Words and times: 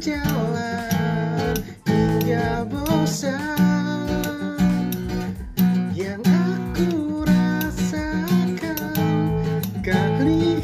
berjalan 0.00 1.60
hingga 1.84 2.64
bosan 2.72 4.56
Yang 5.92 6.24
aku 6.24 7.20
rasakan 7.28 8.80
kali 9.84 10.56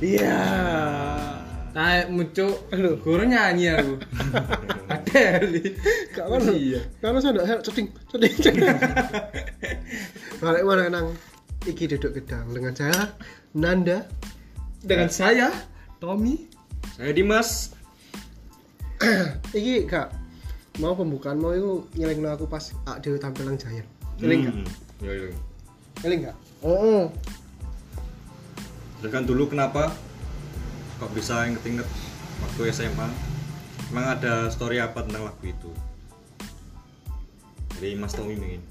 Iya 0.00 0.40
Nah, 1.76 2.06
muncul 2.08 2.64
Aduh. 2.72 2.96
guru 3.02 3.28
nyanyi 3.28 3.76
aku. 3.76 3.98
Adeli. 4.88 5.74
Gak 6.16 6.32
mana 6.32 6.54
Iya. 6.56 6.80
Karena 7.02 7.18
saya 7.20 7.36
ndak 7.36 7.60
ceding 7.60 7.92
ceding 8.08 8.32
Balik 10.40 10.64
mana 10.64 10.88
nang 10.88 11.12
Iki 11.64 11.96
duduk 11.96 12.20
gedang 12.20 12.44
dengan 12.52 12.76
saya 12.76 13.16
Nanda 13.56 14.04
Dengan 14.84 15.08
saya 15.08 15.48
Tommy. 15.96 16.44
Saya 17.00 17.16
Dimas. 17.16 17.72
Iki 19.56 19.88
gak 19.88 20.12
mau 20.82 20.92
pembukaan 20.92 21.40
mau 21.40 21.54
itu 21.56 21.88
nyeleng 21.96 22.26
aku 22.28 22.44
pas 22.44 22.74
ak 22.84 23.00
dewe 23.00 23.16
tampil 23.16 23.48
nang 23.48 23.56
Giant. 23.56 23.88
Nyeleng 24.20 24.40
gak? 24.44 24.54
Hmm. 24.54 24.68
Nyeleng 26.04 26.20
gak? 26.28 26.36
Oh, 26.64 27.08
Jelaskan 29.04 29.28
dulu 29.28 29.52
kenapa 29.52 29.92
kok 30.96 31.12
bisa 31.12 31.44
inget-inget 31.44 31.84
waktu 32.40 32.72
SMA. 32.72 33.04
Emang 33.92 34.16
ada 34.16 34.48
story 34.48 34.80
apa 34.80 35.04
tentang 35.04 35.28
lagu 35.28 35.44
itu? 35.44 35.68
Dari 37.76 37.92
Mas 38.00 38.16
Tommy 38.16 38.32
mungkin. 38.32 38.64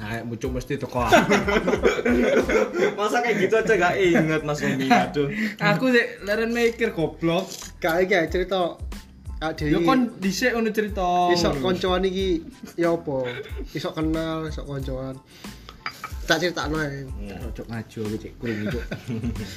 Nah, 0.00 0.18
muncul 0.26 0.50
mesti 0.50 0.80
teko. 0.80 1.04
Masa 2.98 3.18
kayak 3.22 3.36
gitu 3.38 3.54
aja 3.60 3.74
gak 3.76 3.94
inget 3.98 4.42
Mas 4.42 4.58
Tommy? 4.58 4.88
Aduh. 5.06 5.28
aku 5.62 5.94
sih 5.94 6.04
leren 6.26 6.50
mikir 6.50 6.90
goblok. 6.90 7.46
gak 7.78 8.02
iki 8.06 8.16
cerita 8.32 8.74
ak 9.42 9.58
dewe. 9.58 9.74
Yo 9.74 9.78
kon 9.82 10.14
dhisik 10.22 10.54
ngono 10.54 10.70
cerita. 10.70 11.34
iso 11.34 11.50
koncoan 11.58 12.06
iki 12.06 12.46
ya 12.78 12.94
apa? 12.94 13.26
Iso 13.74 13.90
kenal, 13.90 14.46
iso 14.46 14.62
koncoan. 14.62 15.18
Tak 16.22 16.38
critakno 16.38 16.78
ae. 16.78 17.02
Cocok 17.50 17.66
ngaju 17.66 17.98
aku 18.06 18.16
cek 18.22 18.32
kuring 18.38 18.58
itu. 18.70 18.80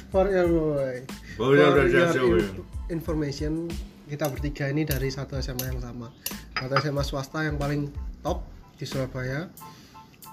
For 0.10 0.26
your 0.30 0.50
boy. 0.50 0.96
Oh, 1.38 1.54
iya, 1.54 1.70
For 1.70 1.86
your 1.86 1.90
siap, 1.90 2.10
siap, 2.18 2.26
in- 2.26 2.66
information 2.90 3.70
kita 4.10 4.26
bertiga 4.30 4.70
ini 4.74 4.86
dari 4.86 5.14
satu 5.14 5.38
SMA 5.38 5.70
yang 5.70 5.82
sama. 5.82 6.10
Satu 6.58 6.74
SMA 6.82 7.04
swasta 7.06 7.46
yang 7.46 7.62
paling 7.62 7.94
top 8.26 8.42
di 8.82 8.86
Surabaya 8.90 9.46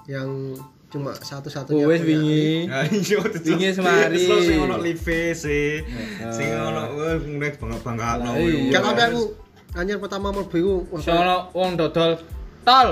yang 0.07 0.57
cuma 0.93 1.09
satu-satunya 1.17 1.85
Wes 1.89 2.05
wingi. 2.05 2.69
Nah, 2.69 2.85
iya. 2.85 3.17
Wingi 3.23 3.69
semari. 3.73 4.21
Sing 4.21 4.57
ono 4.61 4.77
live 4.77 5.33
sih. 5.33 5.81
Sing 6.29 6.47
ono 6.53 6.81
ngeliat 7.17 7.57
bangga-bangga. 7.57 8.37
Iya. 8.37 8.77
Kan 8.77 8.81
tapi 8.93 9.01
aku 9.09 9.21
anjir 9.73 9.97
pertama 9.97 10.29
mlebu 10.29 10.55
iku 10.61 10.75
Sono 11.01 11.49
wong 11.57 11.73
dodol 11.79 12.21
tol. 12.61 12.89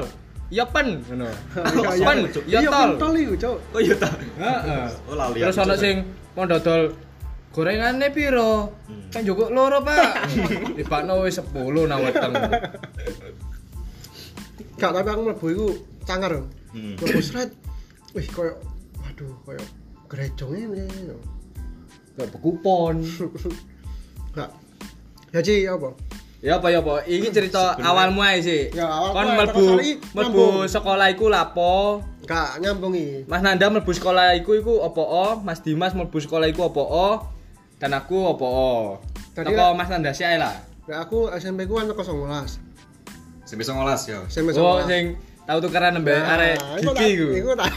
Ya 0.51 0.67
pen 0.67 0.99
ngono. 1.07 1.29
iya, 1.95 2.05
Pen, 2.11 2.17
ya 2.43 2.59
iya 2.59 2.69
tol. 2.73 2.99
pentol 2.99 3.13
iku, 3.15 3.33
Cuk. 3.39 3.57
Oh 3.71 3.79
iya 3.79 3.95
ta. 3.95 4.09
Heeh. 4.17 4.83
Oh 5.07 5.15
lali. 5.15 5.39
Terus 5.39 5.57
ono 5.61 5.75
sing 5.77 5.95
wong 6.35 6.45
dodol 6.49 6.91
gorengane 7.53 8.07
piro? 8.09 8.81
Kan 9.13 9.21
jukuk 9.27 9.51
loro, 9.51 9.83
Pak. 9.83 10.31
Dipakno 10.75 11.21
wis 11.23 11.39
10 11.39 11.51
nang 11.87 11.99
weteng. 12.01 12.31
Gak 14.79 14.91
tapi 14.91 15.07
aku 15.11 15.21
mlebu 15.29 15.47
iku 15.53 15.67
cangar. 16.07 16.41
Hmm. 16.71 16.95
Mlebu 16.95 17.19
sret. 17.19 17.49
Wih, 18.11 18.27
koyo 18.27 18.55
waduh, 18.97 19.31
koyo 19.43 19.61
gerejong 20.07 20.51
ini. 20.55 20.87
Kayak 22.13 22.29
bekupon. 22.31 23.03
Gak. 24.33 24.49
Ya 25.31 25.39
Ci, 25.39 25.63
apa? 25.63 25.95
Ya 26.43 26.59
apa 26.59 26.67
ya 26.67 26.83
apa? 26.83 27.05
Iki 27.05 27.31
cerita 27.31 27.71
Sebenarnya- 27.71 27.87
awalmu 27.87 28.19
ae 28.19 28.37
sih. 28.41 28.67
Ya, 28.71 28.83
Kon 28.83 29.31
mlebu 29.31 29.47
terus 29.53 29.71
hari 29.71 29.91
mlebu 30.11 30.27
nyambung. 30.43 30.67
sekolah 30.67 31.07
iku 31.07 31.25
lapo? 31.27 32.03
Gak 32.21 32.59
nyambung 32.59 32.91
iki. 32.91 33.23
Mas 33.25 33.39
Nanda 33.39 33.67
mlebu 33.67 33.87
sekolah 33.89 34.35
iku 34.35 34.51
iku 34.53 34.73
apa 34.81 34.99
o? 34.99 35.27
Mas 35.39 35.59
Dimas 35.59 35.95
mlebu 35.95 36.17
sekolah 36.17 36.47
iku 36.47 36.67
apa 36.67 36.83
o? 36.83 37.09
Dan 37.77 37.93
aku 37.93 38.27
apa 38.27 38.43
o? 38.43 38.99
Tadi 39.31 39.55
lah- 39.55 39.71
Mas 39.71 39.87
Nanda 39.87 40.11
sih 40.11 40.23
ae 40.23 40.35
lah. 40.35 40.51
Nah, 40.83 40.99
aku 40.99 41.31
SMP 41.31 41.63
ku 41.63 41.79
kan 41.79 41.87
teko 41.87 42.03
19. 42.03 42.59
Sampai 43.41 43.63
songolas 43.63 44.03
ya. 44.03 44.19
SMP 44.27 44.51
Oh 44.53 44.83
19. 44.83 44.91
sing 44.91 45.03
tau 45.51 45.59
tukeran 45.59 45.99
nembe 45.99 46.15
Nah, 46.15 46.39
arek 46.39 46.55
gigi 46.79 47.07
iku. 47.19 47.27
Iku 47.35 47.49
tak. 47.59 47.67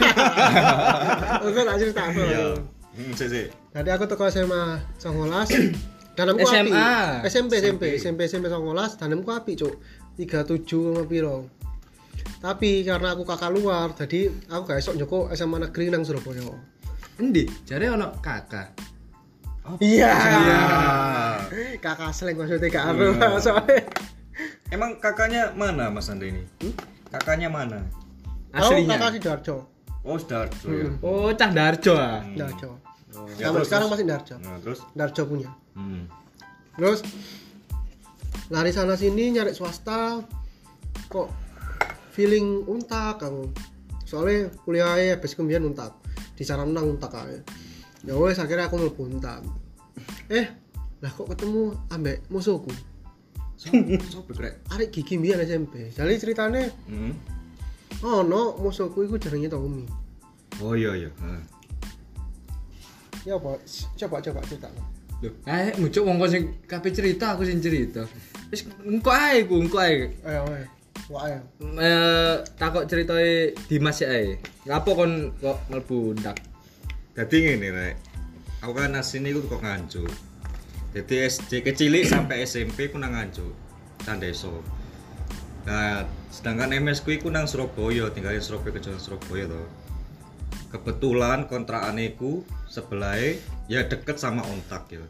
Iku 1.50 1.60
tak 1.66 1.76
cerita. 1.82 2.02
Iya. 2.14 2.54
Hmm, 2.94 3.12
sih 3.18 3.26
sih. 3.26 3.46
Jadi 3.74 3.90
aku 3.90 4.06
teko 4.06 4.30
SMA 4.30 4.78
19. 5.02 6.14
Danamku 6.14 6.46
SMA. 6.46 6.70
api. 6.70 7.26
SMP 7.26 7.58
SMP 7.58 7.82
SMP 7.98 8.20
SMP 8.30 8.46
19 8.46 8.70
danamku 9.02 9.34
api, 9.34 9.58
Cuk. 9.58 9.74
37 10.14 10.62
sama 10.70 11.02
piro. 11.10 11.50
Tapi 12.38 12.86
karena 12.86 13.18
aku 13.18 13.26
kakak 13.26 13.50
luar, 13.50 13.90
jadi 13.98 14.30
aku 14.46 14.62
gak 14.70 14.78
esok 14.78 14.94
njoko 14.94 15.18
SMA 15.34 15.58
negeri 15.66 15.90
nang 15.90 16.06
Surabaya. 16.06 16.54
Endi? 17.18 17.50
Jare 17.66 17.90
ono 17.90 18.14
kakak. 18.22 18.78
Iya. 19.82 20.12
Iya. 20.14 20.62
Kakak 21.84 22.14
seleng 22.14 22.38
maksudnya 22.38 22.70
gak 22.70 22.94
anu 22.94 23.16
soalnya. 23.42 23.82
Emang 24.70 25.02
kakaknya 25.02 25.50
mana 25.56 25.90
Mas 25.90 26.06
Anda 26.12 26.30
ini? 26.30 26.46
Kakaknya 27.14 27.47
mana? 27.47 27.78
Aslinya. 28.50 28.98
kakak 28.98 29.10
Sidoarjo. 29.19 29.56
Oh, 30.04 30.19
Sudarjo 30.19 30.69
ya. 30.69 30.86
Hmm. 30.91 30.98
Oh, 31.06 31.30
Cah 31.30 31.50
Darjo 31.54 31.92
ah. 31.94 32.20
Sidoarjo. 32.26 32.70
Ya, 33.38 33.47
Sampai 33.48 33.62
terus, 33.62 33.66
sekarang 33.70 33.86
terus. 33.86 33.94
masih 33.94 34.06
Darjo. 34.10 34.34
Nah, 34.42 34.56
terus 34.58 34.80
Darjo 34.98 35.22
punya. 35.30 35.50
hmm. 35.78 36.02
Terus 36.75 37.00
lari 38.50 38.75
sana 38.75 38.98
sini 38.98 39.30
nyari 39.30 39.54
swasta 39.54 40.19
kok 41.06 41.30
feeling 42.10 42.66
untak 42.66 43.22
aku. 43.22 43.46
Soalnya 44.02 44.50
kuliahnya 44.66 45.14
habis 45.16 45.38
kemudian 45.38 45.62
untak. 45.62 45.94
Di 46.34 46.42
sana 46.42 46.66
menang 46.66 46.98
untak 46.98 47.14
aja. 47.14 47.38
Ya 48.02 48.19
wes 48.19 48.42
akhirnya 48.42 48.66
aku 48.66 48.76
mlebu 48.82 49.02
untak. 49.06 49.41
Eh, 50.28 50.50
lah 50.98 51.10
kok 51.14 51.31
ketemu 51.31 51.78
ambek 51.94 52.26
musuhku. 52.28 52.75
Sopo 54.12 54.30
krek? 54.36 54.60
Arek 54.72 54.88
gigi 54.92 55.16
mbiyen 55.16 55.41
SMP. 55.41 55.88
Jadi 55.92 56.14
ceritanya 56.20 56.69
Hmm. 56.88 57.12
oh 58.04 58.20
no 58.20 58.54
musuhku 58.60 59.04
iku 59.04 59.16
jenenge 59.16 59.48
Tommy. 59.48 59.84
Oh 60.60 60.76
iya 60.76 60.92
iya. 60.94 61.10
Ya 63.25 63.41
apa? 63.41 63.56
Coba 63.97 64.20
coba 64.20 64.41
cerita. 64.44 64.69
Loh, 65.25 65.32
ae 65.48 65.72
muncul 65.80 66.04
wong 66.04 66.20
kon 66.20 66.28
sing 66.28 66.44
kabeh 66.69 66.92
cerita 66.92 67.32
aku 67.32 67.48
sing 67.48 67.58
cerita. 67.64 68.04
Wis 68.52 68.69
engko 68.84 69.08
ae 69.08 69.48
ku, 69.48 69.56
engko 69.64 69.81
ae. 69.81 70.12
Ayo 70.28 70.44
ayo. 70.44 70.66
Wah 71.08 71.22
ayo. 71.32 71.41
Eh 71.81 72.34
takok 72.60 72.84
ceritane 72.84 73.56
Dimas 73.64 74.04
ya 74.04 74.12
ae. 74.12 74.36
Ngapo 74.69 74.91
kon 74.92 75.32
kok 75.41 75.56
mlebu 75.72 76.12
ndak? 76.20 76.36
Jadi 77.16 77.36
ngene 77.48 77.69
rek. 77.72 77.94
Aku 78.60 78.76
kan 78.76 78.92
asline 78.96 79.32
iku 79.32 79.41
kok 79.48 79.64
nganjuk. 79.64 80.12
Jadi 80.94 81.15
SD 81.21 81.50
kecilik 81.60 82.06
sampai 82.06 82.47
SMP 82.47 82.87
ku 82.87 82.97
nang 82.97 83.12
nganjuk. 83.12 83.50
Nang 84.06 84.22
desa. 84.22 84.50
Nah, 85.65 86.06
sedangkan 86.31 86.71
MS 86.71 87.03
ku 87.03 87.10
iku 87.10 87.28
nang 87.28 87.44
Surabaya, 87.44 88.09
tinggal 88.09 88.31
di 88.31 88.41
Surabaya 88.41 88.78
kejauhan 88.78 89.03
Surabaya 89.03 89.50
to. 89.50 89.62
Kebetulan 90.71 91.47
kontrakan 91.47 91.99
ku 92.15 92.43
sebelah 92.66 93.19
ya 93.66 93.87
deket 93.87 94.19
sama 94.19 94.43
Ontak 94.43 94.91
ya. 94.91 95.03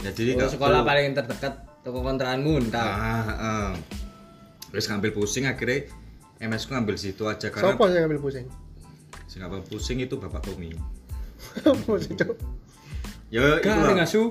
Ya 0.00 0.10
jadi 0.12 0.36
Oh, 0.36 0.48
sekolah 0.48 0.80
perlu- 0.80 0.88
paling 0.88 1.12
terdekat 1.12 1.54
toko 1.80 2.00
kontrakanmu 2.00 2.68
ndak. 2.68 2.80
Ah, 2.80 3.28
ah. 3.30 3.68
Terus 4.70 4.88
ngambil 4.88 5.10
pusing 5.12 5.44
akhirnya 5.44 5.88
MS 6.40 6.64
ku 6.64 6.72
ngambil 6.72 6.96
situ 6.96 7.28
aja 7.28 7.52
karena 7.52 7.76
Sopo 7.76 7.84
yang 7.86 8.08
ngambil 8.08 8.20
pusing? 8.22 8.46
sing 9.26 9.44
ngambil 9.44 9.62
pusing 9.62 9.98
itu 10.00 10.16
Bapak 10.16 10.42
Tommy. 10.42 10.72
Cuk? 12.18 12.30
Ya 13.30 13.58
Gak 13.58 13.64
itulah. 13.64 13.94
ngasu. 13.96 14.22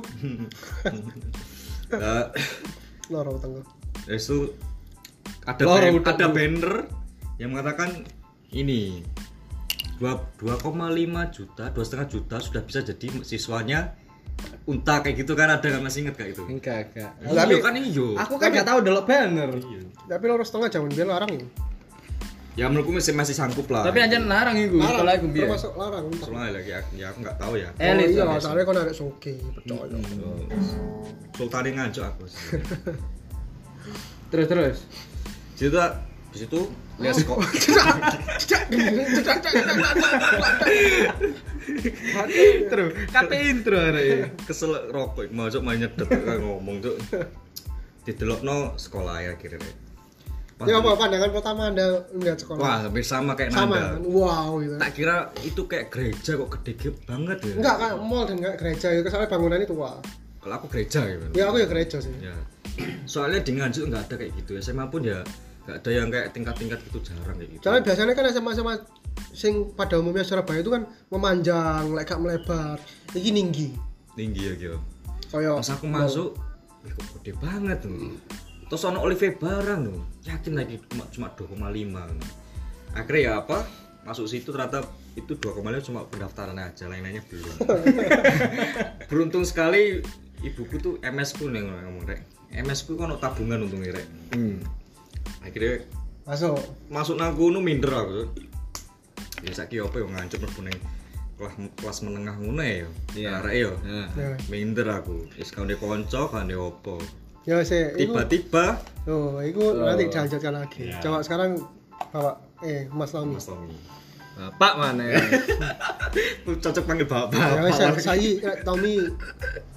Nah, 1.90 2.30
Loro 3.14 3.40
tengah. 3.40 3.64
Terus 4.06 4.24
itu 4.24 4.40
ada 5.44 5.62
Loro 5.64 5.80
ban- 5.82 5.96
udah 5.98 6.14
ada 6.14 6.28
banner 6.30 6.74
yang 7.40 7.50
mengatakan 7.52 8.04
ini 8.52 9.02
dua 9.98 10.20
2,5 10.38 10.68
juta, 11.32 11.64
dua 11.72 11.84
setengah 11.84 12.08
juta 12.08 12.36
sudah 12.40 12.62
bisa 12.62 12.80
jadi 12.82 13.08
siswanya 13.24 13.96
unta 14.64 15.04
kayak 15.04 15.20
gitu 15.20 15.36
kan 15.36 15.50
ada 15.50 15.64
nggak 15.64 15.84
masih 15.84 16.08
inget 16.08 16.16
kayak 16.16 16.32
itu? 16.32 16.44
Enggak, 16.46 16.92
enggak. 16.92 17.12
Iya 17.20 17.36
Tapi- 17.36 17.60
kan 17.60 17.74
iyo. 17.76 18.08
Aku 18.16 18.36
kan 18.36 18.52
gak 18.52 18.68
tahu 18.68 18.80
delok 18.80 19.04
banner. 19.04 19.50
Iya. 19.52 19.82
Tapi 20.08 20.24
loro 20.26 20.44
setengah 20.44 20.70
zaman 20.70 20.90
biar 20.92 21.08
larang 21.08 21.32
ya. 21.34 21.44
Ya 22.60 22.68
menurutku 22.68 22.92
masih 22.92 23.16
masih 23.16 23.32
sanggup 23.32 23.72
lah. 23.72 23.88
Tapi 23.88 24.04
anjen 24.04 24.28
larang 24.28 24.60
iku 24.60 24.84
sekolah 24.84 25.16
iku 25.16 25.28
biyen. 25.32 25.48
Termasuk 25.48 25.80
larang. 25.80 26.12
soalnya 26.20 26.60
lagi 26.60 26.72
ya 27.00 27.08
aku 27.08 27.24
nggak 27.24 27.38
tahu 27.40 27.56
ya. 27.56 27.72
Oh 27.72 27.80
Elit 27.80 28.12
iya, 28.12 28.28
soalnya. 28.36 28.68
kan 28.68 28.76
ada 28.84 28.92
soge, 28.92 29.40
percaya. 29.40 29.96
Sultanin 31.40 31.74
ngancok 31.80 32.04
aku. 32.04 32.24
Terus 34.28 34.46
terus. 34.52 34.78
Tuh 35.56 35.72
Di 36.30 36.38
situ 36.46 36.60
lihat 37.00 37.16
sekolah. 37.16 37.48
intro 42.30 42.86
kate 43.08 43.36
intro 43.50 43.78
arek 43.80 44.36
Kesel 44.44 44.92
rokok 44.92 45.32
masuk 45.32 45.64
main 45.64 45.80
nyedet 45.80 46.12
ngomong 46.44 46.84
tuh. 46.84 47.00
Didelokno 48.04 48.76
sekolah 48.76 49.24
ya 49.24 49.32
akhirnya. 49.40 49.89
Wah, 50.60 50.68
Ya 50.68 50.76
apa 50.76 50.92
pandangan 51.00 51.32
pertama 51.32 51.62
Anda 51.72 52.04
melihat 52.12 52.38
sekolah? 52.44 52.60
Wah, 52.60 52.78
hampir 52.84 53.00
sama 53.08 53.32
kayak 53.32 53.56
Sama 53.56 53.80
Nanda. 53.80 53.96
kan? 53.96 54.02
Wow 54.12 54.60
gitu. 54.60 54.76
Tak 54.76 54.92
kira 54.92 55.16
itu 55.48 55.62
kayak 55.72 55.88
gereja 55.88 56.32
kok 56.36 56.50
gede 56.60 56.72
banget 57.08 57.38
ya. 57.48 57.54
Enggak 57.64 57.76
kan 57.80 57.92
mall 58.04 58.24
dan 58.28 58.36
enggak 58.44 58.56
gereja 58.60 58.88
itu 58.92 59.08
soalnya 59.08 59.30
bangunannya 59.32 59.68
tua. 59.72 59.92
Kalau 60.44 60.54
aku 60.60 60.68
gereja 60.68 61.00
ya. 61.08 61.16
Bang. 61.16 61.32
Ya 61.32 61.44
aku 61.48 61.58
ya 61.64 61.68
gereja 61.72 61.98
sih. 62.04 62.12
Ya. 62.20 62.36
Soalnya 63.08 63.40
di 63.40 63.56
Nganjuk 63.56 63.88
nggak 63.88 64.04
ada 64.12 64.16
kayak 64.20 64.32
gitu. 64.36 64.52
SMA 64.60 64.84
pun 64.92 65.08
ya 65.08 65.24
nggak 65.64 65.78
ada 65.80 65.92
yang 65.96 66.08
kayak 66.12 66.28
tingkat-tingkat 66.36 66.80
gitu 66.92 67.00
jarang 67.08 67.40
kayak 67.40 67.50
gitu. 67.56 67.64
Soalnya 67.64 67.84
biasanya 67.88 68.14
kan 68.20 68.26
SMA-SMA 68.36 68.74
sing 69.32 69.54
pada 69.80 69.96
umumnya 69.96 70.28
Surabaya 70.28 70.60
itu 70.60 70.72
kan 70.76 70.84
memanjang, 71.08 71.96
lek 71.96 72.12
melebar. 72.20 72.76
Iki 73.16 73.32
tinggi. 73.32 73.68
tinggi 74.20 74.42
ya 74.44 74.54
gitu. 74.60 74.80
Kayak 75.32 75.64
Pas 75.64 75.72
aku 75.72 75.86
masuk, 75.88 76.30
wih 76.84 76.92
kok 76.92 77.06
gede 77.24 77.32
banget 77.40 77.78
tuh. 77.80 78.12
Terus 78.70 78.86
ono 78.86 79.02
Olive 79.02 79.34
barang 79.34 79.80
tuh. 79.82 80.00
Yakin 80.30 80.54
lagi 80.54 80.78
cuma 80.94 81.04
cuma 81.10 81.28
2,5. 81.34 82.94
Akhirnya 82.94 83.22
ya 83.22 83.32
apa? 83.42 83.66
Masuk 84.06 84.30
situ 84.30 84.54
ternyata 84.54 84.86
itu 85.18 85.34
2,5 85.36 85.90
cuma 85.90 86.06
pendaftaran 86.06 86.56
aja, 86.56 86.86
lain-lainnya 86.86 87.26
belum. 87.26 87.56
Beruntung 89.10 89.44
sekali 89.44 90.00
ibuku 90.46 90.78
tuh 90.80 90.94
MS 91.02 91.36
ku 91.36 91.50
yang 91.50 91.68
ngomong 91.68 92.06
rek. 92.06 92.22
MS 92.54 92.86
ku 92.86 92.96
kan 92.96 93.12
tabungan 93.18 93.66
untungnya 93.66 93.98
rek. 93.98 94.08
hmm. 94.38 94.58
Akhirnya 95.44 95.84
masuk. 96.30 96.62
masuk 96.94 97.16
nang 97.18 97.34
kono 97.34 97.60
minder 97.60 97.90
aku. 97.90 98.30
Ya 99.42 99.52
saiki 99.56 99.82
apa 99.82 99.98
yo 99.98 100.08
ngancep 100.14 100.40
mlebu 100.46 100.62
ning 100.68 100.78
kelas 101.40 101.56
kelas 101.80 101.98
menengah 102.04 102.36
ngono 102.38 102.62
ya. 102.62 102.88
Iya. 103.16 103.30
Arek 103.40 103.56
yo. 103.56 103.72
Ya, 103.88 104.36
Minder 104.52 104.88
aku. 104.92 105.26
Wis 105.40 105.56
kau 105.56 105.66
kanca, 105.66 106.28
kau 106.28 106.44
opo. 106.60 107.00
Ya 107.50 107.66
sih. 107.66 107.82
Iku, 107.98 108.14
Tiba-tiba 108.14 108.66
oh, 109.10 109.42
itu 109.42 109.64
nanti 109.82 110.06
dilanjutkan 110.06 110.54
lagi. 110.54 110.94
Ya. 110.94 111.02
Coba 111.02 111.26
sekarang 111.26 111.58
Bapak 112.14 112.36
eh 112.62 112.86
Mas 112.94 113.10
Tommy. 113.10 113.34
Mas 113.34 113.50
Tommy. 113.50 113.74
Bapak 114.40 114.74
mana 114.80 115.04
ya 115.04 115.20
Cocok 116.48 116.84
panggil 116.88 117.06
bapak. 117.06 117.38
Ya 117.38 117.62
wis 117.68 117.76
Bapak. 117.76 118.02
saya 118.02 118.32
eh, 118.40 118.56
Tommy 118.64 118.96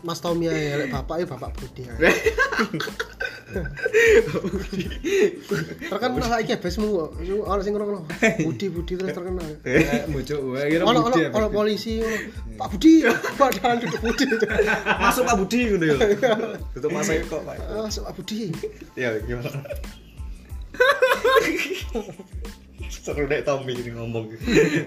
Mas 0.07 0.23
Tommy 0.23 0.47
ya 0.49 0.79
lek 0.79 0.89
bapak 0.95 1.17
ya 1.23 1.27
Bapak 1.27 1.51
Budi. 1.59 1.83
ya. 1.85 1.95
terkenal 5.93 6.25
saiki 6.25 6.57
besmu 6.57 6.89
kok. 6.89 7.11
Iku 7.21 7.45
ono 7.45 7.61
sing 7.61 7.75
ngono. 7.77 8.03
Budi 8.47 8.67
Budi 8.73 8.93
terus 8.97 9.13
terkenal. 9.13 9.45
Eh, 9.67 10.09
mucuk 10.09 10.41
wae 10.57 10.73
kira 10.73 10.89
Budi 10.89 11.23
ono 11.29 11.47
polisi. 11.53 12.01
Pak 12.57 12.69
Budi, 12.73 13.05
padahal 13.37 13.83
duduk 13.83 14.01
Budi. 14.01 14.25
Masuk 15.03 15.23
Pak 15.29 15.37
Budi 15.37 15.59
ngono 15.69 15.85
ya. 15.85 15.97
Tutup 16.73 16.91
masa 16.91 17.13
kok, 17.19 17.43
Pak. 17.45 17.57
Masuk 17.77 18.03
Pak 18.09 18.15
Budi. 18.17 18.51
Ya 18.97 19.19
gimana? 19.23 19.51
Seru 22.93 23.25
deh 23.25 23.41
Tommy 23.41 23.73
ini 23.73 23.97
ngomong. 23.97 24.29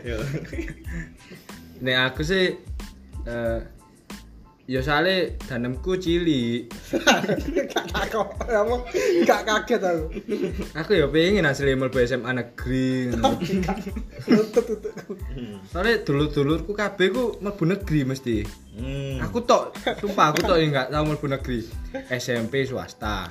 Ya. 0.06 0.22
nek 1.82 1.98
aku 2.14 2.22
sih 2.24 2.56
eh 3.26 3.60
ya 4.66 4.82
soalnya 4.82 5.16
danemku 5.42 5.94
cilik 5.96 6.74
Gak 7.66 7.86
takut. 7.88 8.26
Apa? 8.42 8.76
Gak 9.22 9.42
kaget 9.44 9.82
aku. 9.84 10.06
aku 10.74 10.92
ya 10.96 11.06
pengen 11.08 11.46
asli 11.46 11.72
mlebu 11.72 12.02
SMA 12.02 12.34
negeri 12.34 13.14
tutup. 13.14 13.38
soalnya 15.68 16.02
dulur-dulurku 16.02 16.72
kabeh 16.72 17.08
ku 17.10 17.24
mlebu 17.38 17.64
negeri 17.68 18.02
mesti 18.04 18.38
Hmm. 18.76 19.24
aku 19.24 19.40
tok 19.40 19.72
sumpah 19.96 20.36
aku 20.36 20.44
tok 20.44 20.60
yang 20.60 20.68
nggak 20.70 20.92
tahu 20.92 21.04
mlebu 21.08 21.28
negeri 21.30 21.64
SMP 22.12 22.68
swasta 22.68 23.24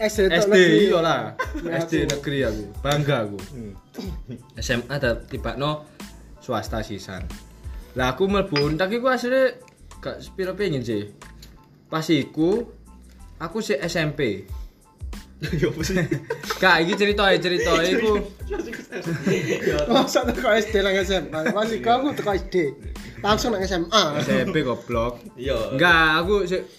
SD 0.00 0.32
tok 0.32 0.40
SD 0.40 0.48
negeri. 0.48 0.76
iya 0.82 0.98
lah 0.98 1.20
Ya, 1.60 1.76
SD 1.78 1.92
negeri 2.08 2.38
aku 2.42 2.62
bangga 2.78 3.16
aku 3.22 3.38
Hmm. 3.52 3.72
SMA 4.56 4.88
ada 4.88 5.20
tiba 5.20 5.60
no 5.60 5.84
swasta 6.38 6.80
sisan 6.80 7.28
lah 7.92 8.16
aku 8.16 8.24
mlebu 8.24 8.56
untak 8.64 8.88
iku 8.90 9.10
asli 9.10 9.52
gak 10.06 10.22
sepiro 10.22 10.54
pengen 10.54 10.86
sih 10.86 11.10
pas 11.90 12.06
iku 12.06 12.62
aku 13.42 13.58
sih 13.58 13.74
SMP 13.82 14.46
Ya 15.36 15.68
apa 15.68 15.80
sih? 15.84 16.00
Kak, 16.64 16.80
iki 16.80 16.96
cerita 16.96 17.28
cerita 17.36 17.76
iku 17.84 18.24
Masa 19.92 20.24
teko 20.24 20.48
SD 20.48 20.80
nang 20.80 20.96
SMA. 21.04 21.40
Masih 21.52 21.84
kau 21.84 22.00
aku 22.00 22.16
teko 22.16 22.32
SD. 22.32 22.72
Langsung 23.20 23.52
nang 23.52 23.60
SMA. 23.60 24.02
SMP 24.24 24.64
goblok. 24.64 25.20
Iya. 25.36 25.76
Enggak, 25.76 26.24
aku 26.24 26.34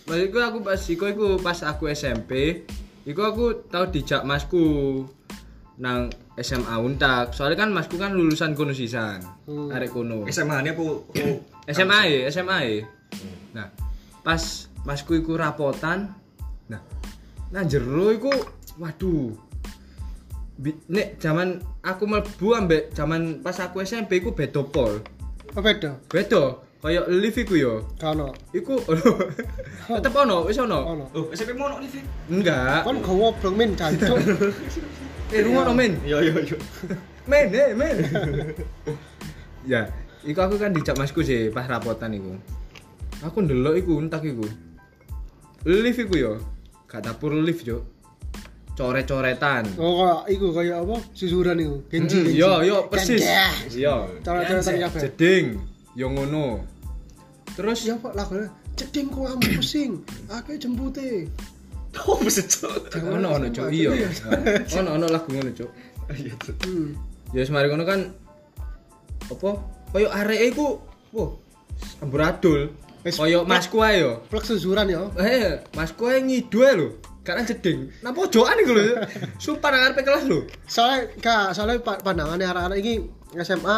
maksudku 0.10 0.40
aku 0.42 0.58
pas 0.66 0.82
iku 0.90 1.06
iku 1.06 1.28
pas 1.38 1.60
aku 1.62 1.94
SMP, 1.94 2.66
iku 3.06 3.22
aku 3.30 3.70
tau 3.70 3.86
dijak 3.94 4.26
masku 4.26 5.06
nang 5.78 6.10
SMA 6.42 6.76
Untak. 6.82 7.38
Soalnya 7.38 7.62
kan 7.62 7.70
masku 7.70 8.02
kan 8.02 8.18
lulusan 8.18 8.58
kono 8.58 8.74
sisan. 8.74 9.22
Hmm. 9.46 9.70
Arek 9.70 9.94
kono. 9.94 10.26
SMA 10.34 10.66
ini 10.66 10.74
apa? 10.74 10.86
apa? 11.14 11.34
SMA 11.70 12.00
ya, 12.10 12.20
SMA 12.34 12.58
ya. 12.66 12.78
Nah, 13.54 13.68
pas 14.22 14.42
masku 14.84 15.18
iku 15.18 15.36
rapotan. 15.36 16.14
Nah, 16.68 16.82
nang 17.50 17.66
jero 17.66 18.12
iku 18.12 18.32
waduh. 18.78 19.34
Bi- 20.58 20.82
Nek 20.90 21.22
zaman 21.22 21.62
aku 21.82 22.10
mlebu 22.10 22.48
ambek 22.54 22.90
zaman 22.92 23.46
pas 23.46 23.58
aku 23.62 23.82
SMP 23.82 24.18
iku 24.20 24.34
beda 24.34 24.66
pol. 24.66 25.02
Apa 25.54 25.62
beda? 25.62 25.92
Beda. 26.10 26.66
Kayak 26.78 27.10
lift 27.10 27.38
iku 27.38 27.54
yo. 27.58 27.74
Kano. 27.98 28.32
Iku 28.54 28.78
tetep 29.98 30.14
ono, 30.14 30.46
wis 30.46 30.58
ono. 30.58 30.80
Ono. 30.88 31.06
Oh, 31.14 31.26
SMP 31.34 31.58
mau 31.58 31.74
nih, 31.74 31.90
Vin? 31.90 32.06
Enggak. 32.30 32.86
Kon 32.86 33.02
gowo 33.02 33.34
blong 33.38 33.56
min 33.58 33.72
jancuk. 33.74 34.18
Eh, 35.28 35.44
rumah 35.44 35.68
men. 35.76 36.00
Iya, 36.08 36.24
iya, 36.24 36.40
iya. 36.40 36.56
Men, 37.28 37.52
eh, 37.52 37.76
men. 37.76 38.00
ya, 39.68 39.92
iku 40.24 40.40
aku 40.40 40.56
kan 40.56 40.72
dijak 40.72 40.96
masku 40.96 41.20
sih 41.20 41.52
pas 41.52 41.68
rapotan 41.68 42.16
iku. 42.16 42.40
Aku 43.26 43.42
ndelok 43.42 43.76
iku 43.82 43.98
entak 43.98 44.22
iku. 44.26 44.46
Lift 45.66 46.00
iku 46.06 46.14
yo. 46.18 46.34
Gak 46.86 47.06
dapur 47.08 47.34
lift 47.34 47.66
yo. 47.66 47.86
Coret-coretan. 48.78 49.66
Oh, 49.82 50.06
kayak 50.06 50.38
iku 50.38 50.48
kayak 50.54 50.86
apa? 50.86 51.02
Susuran 51.18 51.58
iku. 51.58 51.82
Genji. 51.90 52.30
Genji. 52.30 52.38
Yo, 52.38 52.62
yo, 52.62 52.78
persis. 52.86 53.26
Yo. 53.74 54.06
Coret-coretan 54.22 54.76
kabeh. 54.86 55.02
Jeding, 55.02 55.46
yo 55.98 56.14
ngono. 56.14 56.62
Terus 57.58 57.90
Ya 57.90 57.98
kok 57.98 58.14
lagunya 58.14 58.54
ceding 58.78 59.10
kok 59.10 59.26
kamu 59.26 59.42
pusing. 59.58 59.92
Aku 60.30 60.54
jempute. 60.62 61.26
Oh, 62.06 62.22
cok. 62.22 62.94
ono 63.10 63.42
ono 63.42 63.50
cuk 63.50 63.74
iya. 63.74 63.90
Ono 64.78 64.90
ono 65.02 65.06
lagu 65.10 65.34
ngono 65.34 65.50
cuk. 65.50 65.72
Iya, 66.14 66.34
Cuk. 66.38 66.56
Hmm. 66.62 66.94
ya 67.36 67.44
semari 67.44 67.68
ngono 67.68 67.84
kan 67.84 68.00
apa 69.28 69.50
koyo 69.92 70.08
areke 70.08 70.56
iku 70.56 70.80
wah 71.12 71.36
amburadul 72.00 72.72
Koyo 73.06 73.46
masku 73.46 73.78
ae 73.84 74.02
yo 74.02 74.20
Plek 74.28 74.44
susuran 74.44 74.88
ya. 74.90 75.06
eh 75.22 75.62
masku 75.74 76.08
ae 76.10 76.20
ngidu 76.22 76.60
ae 76.64 76.74
lho 76.76 76.90
karena 77.22 77.44
jeding 77.44 77.92
nah 78.00 78.16
pojokan 78.16 78.56
iku 78.64 78.72
lho 78.72 78.84
sumpah 79.44 79.70
nang 79.70 79.82
arepe 79.92 80.02
kelas 80.02 80.24
lho 80.26 80.48
Soalnya 80.64 81.12
gak, 81.20 81.52
soalnya 81.52 81.80
pandangannya 81.84 82.48
arah-arah 82.48 82.78
ini 82.78 83.04
SMA 83.44 83.78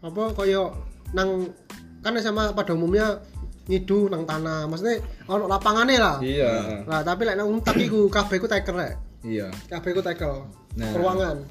apa 0.00 0.22
koyo 0.32 0.72
nang 1.12 1.52
kan 2.00 2.16
SMA 2.16 2.56
pada 2.56 2.72
umumnya 2.72 3.20
ngidu 3.68 4.08
nang 4.08 4.24
tanah. 4.24 4.66
Maksudnya 4.66 4.98
ono 5.28 5.44
lapangannya 5.46 6.00
lah. 6.00 6.16
iya 6.18 6.82
Nah, 6.88 7.04
tapi 7.04 7.22
lek 7.22 7.36
nang 7.36 7.46
untak 7.46 7.76
iku 7.76 8.08
kabeh 8.08 8.40
ku 8.40 8.48
tekel 8.48 8.74
rek. 8.74 8.96
iya 9.22 9.46
Kabeh 9.68 9.92
ku 9.92 10.00
tekel. 10.00 10.48
Nah. 10.74 10.90
Ruangan. 10.96 11.44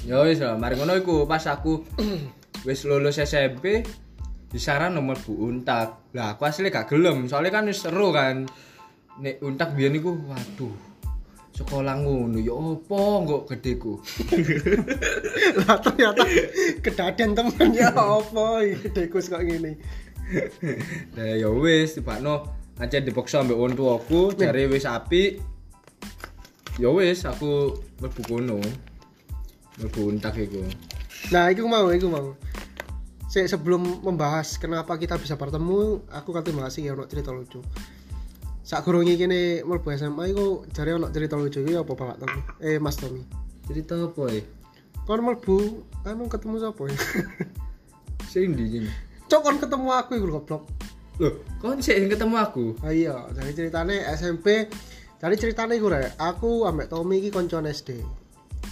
ya 0.00 0.22
wis 0.22 0.40
lah 0.40 0.54
mari 0.56 0.76
ngono 0.76 0.96
iku 0.96 1.24
pas 1.24 1.44
aku 1.44 1.82
wis 2.68 2.84
lulus 2.84 3.18
SMP 3.18 3.80
disaran 4.50 4.98
nomor 4.98 5.14
bu 5.14 5.46
untak 5.46 6.10
lah 6.10 6.34
aku 6.34 6.42
asli 6.44 6.74
gak 6.74 6.90
gelem 6.90 7.30
soalnya 7.30 7.54
kan 7.54 7.70
seru 7.70 8.10
kan 8.10 8.50
nek 9.22 9.38
untak 9.46 9.78
biyen 9.78 9.94
iku 9.94 10.18
waduh 10.26 10.90
sekolah 11.54 11.94
ngono 12.02 12.40
ya 12.40 12.56
opo 12.56 13.22
kok 13.28 13.42
gedeku 13.52 14.00
Lah 15.60 15.76
ternyata 15.78 16.24
kedaden 16.80 17.36
temen 17.36 17.68
ya 17.76 17.92
iki 18.64 18.88
dekus 18.90 19.28
kok 19.28 19.44
ngene. 19.44 19.76
Nah 21.18 21.26
ya 21.36 21.50
wis 21.50 21.98
tibakno 21.98 22.46
aja 22.78 23.02
dipaksa 23.02 23.42
ambek 23.42 23.58
wong 23.58 23.74
tuaku 23.76 24.32
jare 24.38 24.70
wis 24.70 24.88
apik. 24.88 25.42
Ya 26.80 26.88
wis 26.88 27.28
aku 27.28 27.76
mlebu 28.00 28.22
kono. 28.24 28.62
Mlebu 29.76 30.00
untak 30.06 30.38
iku. 30.38 30.64
Nah, 31.28 31.52
itu 31.52 31.68
mau, 31.68 31.92
itu 31.92 32.08
mau. 32.08 32.32
Se 33.30 33.46
sebelum 33.46 34.02
membahas 34.02 34.58
kenapa 34.58 34.98
kita 34.98 35.14
bisa 35.14 35.38
bertemu, 35.38 36.02
aku 36.10 36.34
kate 36.34 36.50
bahas 36.50 36.74
ya 36.74 36.98
ono 36.98 37.06
cerita 37.06 37.30
lucu. 37.30 37.62
Sak 38.66 38.82
gurunge 38.82 39.14
kene 39.14 39.62
mlebu 39.62 39.86
SMA 39.94 40.34
iku 40.34 40.66
jare 40.74 40.98
ono 40.98 41.06
cerita 41.14 41.38
lucu 41.38 41.62
iki 41.62 41.78
apa 41.78 41.94
Bapak 41.94 42.18
Tommy? 42.18 42.42
Eh 42.58 42.82
Mas 42.82 42.98
Tommy. 42.98 43.22
cerita 43.70 43.94
apa 43.94 44.26
ya 44.34 44.42
kon 45.06 45.22
mlebu 45.22 45.86
anu 46.02 46.26
ketemu 46.26 46.56
sapa 46.58 46.82
ya 46.90 46.98
sing 48.34 48.50
ndi 48.58 48.90
cok 49.30 49.40
kon 49.46 49.56
ketemu 49.62 49.88
aku 49.94 50.10
iku 50.18 50.26
goblok 50.26 50.66
loh 51.22 51.34
kon 51.62 51.78
sih 51.78 52.10
ketemu 52.10 52.34
aku 52.34 52.74
ah 52.82 52.90
iya 52.90 53.30
jadi 53.30 53.50
ceritane 53.54 54.02
SMP 54.18 54.66
jadi 55.22 55.34
ceritane 55.38 55.78
iku 55.78 55.86
rek 55.86 56.18
aku 56.18 56.66
ambek 56.66 56.90
Tommy 56.90 57.22
iki 57.22 57.30
koncoan 57.30 57.70
SD 57.70 58.02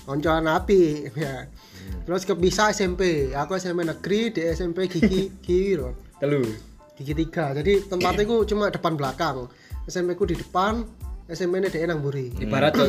koncoan 0.09 0.49
api 0.49 1.05
ya. 1.25 1.45
Terus 2.09 2.25
kepisah 2.25 2.73
SMP 2.73 3.33
aku 3.37 3.61
SMP 3.61 3.85
negeri 3.85 4.33
di 4.33 4.41
SMP 4.49 4.89
gigi 4.89 5.29
gigi 5.45 5.77
lho. 5.77 5.93
Telu. 6.17 6.41
Gigi 6.97 7.13
tiga. 7.13 7.53
Jadi 7.53 7.85
tempatnya 7.85 8.25
ku 8.25 8.49
cuma 8.49 8.73
depan 8.73 8.97
belakang. 8.97 9.45
SMP 9.85 10.17
ku 10.17 10.25
di 10.25 10.41
depan 10.41 10.81
SMP 11.29 11.61
ini 11.61 11.69
di 11.69 11.85
nang 11.85 12.01
buri 12.01 12.33
ibarat 12.41 12.73
lah. 12.73 12.89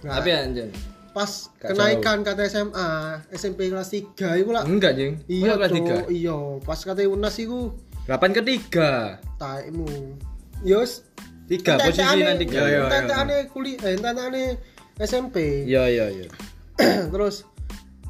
Nah. 0.00 0.16
tapi 0.16 0.32
anjen? 0.32 0.72
pas 1.16 1.48
Gak 1.56 1.72
kenaikan 1.72 2.20
kata 2.20 2.44
SMA 2.44 2.88
SMP 3.32 3.72
kelas 3.72 3.88
3 3.88 4.36
iku 4.44 4.52
lah 4.52 4.68
enggak 4.68 4.92
jeng. 5.00 5.16
Iya 5.24 5.56
kelas 5.56 5.72
tiga? 5.72 5.96
Iya 6.12 6.60
pas 6.60 6.76
kata 6.76 7.08
UNAS 7.08 7.40
iku 7.40 7.72
delapan 8.04 8.36
ketiga 8.36 9.16
taekmu. 9.40 9.88
Yos 10.60 11.08
tiga 11.48 11.80
posisi 11.80 12.20
nanti 12.20 12.44
Iya, 12.44 12.64
iya, 12.68 12.68
iya. 12.68 12.80
Tante-tante 12.92 13.38
kuliah, 13.48 13.80
eh, 13.88 13.96
SMP. 14.96 15.68
iya 15.68 15.84
iya 15.92 16.06
iya 16.08 16.28
Terus 17.12 17.44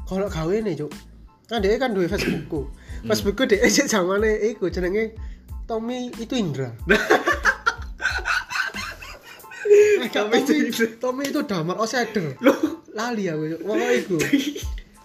kalau 0.07 0.31
gawe 0.31 0.55
nih, 0.63 0.75
Cuk. 0.79 0.91
Kan 1.47 1.59
dia 1.59 1.75
kan 1.75 1.91
duwe 1.91 2.07
Facebookku. 2.07 2.67
Hmm. 3.03 3.07
Facebookku 3.11 3.43
dia 3.47 3.63
sik 3.73 3.87
zamane 3.91 4.39
iku 4.51 4.71
jenenge 4.71 5.15
Tommy 5.67 6.11
itu 6.15 6.31
Indra. 6.35 6.71
Eh, 9.67 10.07
gak, 10.11 10.31
Tommy, 10.31 10.39
Tommy 10.99 11.23
itu 11.27 11.43
damar 11.43 11.75
outsider. 11.75 12.39
Lali 12.95 13.27
aku, 13.27 13.43
Cuk. 13.51 13.59
Pokoknya 13.67 13.87
iku. 13.99 14.17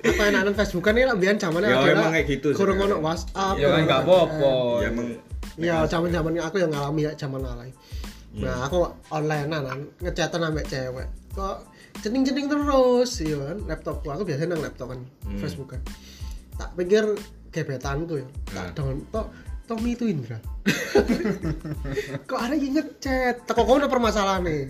Apa 0.02 0.34
enakan 0.34 0.54
Facebook 0.58 0.82
kan 0.82 0.98
ini 0.98 1.06
lah 1.06 1.14
biar 1.14 1.38
zamannya 1.38 1.70
Ya, 1.70 1.78
emang 1.94 2.10
kayak 2.10 2.26
gitu 2.26 2.50
sih, 2.50 2.58
kurang 2.58 2.82
kan. 2.82 2.90
ono 2.90 3.06
WhatsApp. 3.06 3.54
ya 3.54 3.70
kan 3.70 3.82
gak 3.86 4.00
apa-apa 4.02 4.50
Ya 4.82 4.88
emang 4.90 5.06
Iya, 5.52 5.76
zaman-zaman 5.86 6.32
aku 6.42 6.56
yang 6.58 6.74
ngalami 6.74 7.06
ya 7.06 7.12
zaman 7.14 7.38
ngalami. 7.38 7.70
Nah, 8.42 8.66
aku 8.66 8.82
online 9.14 9.46
kan 9.46 9.78
ngechatan 10.02 10.40
sama 10.42 10.62
cewek. 10.66 11.06
Kok 11.36 11.56
cening-cening 12.00 12.48
terus, 12.48 13.20
iya 13.20 13.36
kan 13.52 13.58
laptopku. 13.68 14.08
Aku 14.08 14.22
biasanya 14.24 14.56
nang 14.56 14.64
laptop 14.64 14.96
kan, 14.96 15.00
Hmm. 15.28 15.38
Facebook 15.38 15.76
kan. 15.76 15.80
Tak 16.56 16.72
pikir 16.78 17.04
gebetanku 17.52 18.22
ya. 18.22 18.26
Tak 18.48 18.54
Nah. 18.54 18.72
don 18.72 18.96
tok 19.12 19.26
Tommy 19.68 19.94
itu 19.94 20.08
Indra. 20.10 20.40
Kok 22.28 22.38
ada 22.40 22.54
yang 22.56 22.74
ngechat? 22.76 23.46
Teko 23.46 23.62
kono 23.64 23.86
permasalahan 23.86 24.42
nih. 24.44 24.62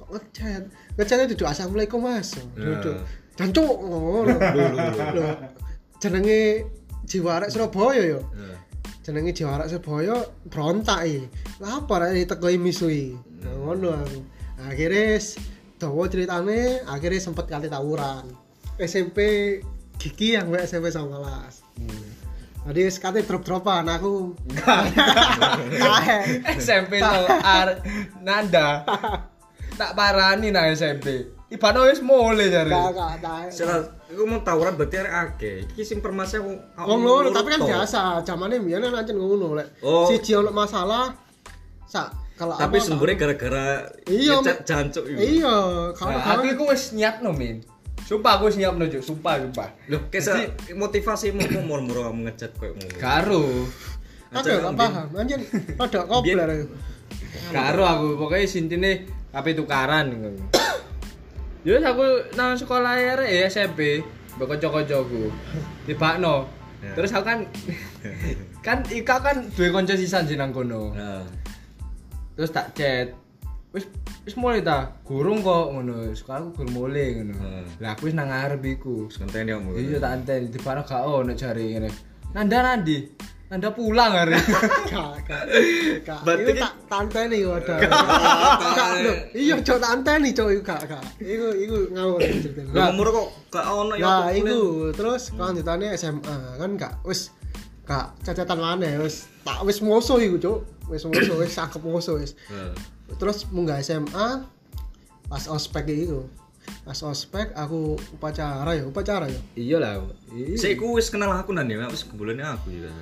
Kok 0.00 0.08
ngechat? 0.10 0.62
Ngechatnya 0.98 1.26
duduk 1.30 1.46
assalamualaikum 1.48 2.00
mas. 2.02 2.34
Duduk. 2.56 2.98
Dan 3.34 3.50
cuk 3.50 3.66
ngono. 3.82 4.34
Loh, 5.16 5.34
jenenge 5.98 6.66
Jiwarek 7.04 7.50
Surabaya 7.52 8.00
ya 8.00 8.20
eh, 8.20 8.56
jenenge 9.04 9.36
Jawarak 9.36 9.68
Surabaya 9.68 10.16
berontak 10.48 11.04
iki. 11.04 11.22
Lah 11.60 11.84
apa 11.84 11.94
rek 12.08 12.24
tekoi 12.30 12.56
misui. 12.56 13.12
Nah, 13.44 13.52
ngono 13.52 13.92
aku. 13.92 14.18
Akhirnya 14.64 15.20
dawa 15.84 16.08
ceritane 16.08 16.80
akhirnya 16.88 17.20
sempet 17.20 17.44
kali 17.44 17.68
tawuran. 17.68 18.24
SMP 18.80 19.18
Gigi 20.00 20.34
yang 20.34 20.48
gue 20.48 20.64
SMP 20.64 20.88
19. 20.88 21.12
Jadi 22.64 22.82
sekali 22.88 23.20
drop-dropan 23.20 23.84
aku. 23.92 24.32
Tahe. 25.84 26.18
SMP 26.56 26.96
lo 26.96 27.28
ar 27.60 27.84
Nanda 28.24 28.82
tak 29.74 29.90
parani 29.98 30.54
nah 30.54 30.70
SMP 30.70 31.34
Ibano 31.50 31.86
wis 31.86 32.02
mulai 32.02 32.50
jare 32.50 32.72
Gak 32.72 32.90
gak 32.98 33.14
tahe. 33.22 33.46
Setelah 33.46 33.86
aku 34.10 34.22
mau 34.26 34.42
tawuran 34.42 34.74
berarti 34.74 34.96
arek 34.98 35.14
akeh. 35.14 35.56
Iki 35.70 35.82
sing 35.86 35.98
Oh 36.02 36.98
ngono, 36.98 37.30
tapi 37.30 37.54
kan 37.54 37.62
biasa. 37.62 38.26
Zamane 38.26 38.58
mbiyen 38.58 38.82
kan 38.82 38.98
ancen 38.98 39.14
ngono 39.14 39.54
lek. 39.54 39.78
Oh. 39.86 40.10
Siji 40.10 40.34
ono 40.34 40.50
masalah 40.50 41.14
sak 41.86 42.10
kalau 42.34 42.54
Tapi 42.58 42.76
sumbernya 42.82 43.16
gara-gara 43.16 43.66
Iya, 44.10 44.42
Mek. 44.42 44.66
jancuk. 44.66 45.04
Iya, 45.06 45.54
kalau 45.94 46.10
Nah, 46.18 46.34
aku 46.34 46.44
iku 46.50 46.62
wis 46.66 46.90
nyiapno 46.90 47.30
min 47.30 47.62
Sumpah 48.04 48.36
aku 48.36 48.50
wis 48.50 48.58
nyiapno 48.58 48.84
juk, 48.84 49.00
sumpah 49.00 49.38
sumpah 49.40 49.68
Loh, 49.88 50.10
kesa 50.10 50.36
motivasimu 50.74 51.40
mau 51.40 51.78
murmur 51.78 52.04
kamu 52.04 52.28
ngecat 52.28 52.52
koyo 52.58 52.74
ngono. 52.74 52.96
Karo 52.98 53.44
Aku 54.34 54.50
gak 54.50 54.74
paham, 54.74 55.06
anjir 55.14 55.38
rada 55.78 56.00
kopler 56.04 56.42
aku. 56.44 56.66
Karo 57.54 57.82
aku 57.86 58.06
pokoknya 58.18 58.50
sintine 58.50 58.90
kabeh 59.30 59.54
tukaran 59.54 60.10
ngono. 60.10 60.42
Ya 61.64 61.80
wis 61.80 61.86
aku 61.86 62.04
nang 62.36 62.60
sekolah 62.60 62.92
arek 62.92 63.24
ya 63.24 63.48
SMP 63.48 64.04
mbok 64.36 64.52
kanca-kancaku. 64.52 65.32
Tibakno. 65.88 66.44
Ya. 66.84 66.92
Terus 66.92 67.08
aku 67.08 67.24
kan 67.24 67.38
kan 68.66 68.78
Ika 68.84 69.16
kan 69.16 69.36
duwe 69.48 69.72
kanca 69.72 69.96
sisan 69.96 70.28
sih 70.28 70.36
nang 70.36 70.52
kono. 70.52 70.92
Nah, 70.92 71.24
terus 72.34 72.50
tak 72.50 72.72
chat 72.72 73.14
wis 73.70 73.86
wis 74.22 74.34
mulai 74.34 74.60
ta 74.60 74.90
gurung 75.02 75.40
kok 75.40 75.70
ngono 75.70 76.10
sekarang 76.12 76.48
aku 76.48 76.62
gurung 76.62 76.74
mulai 76.80 77.16
ngono 77.16 77.34
Hmm. 77.34 77.66
lah 77.78 77.90
aku 77.92 78.06
wis 78.06 78.14
nang 78.14 78.28
ngarep 78.28 78.62
iku 78.62 79.06
skenteni 79.08 79.50
kamu. 79.50 79.70
iya 79.76 79.98
tak 79.98 80.12
anteni 80.16 80.46
di 80.46 80.58
barang 80.58 80.84
gak 80.84 81.02
ono 81.02 81.32
jari 81.32 81.64
ngene 81.72 81.90
nanda 82.30 82.58
nandi 82.60 82.98
nanda 83.44 83.70
pulang 83.70 84.10
hari. 84.10 84.34
Gak. 84.90 86.20
Berarti 86.22 86.42
Iku 86.42 86.50
ki- 86.50 86.60
tak 86.60 86.74
tanteni 86.86 87.36
iku 87.38 87.50
ada. 87.54 87.76
Lho. 88.98 89.12
Iya, 89.32 89.54
cok 89.60 89.78
tanteni 89.78 90.28
cok 90.32 90.48
iku 90.50 90.62
gak, 90.64 90.80
gak. 90.86 91.04
Iku 91.18 91.46
iku 91.54 91.76
ngawur 91.92 92.18
ceritanya. 92.18 92.72
Lah 92.72 92.86
umur 92.90 93.06
kok 93.10 93.28
gak 93.52 93.66
ono 93.68 93.94
ya. 93.94 94.04
Nah, 94.04 94.28
iku 94.32 94.58
terus 94.90 95.30
kelanjutannya 95.30 95.94
SMA 95.94 96.36
kan 96.58 96.70
gak 96.74 96.92
wis 97.04 97.30
gak 97.84 98.16
cacatan 98.24 98.58
mana 98.58 99.00
wis 99.04 99.28
tak 99.44 99.60
wis 99.64 99.78
moso 99.84 100.16
iku 100.16 100.36
cok 100.40 100.58
wis 100.88 101.04
moso 101.04 101.32
wis 101.40 101.52
cakep 101.52 101.82
moso 101.84 102.16
wis 102.16 102.32
Nah, 102.48 102.72
terus 103.20 103.44
munggah 103.52 103.80
SMA 103.84 104.48
pas 105.28 105.44
ospek 105.48 105.88
iku. 105.88 106.24
Pas 106.84 106.96
ospek 107.04 107.52
aku 107.52 107.96
upacara 108.16 108.72
ya 108.72 108.84
upacara 108.88 109.28
ya? 109.28 109.40
Iya 109.56 109.76
lah. 109.80 109.92
Saya 110.56 110.76
iku 110.76 110.96
wis 110.96 111.12
kenal 111.12 111.32
aku 111.32 111.52
nanti, 111.52 111.76
wis 111.76 112.04
kebulane 112.08 112.40
aku 112.40 112.72
juga. 112.72 112.92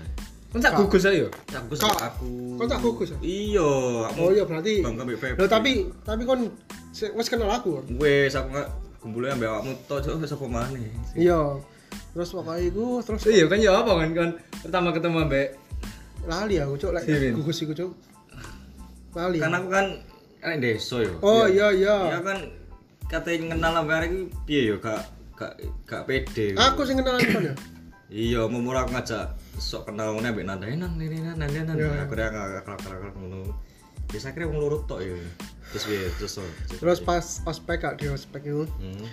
kan 0.52 0.60
tak 0.60 0.76
gugus 0.76 1.08
ayo? 1.08 1.32
Aku 1.48 1.72
Kak, 1.80 2.12
aku. 2.12 2.60
kok 2.60 2.68
tak 2.68 2.84
gugus 2.84 3.08
ya? 3.16 3.18
Iya, 3.24 3.70
aku. 4.12 4.20
oh 4.20 4.30
iya 4.36 4.44
berarti 4.44 4.84
Bang 4.84 5.00
Kambik 5.00 5.16
Febri. 5.16 5.40
Loh, 5.40 5.48
tapi 5.48 5.88
tapi 6.04 6.28
kon 6.28 6.52
wis 6.92 7.28
kenal 7.32 7.48
aku. 7.48 7.80
Wis 7.96 8.36
aku 8.36 8.52
nggak 8.52 8.68
kumpulnya 9.00 9.32
ambek 9.32 9.48
awakmu 9.48 9.72
tok 9.88 10.04
cok 10.04 10.28
sapa 10.28 10.44
maneh. 10.44 10.92
iya 11.16 11.56
terus 12.12 12.30
pokoknya 12.30 12.62
iku 12.66 12.86
terus 13.00 13.20
iya 13.26 13.44
kan 13.46 13.58
ya 13.58 13.72
apa 13.74 13.92
kan 13.96 14.10
kan 14.12 14.30
pertama 14.60 14.88
ketemu 14.90 15.18
mbak 15.22 15.48
lali 16.22 16.56
aku 16.56 16.74
cok 16.76 16.92
lek 16.92 17.04
Sirin. 17.04 17.32
gugus 17.34 17.58
iku 17.60 17.72
cok 17.72 17.90
lali 19.12 19.38
Kan 19.38 19.52
aku 19.52 19.68
kan 19.68 19.86
arek 20.40 20.58
desa 20.58 20.98
yo. 20.98 21.14
oh 21.20 21.44
iya 21.44 21.68
iya 21.70 21.96
Iya 22.08 22.18
kan 22.20 22.38
katanya 23.06 23.54
kenal 23.54 23.72
arek 23.82 24.08
iki 24.08 24.22
piye 24.44 24.62
yo 24.66 24.76
gak 24.78 25.04
gak 25.34 25.52
gak 25.84 26.02
pede. 26.04 26.54
aku 26.54 26.82
sing 26.82 26.96
kenal 26.96 27.16
kon 27.18 27.44
ya 27.44 27.54
Iya, 28.12 28.44
mau 28.44 28.60
murah 28.60 28.84
aku 28.84 28.92
ngajak 28.92 29.24
sok 29.56 29.88
kenal 29.88 30.12
ngene 30.12 30.28
ambek 30.30 30.44
Nanda 30.44 30.68
enan 30.68 31.00
ini 31.00 31.24
nan 31.24 31.32
nan 31.32 31.48
nan. 31.48 31.72
Iya. 31.72 32.04
Aku 32.04 32.12
dia 32.12 32.28
ngak 32.28 32.60
kelak-kelak 32.60 33.16
ngono. 33.16 33.56
Biasa 34.04 34.36
kira 34.36 34.44
wong 34.44 34.60
loro 34.60 34.84
tok 34.84 35.00
ya. 35.00 35.16
Terus 35.72 35.84
piye 35.88 36.12
terus. 36.20 36.36
terus 36.76 37.00
pas 37.00 37.24
ospek 37.48 37.80
gak 37.80 37.96
di 37.96 38.12
ospek 38.12 38.44
itu 38.44 38.68
Hmm. 38.76 39.08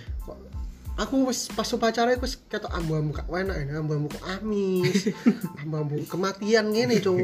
Aku 0.96 1.30
wis 1.30 1.46
pas 1.52 1.66
upacara 1.70 2.16
wis 2.18 2.38
ketok 2.50 2.70
ambu-ambu 2.74 3.14
gak 3.14 3.28
enak 3.30 3.56
ini 3.62 3.72
ambu-ambu 3.78 4.10
amis 4.26 5.10
ambu-ambu 5.64 6.02
kematian 6.10 6.72
ngene 6.74 6.98
cuk. 6.98 7.18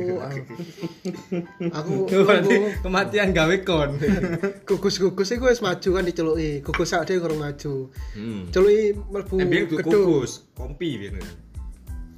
Aku 1.75 2.06
aku 2.08 2.56
kematian 2.85 3.35
gawe 3.35 3.56
kon. 3.66 3.99
Gugus-gugus 4.68 5.35
iku 5.35 5.50
wis 5.50 5.61
maju 5.61 5.88
kan 5.92 6.04
diceluki 6.04 6.61
gugus 6.62 6.88
sak 6.94 7.08
dhewe 7.11 7.20
kurang 7.25 7.40
maju. 7.42 7.90
Hmm. 8.14 8.49
celuki 8.54 8.96
mlebu 9.11 9.76
kukus, 9.82 10.46
kompi 10.56 11.00
biyen. 11.00 11.20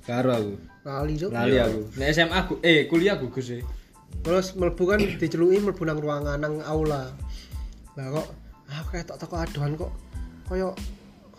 karo 0.09 0.33
aku. 0.35 0.53
Lali 0.89 1.15
cuk. 1.21 1.31
Lali 1.33 1.53
Iya. 1.57 1.65
aku. 1.69 1.81
Nek 2.01 2.09
SMA 2.17 2.37
aku 2.37 2.55
eh 2.65 2.89
kuliah 2.89 3.17
gugus 3.17 3.51
sih 3.51 3.63
terus 4.25 4.57
mlebu 4.57 4.83
kan 4.89 5.01
diceluki 5.21 5.61
mlebu 5.61 5.83
nang 5.85 5.99
ruangan 6.01 6.39
nang 6.41 6.63
aula. 6.65 7.13
Lah 7.99 8.07
kok 8.15 8.29
aku 8.69 8.87
kayak 8.95 9.07
tak 9.11 9.19
teko 9.27 9.37
aduan 9.43 9.75
kok 9.75 9.93
koyo 10.49 10.73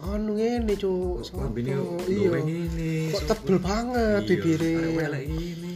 anu 0.08 0.32
ngene 0.40 0.74
cuk. 0.80 1.24
Terus 1.24 1.32
lambene 1.36 1.74
iya. 2.08 2.30
ini. 2.40 3.12
kok 3.12 3.24
tebel 3.28 3.58
banget 3.60 4.22
bibire 4.24 4.74
Arek 4.80 4.94
welek 4.96 5.24
ini. 5.28 5.76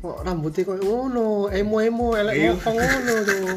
kok 0.00 0.16
rambutnya 0.24 0.62
kok 0.64 0.78
ngono 0.80 1.52
emo 1.52 1.76
emo 1.84 2.08
elek 2.16 2.34
Iya. 2.40 2.48
ngopong 2.56 2.76
ngono 2.80 3.14
tuh 3.28 3.52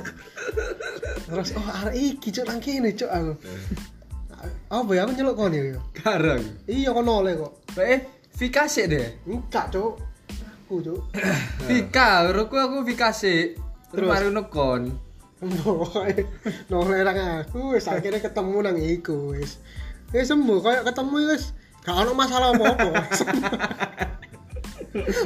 terus 1.32 1.50
oh 1.56 1.68
arek 1.72 1.96
iki 1.96 2.30
cuk 2.36 2.46
nang 2.52 2.60
kene 2.60 2.92
cuk 2.92 3.08
aku. 3.08 3.34
Apa 4.68 4.92
ya 4.92 5.08
aku 5.08 5.12
nyeluk 5.16 5.36
kon 5.40 5.56
ya 5.56 5.80
aku? 5.80 6.52
Iya 6.68 6.90
kon 6.92 7.08
oleh 7.08 7.34
kok. 7.40 7.52
Eh 7.80 8.02
Vika 8.34 8.66
sih 8.68 8.90
deh? 8.90 9.24
Enggak 9.30 9.72
cuk. 9.72 9.94
Aku 10.68 10.84
cuk. 10.84 11.00
Vika, 11.70 12.28
menurutku 12.28 12.58
aku 12.60 12.82
Vika 12.84 13.14
sih 13.14 13.56
Terus 13.94 14.10
mari 14.10 14.28
Pokoknya 15.44 16.24
noleh. 16.72 17.04
Nang 17.04 17.18
aku 17.44 17.76
akhirnya 17.78 18.20
ketemu 18.24 18.58
nang 18.64 18.78
iku 18.80 19.36
wis 19.36 19.60
Eh 20.14 20.22
sembuh 20.22 20.62
kayak 20.62 20.94
ketemu 20.94 21.34
wis 21.34 21.58
gak 21.82 22.06
ono 22.06 22.14
masalah 22.14 22.54
apa-apa. 22.54 22.90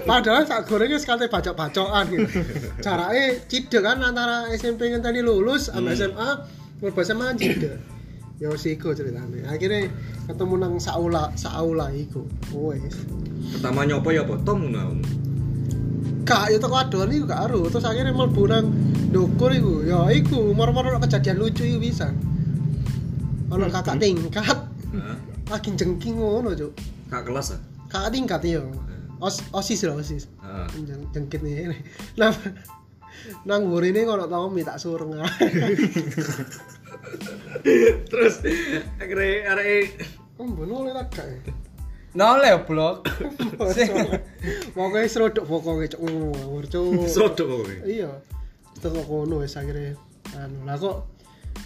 Padahal 0.08 0.48
sak 0.48 0.72
gorengnya 0.72 0.96
sekali 0.96 1.27
bacok-bacokan 1.27 2.08
gitu. 2.08 2.39
Caranya 2.79 3.36
cide 3.51 3.84
kan 3.84 4.00
antara 4.00 4.48
SMP 4.56 4.88
yang 4.88 5.03
tadi 5.03 5.20
lulus 5.20 5.67
sama 5.67 5.91
SMA, 5.91 6.29
mlebu 6.79 7.00
SMA 7.03 7.36
cide. 7.36 7.75
Ya 8.39 8.48
wis 8.48 8.63
iku 8.63 8.96
ceritane. 8.96 9.44
Akhirnya 9.44 9.91
ketemu 10.32 10.56
nang 10.56 10.79
saula 10.79 11.36
saula 11.36 11.91
iku. 11.91 12.24
Wes. 12.56 12.96
Pertama 13.60 13.84
nyopo 13.84 14.15
ya? 14.15 14.24
Tom 14.48 14.72
naon. 14.72 15.03
Kak 16.24 16.51
ya 16.51 16.60
teko 16.63 16.75
adon 16.79 17.12
iku 17.12 17.27
gak 17.27 17.51
aru. 17.51 17.67
Terus 17.67 17.84
akhirnya 17.84 18.15
mlebu 18.15 18.44
nang 18.48 18.72
ndukur 19.12 19.51
iku. 19.51 19.84
Ya 19.84 20.08
iku 20.15 20.56
moro-moro 20.56 20.96
kejadian 21.03 21.44
lucu 21.44 21.67
iku 21.67 21.84
bisa. 21.84 22.08
Ono 23.51 23.67
kakak 23.67 24.00
tingkat 24.00 24.67
Hah? 24.98 25.18
lagi 25.48 25.70
jengking 25.77 26.20
ngono, 26.20 26.51
Cuk. 26.51 26.74
Kak 27.08 27.24
kelas 27.24 27.56
ah? 27.56 27.60
Kakak 27.88 28.12
tingkat 28.12 28.42
ya. 28.44 28.62
Os 29.18 29.39
osis 29.56 29.86
lho, 29.88 29.96
osis. 29.98 30.27
Heeh. 30.44 30.68
Jeng- 30.88 31.08
jengkit 31.13 31.42
nih 31.44 31.74
nah 32.16 32.32
nang 33.48 33.68
ini 33.84 34.06
kalau 34.08 34.30
tau 34.30 34.48
minta 34.48 34.77
surung 34.80 35.18
Terus 38.10 38.36
akhirnya 39.00 39.56
arek 39.56 39.86
oh 40.38 40.48
bener 40.48 40.94
lah 40.94 41.08
kak 41.10 41.25
Nole 42.18 42.50
blok. 42.66 43.06
pokoknya 44.75 45.06
serodok 45.06 45.46
pokoknya 45.46 45.94
cok 45.94 46.01
ngawur 46.01 46.66
cok 46.66 47.06
sodok 47.06 47.46
kowe. 47.46 47.74
iya 47.86 48.10
teko 48.82 49.01
kono 49.06 49.46
wis 49.46 49.54
akhirnya 49.54 49.94
anu 50.34 50.66
lah 50.66 50.77
kok 50.82 51.06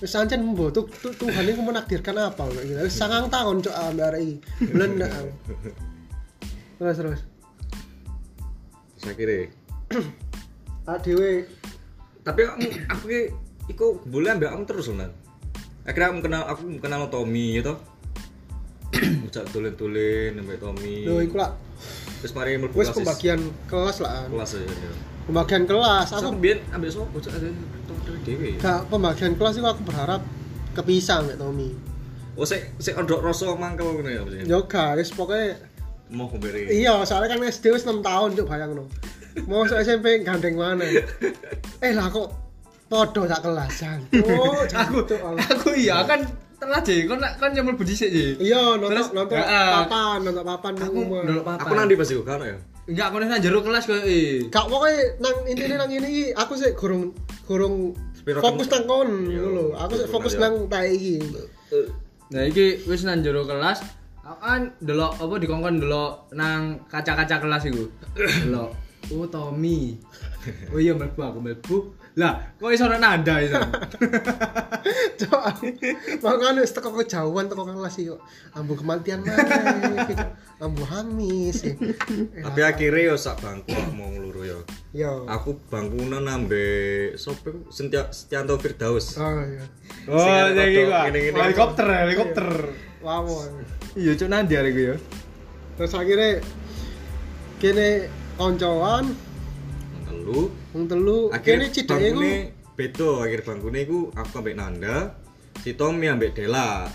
wis 0.01 0.17
ancen 0.17 0.41
mbo 0.41 0.73
tuh 0.73 0.89
tuh- 0.89 1.13
Tuhan 1.13 1.45
ini 1.45 1.61
menakdirkan 1.61 2.17
apa 2.17 2.49
kayak 2.49 2.65
gitu. 2.65 2.79
Wis 2.89 2.95
sangang 2.97 3.29
tahun 3.29 3.61
cok 3.61 3.75
ambek 3.93 4.05
arek 4.09 4.21
iki. 4.25 4.35
Blendak 4.73 5.11
aku. 5.17 5.29
terus 6.81 6.97
terus. 6.97 7.19
Terus 8.97 9.05
akhirnya? 9.13 9.39
Adewe 10.91 11.45
tapi 12.21 12.45
aku 12.45 12.57
aku 12.89 13.03
ki 13.09 13.21
iku 13.73 13.97
boleh 14.05 14.29
ambek 14.33 14.49
kamu 14.53 14.65
terus 14.69 14.89
Nan. 14.93 15.09
akhirnya 15.81 16.13
aku 16.13 16.19
kenal 16.21 16.41
aku 16.45 16.61
kenal 16.77 17.01
Tommy 17.09 17.57
gitu 17.57 17.73
Bocah 18.93 19.41
tulen-tulen 19.53 20.37
ambek 20.37 20.61
Tommy. 20.61 21.09
Lho 21.09 21.21
iku 21.25 21.41
lah 21.41 21.53
terus 22.21 22.37
mari 22.37 22.53
mlebu 22.61 22.77
wis 22.77 22.93
kelas 22.93 22.97
pembagian 23.01 23.39
kelas 23.65 23.97
lah. 24.05 24.29
Kelas 24.29 24.53
aja 24.53 24.69
ya 24.69 24.93
pembagian 25.31 25.63
kelas 25.63 26.07
aku 26.11 26.27
ambek 26.75 26.89
sapa 26.91 27.07
bocah 27.15 27.31
ada 27.31 27.47
dhewe 28.27 28.59
Gak 28.59 28.79
pembagian 28.91 29.33
kelas 29.39 29.55
itu 29.55 29.63
aku 29.63 29.81
berharap 29.87 30.21
kepisah 30.75 31.23
mbak 31.23 31.39
Tommy. 31.39 31.71
oh 32.35 32.43
sik 32.43 32.75
sik 32.83 32.99
ondok 32.99 33.23
rasa 33.23 33.55
mangkel 33.55 33.95
ngono 33.95 34.09
ya 34.11 34.21
maksudnya 34.27 34.45
Yo 34.45 34.59
guys, 34.67 35.09
pokoknya 35.15 35.55
mau 36.11 36.27
beri 36.35 36.67
iya 36.67 36.99
soalnya 37.07 37.31
kan 37.31 37.47
SD 37.47 37.71
wis 37.71 37.87
6 37.87 38.03
tahun 38.03 38.35
cuk 38.35 38.47
bayang 38.51 38.75
no. 38.75 38.83
Mau 39.47 39.63
masuk 39.63 39.79
SMP 39.79 40.27
gandeng 40.27 40.59
mana? 40.59 40.83
Eh 41.85 41.95
lah 41.95 42.11
kok 42.11 42.27
podo 42.91 43.23
sak 43.23 43.39
kelasan. 43.39 44.03
Oh, 44.27 44.59
Aku 44.67 45.07
aku 45.07 45.69
iya 45.71 46.03
kan 46.03 46.19
telah 46.59 46.83
je 46.83 47.07
kon 47.07 47.17
kon 47.39 47.55
yang 47.55 47.63
mlebu 47.63 47.87
dhisik 47.87 48.11
je. 48.11 48.35
Iya, 48.37 48.75
nonton 48.75 49.07
nonton 49.15 49.39
ya, 49.39 49.81
papan, 49.81 50.19
nonton 50.27 50.43
papan 50.43 50.73
nang 50.77 50.91
Aku 50.91 50.99
ndelok 51.23 51.43
papan. 51.47 51.63
aku 51.63 51.73
nanti 51.79 51.93
pasti 51.95 52.13
kan 52.21 52.43
ya 52.43 52.55
Enggak 52.89 53.07
kono 53.13 53.25
nang 53.29 53.41
jero 53.41 53.59
kelas 53.61 53.85
koyo 53.85 54.01
eh. 54.05 54.49
Gak 54.49 54.65
pokoknya 54.65 55.21
nang 55.21 55.35
intine 55.45 55.75
nang 55.77 55.91
ini 55.93 56.07
iki 56.09 56.25
aku 56.33 56.53
sih 56.57 56.73
gurung 56.73 57.13
gurung 57.45 57.93
Sepiro 58.17 58.41
fokus 58.41 58.67
nang 58.73 58.83
kon 58.89 59.09
Iya, 59.29 59.39
ngono 59.45 59.53
lho. 59.53 59.65
Aku 59.77 59.93
sih 60.01 60.07
fokus 60.09 60.33
ya. 60.33 60.49
nang 60.49 60.65
tae 60.65 60.89
iki. 60.89 61.21
Nah 62.33 62.41
iki 62.49 62.81
wis 62.89 63.05
nang 63.05 63.21
jero 63.21 63.45
kelas 63.45 63.85
aku 64.25 64.39
kan 64.41 64.61
delok 64.81 65.13
apa 65.17 65.33
dikongkon 65.37 65.77
delok 65.77 66.33
nang 66.33 66.81
kaca-kaca 66.89 67.37
kelas 67.37 67.69
iku. 67.69 67.85
Delok 68.17 68.73
oh 69.13 69.27
Tommy. 69.29 69.97
Oh 70.73 70.81
iya 70.81 70.97
mlebu 70.97 71.21
aku 71.21 71.37
mlebu. 71.37 71.77
Lah, 72.11 72.33
kok 72.59 72.67
iso 72.69 72.85
ana 72.85 72.99
nanda 72.99 73.39
iso. 73.39 73.55
Cok, 75.21 75.41
aku 75.47 75.65
makanya 76.19 76.59
wis 76.59 76.73
teko 76.73 76.91
kejauhan 76.91 77.47
teko 77.47 77.63
kelas 77.63 77.95
iki 77.95 78.11
kok. 78.11 78.21
Ambu 78.51 78.73
kematian 78.75 79.23
mana 79.23 80.03
gitu. 80.05 80.25
Ambu 80.59 80.83
hamis. 80.83 81.63
tapi 82.35 82.59
akhirnya 82.61 83.01
yo 83.01 83.15
sak 83.15 83.39
bangku 83.39 83.71
mau 83.95 84.11
ngeluru 84.11 84.43
yo 84.43 84.59
Yo. 84.91 85.23
aku 85.25 85.55
bangkunan 85.71 86.27
ambek 86.27 87.15
sapa 87.15 87.47
iku? 87.47 87.71
Sentia 87.71 88.11
Setianto 88.11 88.59
Firdaus 88.59 89.15
Oh 89.15 89.41
iya. 89.41 89.63
Oh, 90.05 90.19
Sing 90.19 90.33
jadi 90.51 90.51
rodok 90.51 90.85
gua. 90.85 90.99
gini-gini. 91.07 91.37
Helikopter, 91.39 91.87
helikopter. 91.87 92.47
Wawon. 92.99 93.51
Iya, 93.95 94.11
cuk 94.13 94.27
nandi 94.27 94.53
arek 94.53 94.71
ku 94.71 94.81
ya. 94.83 94.95
Terus 95.79 95.93
akhirnya 95.95 96.29
kene 97.57 97.89
koncoan 98.35 99.15
telu 100.31 100.43
wong 100.71 100.83
telu 100.87 101.17
akhirnya 101.29 101.67
kene 101.67 101.75
cideke 101.75 102.07
iku 102.07 102.21
beda 102.71 103.09
akhir 103.27 103.39
bangkune 103.43 103.79
iku 103.83 103.99
aku 104.15 104.33
ambek 104.39 104.55
Nanda 104.55 104.95
si 105.59 105.75
Tommy 105.75 106.07
ambek 106.07 106.31
Dela 106.33 106.87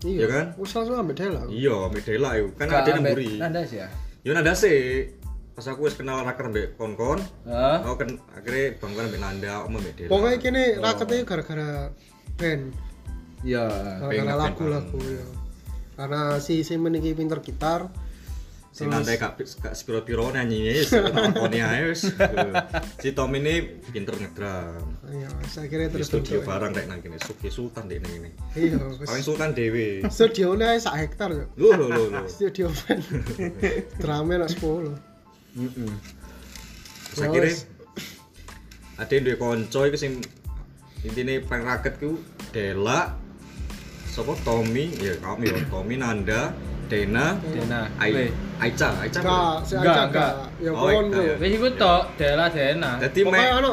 iya 0.00 0.24
kan? 0.24 0.46
Wis 0.56 0.72
langsung 0.72 0.96
ambek 0.96 1.16
Dela. 1.16 1.44
iya 1.46 1.76
ambek 1.86 2.02
Dela 2.02 2.30
iku 2.34 2.48
kan 2.56 2.66
ada 2.66 2.90
nemburi 2.96 3.36
Nanda 3.36 3.60
sih 3.62 3.84
ya. 3.84 3.88
yo 4.24 4.32
Nanda 4.32 4.56
sih 4.56 5.06
pas 5.52 5.66
aku 5.66 5.84
wis 5.84 5.94
kenal 5.94 6.24
raker 6.24 6.48
ambek 6.48 6.74
kon-kon 6.74 7.20
Heeh. 7.44 7.76
aku 7.84 8.00
kan 8.00 8.10
akhirnya 8.32 8.80
bangkune 8.80 9.06
ambek 9.06 9.20
Nanda 9.20 9.50
aku 9.60 9.66
ambek 9.70 9.94
Dela 9.94 10.08
Pokoknya 10.08 10.38
kene 10.40 10.62
Oh. 10.72 10.82
raketnya 10.82 11.18
gara-gara 11.22 11.70
band, 12.40 12.64
Iya. 13.40 13.64
gara-gara 13.68 14.08
Pengen 14.08 14.36
lagu-lagu 14.40 14.98
ya. 15.04 15.26
Karena 15.92 16.40
si 16.40 16.64
si 16.64 16.80
meniki 16.80 17.12
pinter 17.12 17.44
gitar. 17.44 17.92
Si 18.80 18.88
Nanda 18.88 19.12
gak 19.12 19.36
gak 19.60 19.74
spiro-piro 19.76 20.32
nyanyinya 20.32 20.72
wis 20.72 20.88
nontonne 20.96 21.60
ae 21.60 21.92
wis 21.92 22.08
si 22.96 23.12
Tommy 23.12 23.44
ini 23.44 23.54
pinter 23.92 24.16
ngedram 24.16 24.80
Ya, 25.10 25.28
saya 25.50 25.66
kira 25.68 25.90
terus 25.90 26.08
studio 26.08 26.40
barang 26.40 26.70
kayak 26.72 26.86
nang 26.88 27.02
kene 27.04 27.18
Suki 27.20 27.50
Sultan 27.52 27.90
dek 27.90 28.00
nang 28.00 28.14
kene 28.14 28.30
Iya, 28.56 28.78
paling. 29.04 29.24
Sultan 29.26 29.52
dewe 29.52 30.00
Studio 30.08 30.54
ini 30.56 30.80
sak 30.80 30.96
hektar 30.96 31.28
ya. 31.34 31.44
lu 31.60 31.76
lu 31.76 31.86
lu 31.90 32.24
Studio 32.30 32.70
band. 32.70 33.02
Drama 33.98 34.46
nak 34.46 34.54
10. 34.54 34.62
Heeh. 35.58 35.92
Terus 37.10 37.20
akhirnya 37.26 37.54
ada 39.02 39.12
yang 39.12 39.34
konco 39.36 39.80
iku 39.82 39.98
sing 39.98 40.22
intine 41.02 41.42
pang 41.42 41.66
raket 41.66 41.98
ku 41.98 42.22
Dela 42.54 43.18
sapa 44.10 44.34
Tommy 44.46 44.94
ya 44.94 45.18
kamu 45.18 45.42
ya 45.42 45.54
Tommy 45.68 45.96
Nanda 45.98 46.54
Dena 46.90 47.38
Dena. 47.40 47.80
Ai. 47.96 48.26
Aica 48.58 48.88
Aica 48.98 49.20
Enggak, 49.22 49.54
si 49.64 49.72
aja 49.78 50.02
enggak. 50.04 50.32
Ya 50.58 50.70
Oh, 50.74 50.82
kon 50.82 51.04
enggak 51.06 51.22
ya. 51.22 51.34
ku. 51.38 51.40
Wis 51.40 51.52
iku 51.54 51.68
tok 51.78 52.02
Dela 52.18 52.46
Dena. 52.50 52.90
Dadi 52.98 53.20
mek 53.24 53.50
ano 53.54 53.72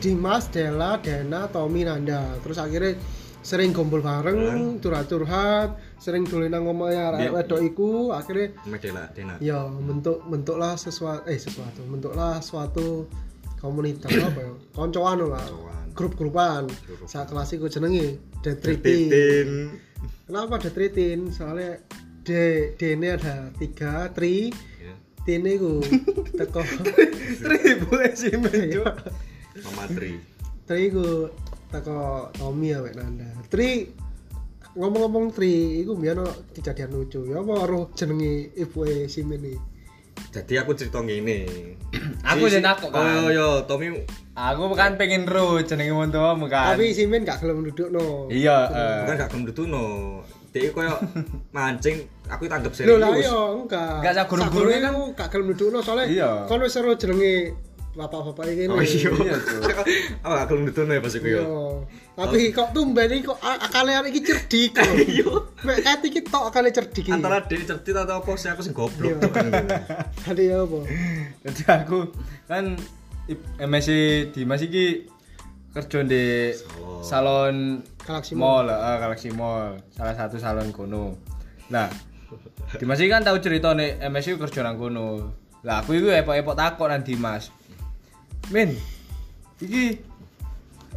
Dimas, 0.00 0.48
Dela, 0.48 0.96
Dena, 0.96 1.44
Tommy, 1.46 1.84
Nanda. 1.84 2.34
Terus 2.40 2.56
akhirnya 2.56 2.96
sering 3.40 3.70
kumpul 3.70 4.00
bareng, 4.00 4.80
curhat-curhat, 4.80 5.76
sering 5.96 6.24
dolen 6.24 6.50
nang 6.50 6.64
omahe 6.64 6.92
arek 6.92 7.20
Biar- 7.22 7.34
wedok 7.38 7.60
iku, 7.62 7.90
akhirnya 8.10 8.52
mek 8.64 8.80
Dela 8.80 9.04
Dena 9.12 9.36
ya 9.38 9.64
bentuk 9.64 10.24
bentuklah 10.24 10.74
sesuatu 10.74 11.24
eh 11.24 11.36
sesuatu 11.36 11.84
bentuklah 11.86 12.40
suatu 12.40 13.08
komunitas 13.56 14.08
apa 14.08 14.40
ya 14.40 14.52
koncoan 14.70 15.20
lah 15.26 15.44
grup-grupan 15.92 16.64
Grup. 16.64 17.04
saat 17.04 17.28
kelas 17.28 17.52
iku 17.52 17.68
jenenge 17.68 18.16
Detritin 18.40 19.76
kenapa 20.24 20.56
Detritin 20.56 21.28
soalnya 21.28 21.76
D 22.24 22.30
D 22.76 22.80
ini 22.96 23.08
ada 23.10 23.48
tiga 23.56 24.08
tri. 24.12 24.52
Ya 24.80 24.94
T 25.24 25.26
ini 25.36 25.52
ku 25.56 25.80
teko. 26.38 26.62
Ribu 27.44 27.88
sih 28.16 28.34
menjuk. 28.36 28.86
Mama 29.64 29.84
Tri. 29.90 30.16
Tri 30.64 30.82
ku 30.92 31.28
teko 31.68 32.30
Tommy 32.36 32.72
ya 32.72 32.84
Mek 32.84 32.94
Nanda. 32.96 33.28
Tri 33.48 33.88
ngomong-ngomong 34.70 35.34
tri 35.34 35.82
iku 35.82 35.98
biar 35.98 36.20
kejadian 36.54 36.94
lucu. 36.94 37.26
Ya 37.26 37.40
apa 37.42 37.66
roh 37.66 37.90
jenenge 37.96 38.54
ibu 38.54 38.86
si 39.08 39.24
ini 39.24 39.80
jadi 40.30 40.62
aku 40.62 40.76
cerita 40.76 41.02
ngene. 41.02 41.48
Aku 42.30 42.46
jen 42.46 42.62
takut, 42.62 42.92
oh 42.94 43.02
kan. 43.02 43.34
yo 43.34 43.66
Tommy. 43.66 44.04
Aku 44.36 44.70
kan 44.78 44.94
pengen 44.94 45.26
ro 45.26 45.58
jenenge 45.58 45.90
wontomu 45.90 46.46
kan. 46.46 46.76
tapi 46.76 46.94
si 46.94 47.08
Min 47.10 47.26
gak 47.26 47.42
gelem 47.42 47.66
duduk 47.66 47.90
no 47.90 48.30
iya, 48.30 48.70
eh. 48.70 48.98
bukan 49.04 49.16
gak 49.18 49.30
gelem 49.34 49.66
no 49.66 49.84
dia 50.50 50.70
koyo 50.70 50.94
mancing 51.54 51.96
aku 52.26 52.44
tanggap 52.44 52.72
Lho 52.76 52.94
lah 52.96 53.10
serius 53.10 53.24
iya 53.24 53.38
enggak. 53.54 53.94
Enggak, 53.96 54.12
sak 54.12 54.26
guru-gurune 54.26 54.76
kan- 54.76 54.82
kan 54.84 54.94
gak 55.16 55.28
gelem 55.30 55.46
dudukno 55.48 55.78
soalnya 55.80 56.06
Iya. 56.06 56.30
kon 56.44 56.58
wis 56.58 56.70
seru 56.70 56.94
jenenge 56.94 57.54
bapak-bapak 57.90 58.44
iki 58.48 58.64
oh 58.66 58.78
iya 58.78 59.10
Iya, 59.10 59.34
aku 60.22 60.30
gak 60.32 60.46
gelem 60.48 60.62
no 60.68 60.92
ya 60.92 61.00
pas 61.00 61.12
iku 61.12 61.26
yo 61.28 61.40
Iya. 61.40 61.58
Tapi 62.12 62.52
kok 62.52 62.68
tumben 62.70 63.08
iki 63.08 63.24
kok 63.24 63.38
akale 63.40 63.92
arek 63.94 64.10
iki 64.10 64.20
cerdik 64.22 64.70
kok. 64.76 64.84
Iya. 64.86 65.30
Mek 65.62 65.78
kat 65.80 66.00
iki 66.04 66.20
tok 66.22 66.44
akale 66.46 66.68
cerdik 66.68 67.06
antara 67.08 67.40
dia 67.42 67.58
cerdik 67.60 67.94
atau 67.94 68.18
apa 68.18 68.30
sih 68.34 68.48
aku 68.48 68.60
sing 68.60 68.72
goblok 68.72 69.16
Iya. 69.16 69.58
Tadi 70.20 70.44
ya 70.44 70.60
apa? 70.60 70.78
Jadi 71.42 71.62
aku 71.66 71.98
kan 72.44 72.74
ip- 73.26 73.48
MSc 73.56 73.90
Dimas 74.30 74.60
iki 74.60 75.06
kerja 75.70 76.02
di 76.02 76.50
Salon. 76.50 77.02
salon 77.02 77.54
Galaxy 78.02 78.34
Mall, 78.34 78.66
ah, 78.70 78.98
Galaxy 78.98 79.30
Mall. 79.30 79.78
Salah 79.94 80.14
satu 80.18 80.36
salon 80.42 80.74
kono. 80.74 81.14
Nah, 81.70 81.86
Dimas 82.78 83.02
iki 83.02 83.10
kan 83.10 83.26
tahu 83.26 83.38
cerita 83.42 83.74
nih 83.74 83.98
MS 84.10 84.34
itu 84.34 84.38
kerja 84.38 84.66
nang 84.66 84.78
kono. 84.78 85.34
Lah 85.66 85.82
aku 85.82 85.98
itu 85.98 86.10
epok-epok 86.10 86.58
takut 86.58 86.86
nang 86.90 87.02
Dimas. 87.02 87.50
Min, 88.50 88.74
iki 89.62 89.98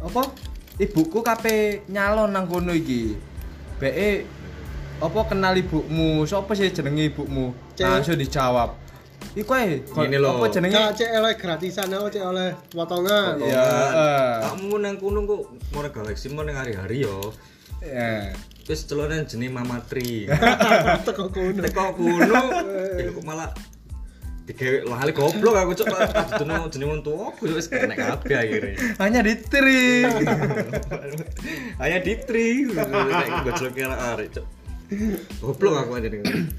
apa? 0.02 0.26
Ibuku 0.74 1.22
kape 1.22 1.86
nyalon 1.90 2.34
nang 2.34 2.50
kono 2.50 2.74
iki. 2.74 3.14
BE 3.78 4.10
apa 5.02 5.20
kenal 5.26 5.54
ibumu? 5.58 6.26
Sopo 6.26 6.54
sih 6.54 6.70
jenenge 6.70 7.10
ibumu? 7.10 7.54
Langsung 7.78 8.18
dijawab. 8.18 8.83
Iku 9.32 9.50
ae, 9.56 9.80
Gini 9.82 10.16
lho. 10.20 10.36
apa 10.36 10.46
jenenge? 10.52 10.76
Oleh 11.16 11.34
gratisan 11.40 11.88
oh 11.96 12.12
cek 12.12 12.22
oleh 12.22 12.52
potongan. 12.70 13.40
Iya. 13.40 13.66
Kamu 14.52 14.76
nang 14.78 15.00
kono 15.00 15.24
kok 15.24 15.42
mau 15.72 15.80
nang 15.80 15.92
galaksi 15.92 16.28
mau 16.30 16.44
nang 16.44 16.60
hari-hari 16.60 17.08
yo. 17.08 17.32
Ya. 17.80 18.36
Terus 18.64 18.84
celonan 18.88 19.24
jenis 19.24 19.50
Mama 19.52 19.82
Tri. 19.84 20.28
Teko 21.06 21.28
kono. 21.34 21.60
Teko 21.60 21.84
kuno, 21.98 22.42
ya 22.96 23.10
kok 23.10 23.24
malah 23.26 23.50
digawe 24.44 24.84
lali 24.84 25.12
goblok 25.16 25.56
aku 25.56 25.72
cok 25.72 25.88
aduh 26.36 26.68
jeneng 26.68 26.88
wong 26.92 27.00
tuwa 27.00 27.32
aku 27.32 27.48
wis 27.48 27.64
kena 27.64 27.96
kabeh 27.96 28.36
akhirnya. 28.36 28.76
Hanya 29.00 29.20
di 29.24 29.40
tri. 29.40 30.04
Hanya 31.80 31.98
di 32.04 32.12
tri. 32.28 32.68
Nek 32.68 33.48
gojlok 33.48 33.72
kira 33.72 33.96
arek 34.12 34.36
cok. 34.36 34.46
Goblok 35.40 35.88
aku 35.88 35.96
aja 35.96 36.12
dengan. 36.12 36.52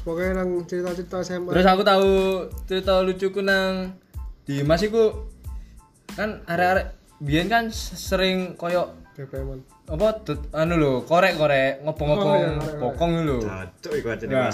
Pokoknya 0.00 0.40
nang 0.40 0.64
cerita-cerita 0.64 1.20
SMA. 1.20 1.52
Terus 1.52 1.68
aku 1.68 1.82
tahu 1.84 2.08
cerita 2.64 3.04
lucuku 3.04 3.40
nang 3.40 3.92
di 4.42 4.64
Mas 4.64 4.80
iku 4.80 5.28
kan 6.10 6.42
arek-arek 6.44 6.86
biyen 7.20 7.46
kan 7.46 7.68
sering 7.70 8.56
koyo 8.56 8.96
BPM. 9.14 9.60
apa 9.90 10.24
tut- 10.24 10.48
anu 10.54 10.78
lho 10.78 10.92
korek-korek 11.04 11.84
ngobong-ngobong 11.84 12.30
Oh, 12.30 12.62
iya, 12.62 12.78
bokong 12.78 13.12
lho. 13.26 13.38
Iku 13.92 14.08
Nah. 14.30 14.48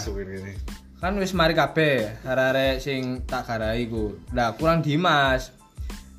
Kan 0.96 1.12
wis 1.20 1.36
mari 1.36 1.54
kabeh 1.54 2.24
arek-arek 2.24 2.80
sing 2.80 3.22
tak 3.22 3.46
garai 3.46 3.84
iku. 3.84 4.16
Lah 4.32 4.56
kurang 4.56 4.82
Dimas. 4.82 5.52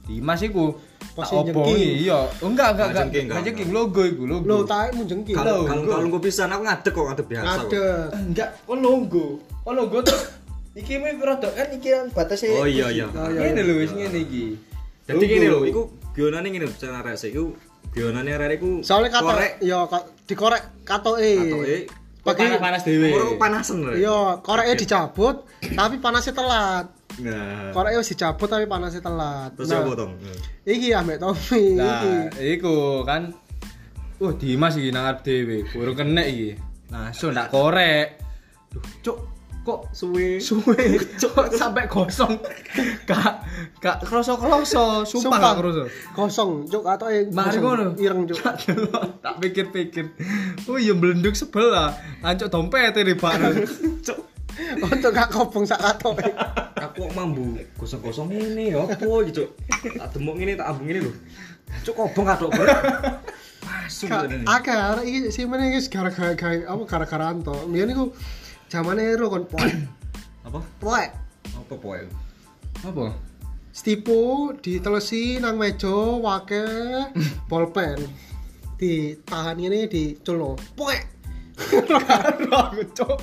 Dimas 0.07 0.39
iku 0.39 0.71
tak 1.11 1.27
obongi 1.29 1.75
jengking. 1.75 1.95
iya. 2.01 2.19
Oh, 2.39 2.47
enggak 2.47 2.67
enggak 2.71 2.73
Nggak 2.73 2.87
enggak. 2.87 2.95
jengking, 2.95 3.25
Enggak 3.27 3.35
enggak, 3.35 3.45
jengking 3.45 3.69
logo 3.69 4.01
iku 4.01 4.23
logo. 4.23 4.45
Lo 4.47 4.57
taek 4.63 4.91
mu 4.95 5.03
jengki. 5.03 5.31
Kalau 5.33 5.57
kalau 5.67 6.07
gue 6.07 6.21
pisan 6.23 6.49
aku 6.49 6.61
ngadeg 6.63 6.91
kok 6.91 7.05
ngadeg 7.05 7.27
biasa 7.27 7.45
kok. 7.45 7.67
Ada. 7.67 7.85
enggak 8.15 8.49
kon 8.63 8.79
logo 8.79 9.25
kon 9.61 9.75
logo 9.75 9.97
terus 9.99 10.23
iki 10.73 10.95
mah 10.95 11.09
rada 11.11 11.49
kan 11.51 11.67
iki 11.69 11.89
kan 11.89 12.07
batasnya 12.09 12.53
Oh, 12.53 12.63
iya, 12.63 12.87
iya. 12.87 13.05
Oh, 13.09 13.27
iya, 13.27 13.49
ini 13.49 13.61
lho 13.61 13.73
wis 13.77 13.91
ngene 13.91 14.19
iki 14.21 14.45
Logo. 15.07 15.23
gini 15.23 15.47
loh, 15.47 15.63
iku 15.63 15.81
bionane 16.11 16.47
ngene 16.47 16.67
lho, 16.67 16.75
cara 16.75 17.11
sik 17.13 17.31
iku 17.31 17.55
bionane 17.89 18.29
arek 18.29 18.59
iku 18.59 18.79
Soalnya 18.79 19.09
kata 19.09 19.25
korek 19.25 19.51
ya 19.59 19.77
dikorek 20.23 20.63
katoke. 20.85 21.31
katoke 21.33 21.77
Pagi 22.21 22.43
panas 22.59 22.83
kok 22.83 23.39
panasen 23.39 23.77
lho. 23.81 23.91
Iya, 23.95 24.19
koreknya 24.43 24.75
dicabut 24.75 25.47
tapi 25.73 25.95
panasnya 25.97 26.35
telat. 26.35 26.85
Nah, 27.17 27.73
Koreknya 27.73 27.97
wis 27.97 28.11
dicabut 28.11 28.45
tapi 28.45 28.65
panasnya 28.65 29.01
telat. 29.01 29.49
terus 29.53 29.67
Nah, 29.67 29.81
apa 29.81 29.91
tong? 29.95 30.11
Iki 30.63 30.87
ambek 30.93 31.17
Tommy 31.17 31.63
nah 31.73 31.97
iki. 31.97 32.13
iku 32.53 32.75
kan 33.01 33.33
uh 34.17 34.33
Dimas 34.33 34.73
iki 34.73 34.89
nang 34.89 35.05
arep 35.05 35.21
dhewe 35.21 35.65
kurang 35.67 35.93
kena 35.93 36.21
iki 36.21 36.53
langsung 36.87 37.33
tak 37.33 37.49
korek 37.49 38.21
duh 38.69 38.81
cuk 39.01 39.17
kok 39.61 39.81
Suwe. 39.91 40.39
suwe 40.39 40.79
cuk 41.21 41.51
sampai 41.51 41.85
gosong 41.85 42.39
gak 43.03 43.43
gak 43.77 43.99
kroso 43.99 44.33
kroso 44.33 45.03
sumpah 45.03 45.37
gak 45.37 45.55
kroso 45.59 45.83
Kosong, 46.13 46.65
cuk 46.65 46.81
katoke. 46.81 47.27
Mari 47.29 47.57
kosong. 47.57 47.61
ngono. 47.61 47.85
Ireng 47.95 48.25
cuk. 48.25 48.39
Tak 49.19 49.35
pikir-pikir. 49.37 50.05
Oh 50.65 50.79
iya 50.79 50.93
blenduk 50.93 51.35
sebelah. 51.35 51.93
Ancuk 52.21 52.47
dompet 52.47 52.95
di 52.95 53.13
bareng. 53.13 53.67
Cok. 54.57 54.89
Untuk 54.93 55.11
gak 55.13 55.29
kobong 55.29 55.65
sak 55.69 55.79
katoke. 55.81 56.25
Aku 56.85 57.09
mambu 57.13 57.57
kosong-kosong 57.77 58.33
ini 58.33 58.73
ya 58.73 58.85
apa 58.85 58.97
Cuk? 59.05 59.49
Tak 59.97 60.07
demuk 60.17 60.37
ngene 60.37 60.57
tak 60.57 60.73
ambung 60.73 60.89
ngene 60.89 61.05
lho. 61.05 61.13
Cuk 61.85 61.93
kobong 61.93 62.25
kadok 62.25 62.49
ber. 62.53 62.67
Masuk 63.65 64.09
ngene. 64.09 64.45
Akeh 64.49 64.77
iki 65.05 65.19
sih 65.29 65.45
meneh 65.45 65.77
iki 65.77 65.89
gara-gara 65.93 66.33
apa 66.65 66.83
gara-gara 66.89 67.25
anto. 67.29 67.69
Mbiyen 67.69 67.93
iku 67.93 68.13
zamane 68.69 69.05
ero 69.13 69.29
kon 69.29 69.45
poek. 69.45 69.73
Apa? 70.45 70.59
Poek. 70.81 71.09
Apa 71.53 71.73
poe? 71.77 72.01
Apa? 72.81 73.05
Stipu 73.73 74.53
ditelesi 74.57 75.37
nang 75.37 75.61
meja 75.61 75.93
wake 76.17 76.65
bolpen. 77.49 77.99
Ditahan 78.77 79.57
ini 79.57 79.85
diculno. 79.89 80.57
Poek. 80.77 81.01
Karo 81.57 82.53
aku 82.53 82.83
cuk. 82.93 83.17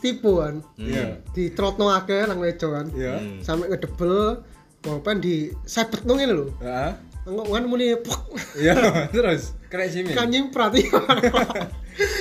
Oh. 0.00 0.02
Stipu 0.02 0.40
kan. 0.40 0.54
Iya. 0.80 1.20
Ditrotno 1.36 1.92
akeh 1.92 2.24
nang 2.24 2.40
meja 2.40 2.72
kan. 2.72 2.88
Iya. 2.96 3.20
Hmm. 3.20 3.44
Sampai 3.44 3.68
ngedebel 3.68 4.40
bolpen 4.80 5.20
di 5.20 5.52
sebetno 5.68 6.16
ngene 6.16 6.32
lho. 6.32 6.48
Heeh. 6.64 6.92
Engko 7.28 7.52
kan 7.52 7.68
muni 7.68 7.92
pok. 8.00 8.32
Iya, 8.56 8.72
terus 9.12 9.52
kena 9.68 9.84
sini. 9.86 10.16
kan 10.16 10.32
yang 10.32 10.48
perhatian 10.56 11.04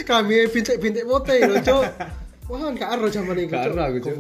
kami 0.06 0.46
bintik-bintik 0.52 1.08
putih 1.08 1.39
lho 1.50 1.58
cuk 1.63 1.82
wah 2.46 2.70
gak 2.76 3.00
ero 3.00 3.08
zaman 3.10 3.42
itu 3.42 3.50
Gak 3.50 3.74
ero 3.74 3.80
aku, 3.80 3.98
Cuk. 4.06 4.18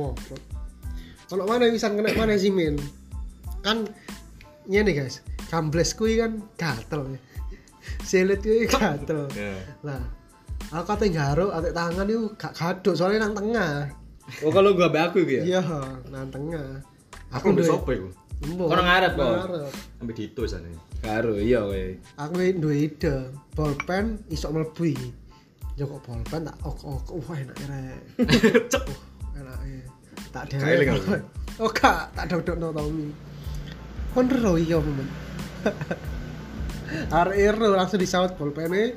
kalau 1.29 1.45
mana 1.45 1.69
bisa 1.69 1.91
kena 1.93 2.09
mana 2.17 2.33
sih 2.39 2.49
min 2.49 2.73
kan 3.61 3.85
ini 4.65 4.91
guys 4.93 5.21
gambles 5.51 5.93
kui 5.93 6.17
kan 6.17 6.41
gatel 6.57 7.13
ya 7.13 7.19
silit 8.01 8.41
kui 8.41 8.65
gatel 8.65 9.29
Ya. 9.37 9.53
Aku 10.69 10.85
kata 10.85 11.05
ngaro 11.09 11.45
atik 11.49 11.73
tangan 11.73 12.05
itu 12.05 12.29
gak 12.37 12.53
gaduk 12.53 12.93
soalnya 12.93 13.25
nang 13.25 13.33
tengah 13.33 13.89
Oh 14.45 14.53
kalau 14.53 14.77
gua 14.77 14.93
ambek 14.93 15.01
aku 15.09 15.17
ya. 15.25 15.41
iya 15.41 15.61
nang 16.07 16.29
tengah 16.29 16.85
Aku 17.33 17.49
mbek 17.49 17.65
duwe- 17.65 17.71
sapa 17.73 17.91
iku? 17.97 18.09
Orang 18.61 18.85
ngarep, 18.85 19.11
kok. 19.13 19.33
Ambek 20.01 20.15
Dito 20.17 20.41
jane. 20.45 20.69
Karo 21.01 21.33
iya 21.37 21.65
kowe. 21.65 21.85
aku 22.17 22.33
duwe 22.61 22.75
ide 22.85 23.33
bolpen 23.57 24.21
iso 24.29 24.53
mlebu 24.53 24.83
iki 24.85 25.09
yo 25.79 25.87
kok 25.87 26.01
bolpen 26.05 26.43
tak 26.45 26.57
ok 26.61 26.79
ok 26.85 27.07
wah 27.23 27.37
enak 27.39 27.57
rek 27.71 27.99
Cuk. 28.71 28.83
enak 29.33 29.57
tak 30.29 30.43
eling 30.53 30.91
dhewe 30.91 30.99
aku. 30.99 31.15
oh 31.63 31.71
gak 31.71 32.11
tak 32.13 32.25
dodokno 32.29 32.69
Tommy 32.75 33.09
kon 34.11 34.27
ro 34.27 34.59
iya 34.59 34.77
men 34.77 35.07
arek 37.19 37.55
langsung 37.57 37.97
disaut 37.97 38.35
bolpene 38.35 38.93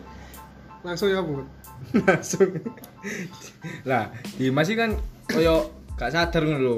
langsung 0.82 1.06
ya 1.06 1.22
bu 1.22 1.46
Langsung. 2.06 2.50
Lah, 3.86 4.12
Dimas 4.38 4.68
iki 4.68 4.78
kan 4.78 4.94
koyo 5.28 5.70
gak 5.98 6.12
sadar 6.12 6.42
ngono 6.46 6.60
lho. 6.60 6.76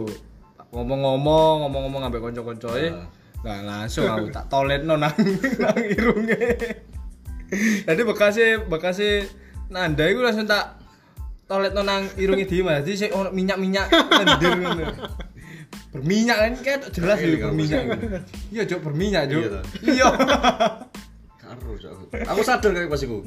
Ngomong-ngomong, 0.74 1.66
ngomong-ngomong 1.66 2.02
ambek 2.08 2.20
kanca-kancoe. 2.22 2.86
Ah. 2.90 3.06
Lah 3.44 3.60
langsung 3.60 4.08
aku 4.08 4.32
tak 4.32 4.48
toletno 4.48 4.96
nang 4.96 5.12
nang 5.62 5.78
irunge. 5.84 6.56
Jadi 7.84 8.00
bekasnya 8.00 8.64
bekasnya 8.64 9.28
nanda 9.68 10.08
iku 10.08 10.24
langsung 10.24 10.48
tak 10.48 10.80
toletno 11.44 11.84
nang 11.84 12.08
irunge 12.16 12.48
Dimas. 12.48 12.80
Jadi 12.82 13.04
sik 13.04 13.12
ono 13.12 13.28
minyak-minyak 13.30 13.86
lendir 13.92 14.52
ngono. 14.56 14.84
Berminyak 15.94 16.36
kan 16.42 16.52
kayak 16.58 16.78
jelas 16.90 17.22
kamu 17.22 17.38
berminyak. 17.38 17.82
iku. 17.86 17.94
Iya, 18.50 18.62
Cuk, 18.66 18.80
berminyak, 18.82 19.22
Cuk. 19.30 19.38
Iya, 19.38 19.48
toh? 19.54 19.64
Iya. 19.86 20.08
Aku. 21.54 21.66
Aku 22.34 22.40
sadar 22.42 22.70
kayak 22.74 22.90
pas 22.90 22.98
iku. 22.98 23.22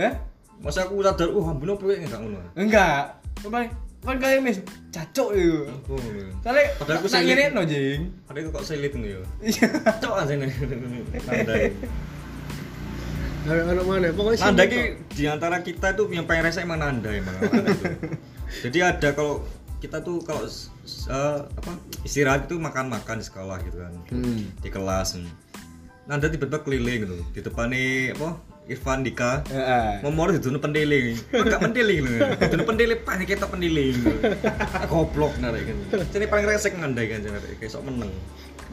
Eh? 0.00 0.12
Masa 0.62 0.86
aku 0.86 1.02
sadar, 1.02 1.28
uh 1.32 1.46
ambune 1.50 1.72
opo 1.74 1.90
enggak 1.90 2.20
ngono. 2.20 2.38
Enggak. 2.54 3.18
Kan 3.42 3.70
kan 4.04 4.20
kayak 4.20 4.44
mis 4.44 4.60
cacok 4.92 5.32
itu. 5.32 5.64
Oh. 5.88 5.96
Soalnya 6.44 6.76
Padahal 6.76 6.98
aku 7.00 7.08
tak 7.08 7.24
silit. 7.24 7.28
ngene 7.32 7.44
no 7.56 7.62
jing. 7.64 8.00
Ada 8.28 8.38
kok 8.52 8.64
selit 8.68 8.92
ngono 8.92 9.08
ya. 9.08 9.20
Iya. 9.40 9.66
Cok 10.04 10.14
aja 10.20 10.32
nih. 10.36 10.50
Nanda. 11.24 11.54
anak 13.44 13.84
mana 13.84 14.08
pokoknya 14.16 14.36
sih 14.40 14.44
Nanda 14.48 14.64
ki 14.64 14.80
di 15.12 15.24
antara 15.28 15.60
kita 15.60 15.92
itu 15.92 16.08
yang 16.16 16.24
paling 16.24 16.48
rese 16.48 16.64
emang 16.64 16.80
Nanda 16.80 17.12
emang. 17.12 17.36
Jadi 18.64 18.78
ada 18.80 19.08
kalau 19.12 19.44
kita 19.84 20.00
tuh 20.00 20.24
kalau 20.24 20.48
eh, 20.48 21.40
apa 21.44 21.72
istirahat 22.08 22.48
itu 22.48 22.56
makan-makan 22.56 23.20
di 23.20 23.24
sekolah 23.28 23.60
gitu 23.68 23.84
kan. 23.84 23.92
Hmm. 24.08 24.48
Di 24.64 24.68
kelas. 24.72 25.20
Nanda 26.08 26.28
tiba-tiba 26.28 26.64
keliling 26.64 27.04
gitu. 27.04 27.16
Di 27.36 27.40
depan 27.44 27.68
apa 28.16 28.40
Irfan 28.64 29.00
Dika 29.00 29.44
Heeh. 29.46 30.00
Momor 30.00 30.32
itu 30.32 30.48
nu 30.48 30.56
pendiling. 30.56 31.20
Enggak 31.30 31.60
pendiling 31.60 31.98
lho. 32.00 32.16
Itu 32.38 32.54
nu 32.54 32.64
pendiling 32.64 33.00
panik 33.00 33.28
kita 33.28 33.44
pendiling. 33.44 33.92
Goblok 34.86 35.36
narek 35.36 35.68
kan. 35.68 35.76
Jadi 36.08 36.24
paling 36.24 36.46
resek 36.46 36.72
ngandai 36.74 37.06
kan 37.06 37.20
narek 37.20 37.56
kayak 37.56 37.68
sok 37.70 37.84
meneng. 37.84 38.08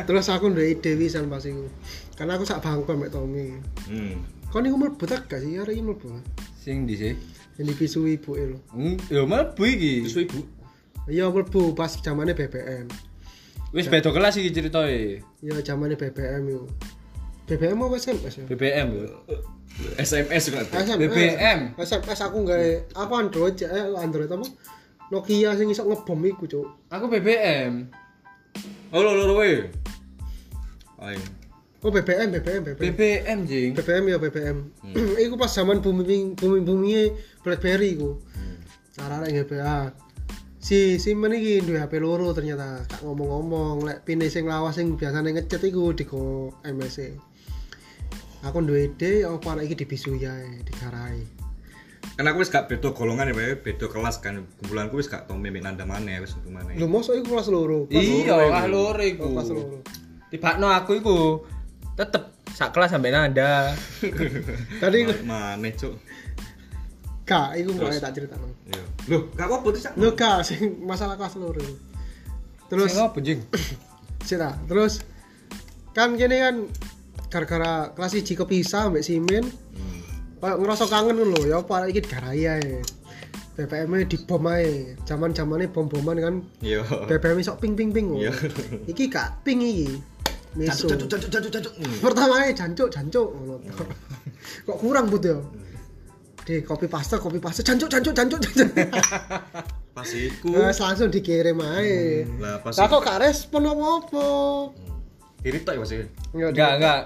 terus 0.01 0.25
aku 0.27 0.49
udah 0.49 0.63
ide 0.63 0.95
wisan 0.95 1.27
pas 1.27 1.43
iku 1.43 1.67
karena 2.15 2.33
aku 2.33 2.47
sak 2.47 2.63
bangku 2.63 2.89
mbak 2.89 3.11
Tommy 3.11 3.53
Hmm. 3.85 4.23
kau 4.47 4.57
nih 4.57 4.71
mlebu 4.71 5.03
tak 5.03 5.27
gak 5.27 5.43
sih 5.43 5.59
hari 5.59 5.77
ini 5.77 5.83
mlebu 5.85 6.15
Sing 6.55 6.87
di 6.87 6.95
sih. 6.95 7.13
yang 7.59 7.67
dipisu 7.67 8.07
ibu 8.09 8.33
lo 8.33 8.57
Hmm, 8.71 8.95
yo 9.05 9.27
mlebu 9.27 9.61
iki. 9.61 10.07
Terus 10.07 10.25
ibu 10.25 10.39
iya 11.05 11.27
mlebu 11.27 11.75
pas 11.75 11.91
zamannya 11.93 12.33
BBM 12.33 12.87
Wis 13.71 13.87
beda 13.87 14.09
kelas 14.09 14.35
iki 14.35 14.49
ceritoe. 14.49 15.21
ya 15.37 15.53
zamannya 15.59 15.99
BBM 15.99 16.43
yo 16.49 16.65
BBM 17.51 17.83
apa 17.83 17.95
SMS 17.99 18.33
ya? 18.39 18.45
BBM. 18.47 18.87
SMS 19.99 20.41
juga. 20.47 20.63
SMS. 20.71 20.99
BBM. 21.03 21.59
SMS 21.75 22.19
aku 22.23 22.47
gawe 22.47 22.69
aku 22.95 23.11
Android 23.19 23.55
ya, 23.59 23.67
eh 23.67 23.85
Android 23.99 24.31
apa? 24.31 24.47
Nokia 25.11 25.59
sing 25.59 25.67
iso 25.67 25.83
ngebom 25.83 26.23
iku, 26.23 26.47
Cuk. 26.47 26.87
Aku 26.87 27.11
BBM. 27.11 27.91
Oh 28.95 29.03
lo 29.03 29.11
lo 29.19 29.35
we. 29.35 29.67
Ayo. 31.03 31.19
Oh 31.83 31.91
BBM, 31.91 32.31
BBM, 32.39 32.61
BBM. 32.63 32.87
BBM 32.93 33.39
jing. 33.43 33.71
BBM 33.75 34.03
ya 34.15 34.17
BBM. 34.21 34.57
iku 35.19 35.35
pas 35.35 35.51
zaman 35.51 35.83
booming 35.83 36.39
booming 36.39 36.63
boomingnya 36.63 37.11
BlackBerry 37.43 37.99
iku. 37.99 38.21
Cara 38.95 39.19
nek 39.19 39.33
GBA. 39.33 39.91
Si 40.61 41.01
si 41.01 41.17
men 41.17 41.33
iki 41.35 41.65
duwe 41.65 41.83
HP 41.83 41.99
loro 41.99 42.31
ternyata. 42.31 42.85
Kak 42.87 43.01
ngomong-ngomong 43.03 43.83
lek 43.83 44.07
pine 44.07 44.29
sing 44.31 44.47
lawas 44.47 44.79
sing 44.79 44.95
biasane 44.95 45.35
ngechat 45.35 45.65
iku 45.67 45.91
digo 45.91 46.55
MS. 46.63 47.30
Aku 48.41 48.57
duwe 48.59 48.89
ide 48.89 49.21
apa 49.21 49.53
arek 49.53 49.69
iki 49.69 49.85
dibisui 49.85 50.25
ae, 50.25 50.65
digarai. 50.65 51.21
Kan 52.17 52.25
aku 52.25 52.41
wis 52.41 52.49
gak 52.49 52.65
beda 52.65 52.89
golongan 52.91 53.29
ya, 53.29 53.33
Pak. 53.37 53.61
beda 53.61 53.85
kelas 53.85 54.17
kan. 54.17 54.41
Kumpulanku 54.57 54.97
wis 54.97 55.05
gak 55.05 55.29
tau 55.29 55.37
mimik 55.37 55.61
nanda 55.61 55.85
maneh 55.85 56.17
wis 56.17 56.33
untuk 56.33 56.49
maneh. 56.51 56.73
Lho 56.73 56.89
mosok 56.89 57.21
iku 57.21 57.37
kelas 57.37 57.47
loro. 57.47 57.85
Kelas 57.85 58.01
Iya, 58.01 58.35
iku. 58.41 58.65
loro 58.67 59.03
iku. 59.03 59.21
Oh, 59.21 59.29
Kelas 59.37 59.49
loro. 59.53 59.77
Tibakno 60.27 60.67
aku 60.67 60.91
iku 60.97 61.17
tetep 61.93 62.23
sak 62.49 62.73
kelas 62.73 62.89
sampai 62.91 63.13
nanda. 63.13 63.77
Tadi 64.81 64.95
iku 64.97 65.13
maneh, 65.21 65.71
Cuk. 65.77 65.93
Kak, 67.21 67.55
iku 67.55 67.69
mau 67.77 67.93
tak 67.93 68.11
critakno. 68.11 68.49
Iya. 68.67 68.83
Loh, 69.07 69.21
gak 69.31 69.45
apa-apa 69.47 69.67
tuh. 69.69 69.81
Lho 69.95 70.09
Kak, 70.17 70.41
sing 70.41 70.81
masalah 70.81 71.15
kelas 71.15 71.37
loro. 71.37 71.63
Terus 72.67 72.89
Sing 72.89 73.05
apa 73.05 73.17
jing? 73.21 73.39
Sira, 74.27 74.53
terus 74.65 75.01
kan 75.91 76.15
kene 76.15 76.37
kan 76.39 76.55
gara-gara 77.31 77.95
kelas 77.95 78.11
1 78.13 78.35
kepisah 78.35 78.91
mbek 78.91 79.01
Simin, 79.01 79.47
Hmm. 79.47 79.99
kayak 80.43 80.57
ngerasa 80.59 80.85
kangen 80.91 81.15
lho, 81.15 81.41
ya 81.47 81.63
apa 81.63 81.87
iki 81.87 82.03
digarai 82.03 82.43
ae. 82.59 82.83
BBM 83.51 83.91
-nya 83.91 84.07
dibom 84.07 84.43
ae. 84.47 84.95
Zaman-zamane 85.03 85.67
bom-boman 85.71 86.17
kan 86.19 86.35
Iya. 86.59 86.83
BBM 87.07 87.39
sok 87.39 87.59
ping 87.59 87.75
ping 87.75 87.91
ping. 87.91 88.15
Iya. 88.15 88.31
Iki 88.87 89.11
gak 89.11 89.43
ping 89.43 89.59
iki. 89.59 89.99
Meso. 90.55 90.87
Jancuk, 90.91 91.07
jancuk, 91.31 91.51
jancuk. 91.51 91.73
Hmm. 91.79 91.95
Pertama 92.03 92.43
ae 92.43 92.51
jancuk 92.51 92.87
jancuk. 92.91 93.27
Kok 94.67 94.77
kurang 94.79 95.07
but 95.07 95.23
ya? 95.23 95.39
Di 96.41 96.65
copy 96.65 96.89
paste, 96.89 97.15
copy 97.21 97.37
paste, 97.39 97.61
jancuk 97.61 97.87
jancuk 97.87 98.11
jancuk 98.11 98.39
jancuk. 98.43 98.67
Pas 99.95 100.07
iku. 100.07 100.55
Terus 100.55 100.79
langsung 100.79 101.11
dikirim 101.11 101.59
ae. 101.59 102.23
Lah 102.39 102.59
pas 102.63 102.75
Lah 102.75 102.87
kok 102.87 103.03
gak 103.03 103.19
respon 103.23 103.67
apa-apa. 103.67 104.25
Diri 105.41 105.59
tok 105.65 105.73
ya 105.75 105.79
Mas. 105.81 105.91
ya? 105.91 106.05
Enggak, 106.33 106.71
enggak. 106.77 107.01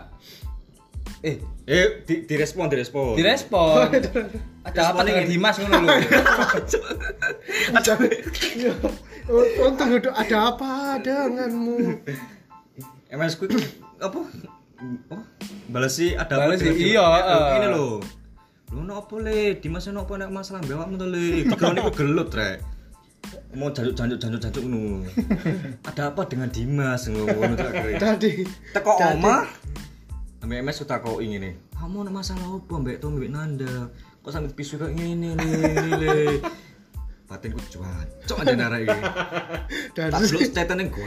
Eh, 1.24 1.36
Eh, 1.66 2.06
di, 2.06 2.30
direspon, 2.30 2.70
direspon. 2.70 3.18
direspon. 3.18 3.90
Ada 4.70 4.94
apa 4.94 5.02
dengan. 5.02 5.26
Dimas 5.26 5.58
ngono 5.58 5.78
lho. 5.82 5.98
Iya. 8.56 8.74
Untung 9.58 9.90
duduk 9.90 10.14
ada 10.14 10.54
apa 10.54 11.02
denganmu? 11.02 12.06
MS 13.10 13.34
ku 13.42 13.50
itu 13.50 13.58
apa? 13.98 14.22
Oh, 15.10 15.22
balas 15.72 15.98
sih 15.98 16.14
ada 16.14 16.38
Balas 16.46 16.62
sih, 16.62 16.70
iya, 16.94 17.02
Eh, 17.02 17.24
eh. 17.26 17.50
Ini 17.58 17.68
loh. 17.74 17.98
Lu 18.70 18.86
nopo 18.86 19.18
le? 19.18 19.58
Dimas 19.58 19.90
nopo 19.90 20.14
nek 20.14 20.30
masalah 20.30 20.62
mbek 20.62 20.78
awakmu 20.78 20.96
to 21.02 21.08
le? 21.10 21.26
Dikon 21.50 21.80
iku 21.82 21.92
gelut 21.96 22.30
rek. 22.30 22.62
Mau 23.56 23.72
jancuk 23.72 23.96
jancuk 23.96 24.20
jancuk 24.20 24.42
jancuk 24.44 24.64
ngono. 24.68 25.08
Ada 25.88 26.12
apa 26.12 26.22
dengan 26.28 26.52
Dimas 26.52 27.08
ngono. 27.08 27.56
Tadi 27.96 28.44
Teko 28.76 28.92
oma. 29.00 29.48
Ambek 30.44 30.60
MS 30.62 30.84
sudah 30.84 31.00
kau 31.02 31.24
ingin 31.24 31.42
nih. 31.42 31.54
Kamu 31.74 32.06
ada 32.06 32.12
masalah 32.14 32.62
apa 32.62 32.74
mbak 32.78 33.02
Tom 33.02 33.18
mbak 33.18 33.32
Nanda? 33.34 33.90
Kok 34.22 34.30
sampai 34.30 34.54
pisu 34.54 34.78
kayak 34.78 34.94
gini 34.94 35.34
le 35.34 35.50
le. 35.98 36.18
Batinku 37.26 37.58
cuacok 37.58 38.38
aja 38.46 38.54
nara 38.54 38.78
ini. 38.78 39.02
dan 39.98 40.14
Tak 40.14 40.22
belum 40.30 40.42
cetan 40.46 40.78
yang 40.78 40.90
ku 40.94 41.02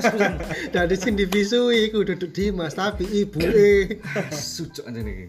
sing 0.00 0.32
dari 0.72 0.96
sini 0.96 1.28
divisui 1.28 1.92
iku 1.92 2.00
duduk 2.08 2.32
Dimas 2.32 2.72
tapi 2.72 3.04
ibu 3.04 3.36
eh 3.44 4.00
sucuk 4.32 4.88
aja 4.88 5.00
nih. 5.04 5.28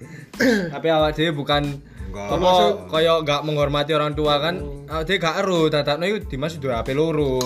Tapi 0.74 0.86
awak 0.92 1.16
dhewe 1.16 1.32
bukan 1.32 1.80
apa 2.16 2.88
kaya 2.88 3.20
gak 3.20 3.44
menghormati 3.44 3.92
orang 3.92 4.16
tua 4.16 4.40
kan. 4.40 4.60
Awak 4.88 5.04
dhewe 5.04 5.18
gak 5.20 5.36
ero 5.44 5.60
dadakno 5.68 6.04
iku 6.08 6.18
Dimas 6.28 6.56
duwe 6.56 6.74
HP 6.76 6.92
loro. 6.96 7.40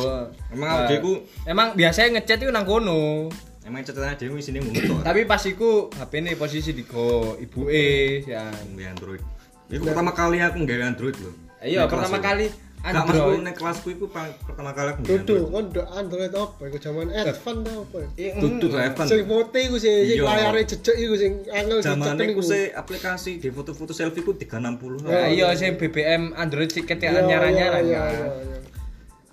Emang 0.50 0.68
awak 0.68 0.84
dhewe 0.90 0.98
ku- 1.02 1.20
emang 1.46 1.74
biasanya 1.74 2.18
ngechat 2.18 2.42
iku 2.42 2.52
nang 2.54 2.66
kono. 2.66 3.30
Emang 3.60 3.86
dia 3.86 4.16
di 4.16 4.42
sini 4.42 4.58
ngono 4.58 5.04
Tapi 5.04 5.28
pas 5.30 5.38
iku 5.46 5.92
HP 5.94 6.12
ini 6.24 6.34
posisi 6.34 6.74
di 6.74 6.82
go 6.82 7.38
ibuke 7.38 8.24
ya. 8.26 8.50
Nggak 8.50 8.88
Android. 8.98 9.22
Itu 9.70 9.86
pertama 9.86 10.10
kali 10.10 10.42
aku 10.42 10.66
nggak 10.66 10.78
Android 10.82 11.16
loh. 11.22 11.34
Iya, 11.60 11.84
Nek 11.84 11.92
pertama 11.92 12.18
kali 12.24 12.48
Gak 12.80 12.96
masuk 13.02 13.12
Android. 13.12 13.44
nek 13.44 13.54
kelasku 13.54 13.88
itu 13.90 14.06
pa- 14.06 14.32
pertama 14.40 14.72
kali 14.72 14.88
aku 14.90 15.00
Android. 15.02 15.20
kan 15.20 15.28
duduk 15.68 15.86
Android 15.86 16.32
apa 16.34 16.62
iku 16.64 16.78
zaman 16.78 17.06
Advan 17.10 17.56
ta 17.60 17.72
apa 17.76 17.98
Iya, 18.14 18.30
Duduk 18.36 18.70
lah 18.70 18.82
Evan. 18.86 19.04
sing 19.04 19.20
foto 19.22 19.56
iku 19.58 19.76
sing 19.76 19.94
sing 20.02 20.16
Iya. 20.16 20.24
layare 20.24 20.60
jejeg 20.64 20.96
iku 20.98 21.14
sing 21.14 21.32
angel 21.46 21.78
Zaman 21.78 22.00
diceken 22.08 22.28
itu 22.30 22.42
sih 22.42 22.64
aplikasi 22.72 23.30
di 23.36 23.48
foto-foto 23.48 23.92
selfie 23.92 24.20
ku 24.20 24.32
360. 24.32 25.04
Nah, 25.04 25.28
iya 25.28 25.52
sing 25.52 25.76
BBM 25.76 26.32
Android 26.34 26.68
sih 26.68 26.80
Iya, 26.80 26.88
ketekan 26.90 27.22
nyara-nyara 27.22 27.78
iya, 27.78 28.00
kan. 28.00 28.16
iya, 28.16 28.28
iya. 28.40 28.58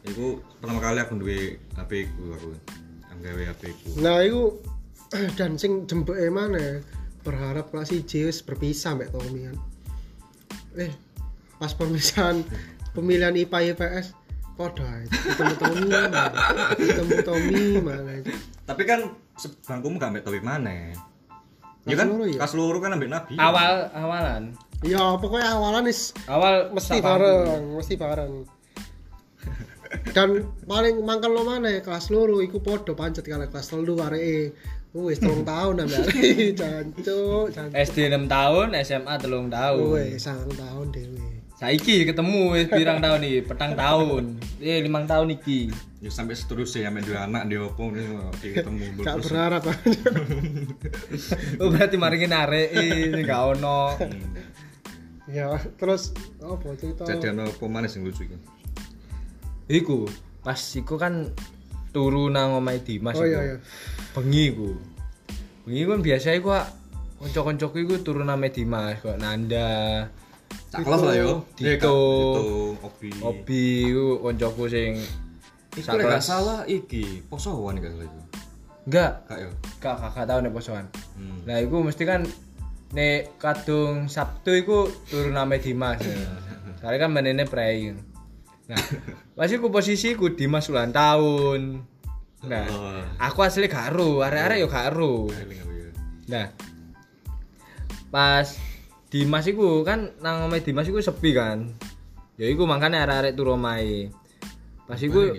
Iku 0.06 0.26
pertama 0.58 0.80
kali 0.82 1.00
aku 1.00 1.14
duwe 1.16 1.40
HP 1.74 1.92
ku 2.10 2.22
aku. 2.30 2.50
Aku 3.06 3.20
gawe 3.22 3.44
HP 3.48 3.62
ku. 3.74 3.88
Nah, 3.98 4.20
iku 4.22 4.60
dan 5.40 5.56
sing 5.56 5.84
jembeke 5.84 6.28
mana 6.28 6.84
berharap 7.22 7.68
kelas 7.70 7.92
1 7.92 8.04
wis 8.24 8.40
berpisah 8.40 8.92
mbak 8.94 9.08
Tommy 9.10 9.48
kan. 9.48 9.56
Eh, 10.78 10.92
pas 11.56 11.72
pemisahan 11.72 12.44
pemilihan 12.98 13.38
IPA 13.38 13.78
IPS 13.78 14.18
podo. 14.58 14.82
Ketemu 14.82 15.54
Tommy 15.62 15.86
mana? 15.86 16.24
Ketemu 16.74 17.16
Tommy 17.22 17.66
mana? 17.78 18.12
Tapi 18.66 18.82
kan 18.90 19.00
sebangkumu 19.38 20.02
gak 20.02 20.10
ambek 20.10 20.26
Topi 20.26 20.42
mana? 20.42 20.98
Ya 21.88 21.96
Kelas 21.96 22.04
kan, 22.04 22.08
ya? 22.26 22.36
kelas 22.42 22.54
loro 22.58 22.78
kan 22.82 22.98
ambek 22.98 23.08
Nabi. 23.14 23.38
Awal 23.38 23.94
awalan. 23.94 24.44
Ya 24.82 25.14
pokoknya 25.22 25.56
awalan 25.56 25.86
is 25.88 26.12
Awal 26.26 26.74
mesti 26.74 27.00
bareng, 27.00 27.78
mesti 27.78 27.96
bareng. 27.96 28.34
Dan 30.12 30.44
paling 30.68 31.00
mangkel 31.06 31.32
lo 31.32 31.48
mana 31.48 31.80
kelas 31.80 32.10
loro 32.12 32.42
iku 32.44 32.60
podo 32.60 32.92
pancet 32.98 33.24
kalau 33.30 33.46
kelas 33.48 33.70
telu 33.72 33.94
areke. 34.02 34.58
Wis 34.98 35.22
telung 35.22 35.46
tahun 35.46 35.86
ambek 35.86 36.10
areke 36.10 36.52
jancuk, 36.60 37.54
jancuk. 37.54 37.78
SD 37.78 38.10
6 38.10 38.26
tahun, 38.26 38.68
SMA 38.82 39.14
3 39.22 39.54
tahun. 39.54 39.86
Wis 39.94 40.18
sangang 40.26 40.58
tahun 40.58 40.86
dhewe. 40.90 41.37
Saiki 41.58 42.06
ketemu 42.06 42.54
wis 42.54 42.70
pirang 42.70 43.02
tahun 43.02 43.26
iki? 43.26 43.40
Petang 43.50 43.74
tahun. 43.74 44.38
Eh, 44.62 44.78
limang 44.86 45.10
tahun 45.10 45.34
iki. 45.34 45.74
Ya 46.06 46.14
sampai 46.14 46.38
seterusnya 46.38 46.94
sampai 46.94 47.02
dua 47.02 47.26
anak 47.26 47.50
dia 47.50 47.66
opo 47.66 47.90
ini 47.90 48.06
ketemu 48.54 48.84
Gak 49.02 49.18
berharap 49.26 49.66
Oh, 51.62 51.74
berarti 51.74 51.98
maringin 51.98 52.38
areki 52.38 53.10
sing 53.10 53.26
gak 53.26 53.58
ono. 53.58 53.98
ya 55.28 55.60
terus 55.76 56.16
apa 56.40 56.72
cerita 56.80 57.04
Jadi 57.04 57.34
ana 57.36 57.50
apa 57.50 57.66
mana 57.66 57.90
sing 57.90 58.06
lucu 58.06 58.30
iki? 58.30 58.38
Iku, 59.68 60.08
pas 60.46 60.56
iku 60.56 60.96
kan 60.96 61.34
turu 61.92 62.30
nang 62.30 62.54
omahe 62.56 62.80
Dimas 62.86 63.18
oh 63.18 63.26
iku. 63.26 63.34
iya 63.34 63.40
iya 63.42 63.58
bengi 64.14 64.46
ku 64.54 64.78
bengi 65.66 65.82
kan 65.90 66.00
biasa 66.06 66.38
iku 66.38 66.54
kanca-kancaku 67.18 67.76
iku 67.84 67.94
turu 68.06 68.22
name 68.22 68.54
Dimas 68.54 69.02
kok 69.02 69.18
Nanda 69.18 70.06
Sak 70.68 70.84
kelas 70.84 71.02
lah 71.02 71.16
yo. 71.16 71.32
Dito. 71.54 71.64
Eh, 71.64 71.78
Kak, 71.80 71.88
Dito, 71.88 72.48
Obi. 72.84 73.10
Obi 73.24 73.64
iku 73.88 74.08
kancaku 74.22 74.64
sing 74.68 74.92
Iku 75.74 75.94
gak 75.94 76.20
salah 76.20 76.66
iki, 76.66 77.22
posowan 77.26 77.78
gak 77.78 77.94
salah 77.94 78.06
iku. 78.06 78.22
enggak 78.88 79.12
Kak 79.28 79.38
yo. 79.38 79.50
kak 79.78 79.96
kakak 80.00 80.26
tau 80.26 80.40
nek 80.40 80.50
posoan 80.50 80.86
Hmm. 81.14 81.44
nah 81.44 81.60
iku 81.60 81.84
mesti 81.84 82.02
kan 82.02 82.24
nek 82.90 83.36
kadung 83.36 84.08
Sabtu 84.08 84.56
iku 84.56 84.88
turu 85.06 85.28
name 85.28 85.60
Dimas 85.60 86.00
soalnya 86.78 86.98
kan 86.98 87.12
menene 87.12 87.44
prei 87.44 87.92
nah 88.66 88.80
pas 89.36 89.52
iku 89.52 89.68
posisiku 89.68 90.32
Dimas 90.32 90.72
ulang 90.72 90.90
tahun 90.90 91.84
nah 92.42 92.64
Oh. 92.64 93.04
aku 93.20 93.44
asli 93.44 93.68
gak 93.68 93.92
ero 93.92 94.24
arek-arek 94.24 94.58
yo 94.62 94.68
gak 94.68 94.88
ero 94.88 95.28
yo. 95.28 95.36
Nah, 96.28 96.48
pas 98.08 98.48
Dimas 99.08 99.48
iku 99.48 99.88
kan 99.88 100.12
nang 100.20 100.52
omahe 100.52 100.60
Dimas 100.60 100.88
iku 100.88 101.00
sepi 101.00 101.32
kan. 101.32 101.72
Ya 102.36 102.52
iku 102.52 102.68
makane 102.68 103.00
arek-arek 103.00 103.34
turu 103.40 103.56
omahe. 103.56 104.12
Pas 104.84 105.00
iku 105.00 105.32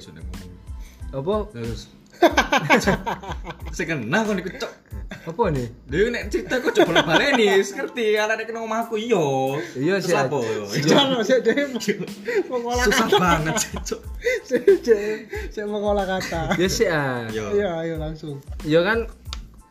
apa 1.08 1.34
Terus. 1.52 1.92
Saya 3.76 3.86
kena 3.86 4.26
kon 4.26 4.40
iku 4.40 4.50
cok. 4.56 4.72
Apa 5.28 5.52
nih? 5.52 5.68
Dia 5.88 6.08
nek 6.08 6.32
cerita 6.32 6.60
kok 6.60 6.72
coba 6.72 7.04
baleni, 7.04 7.60
ngerti 7.60 8.16
nek 8.16 8.48
nang 8.48 8.64
omahku 8.64 8.96
iyo. 8.96 9.56
Iya 9.76 10.00
Terus 10.00 10.10
sih, 10.10 10.16
apa? 10.16 10.38
Jangan 10.72 11.20
sih 11.24 11.36
dia 11.44 11.64
mengolah 12.48 12.84
Susah 12.88 13.08
kata. 13.08 13.18
banget 13.20 13.54
sih, 13.60 13.72
Cuk. 13.84 14.00
Saya 15.52 15.64
mengolah 15.68 16.04
kata. 16.08 16.56
Ya 16.56 16.68
sih 16.68 16.88
ah. 16.88 17.28
Iya, 17.28 17.68
ayo 17.84 17.94
langsung. 18.00 18.40
Ya 18.64 18.80
kan 18.80 19.08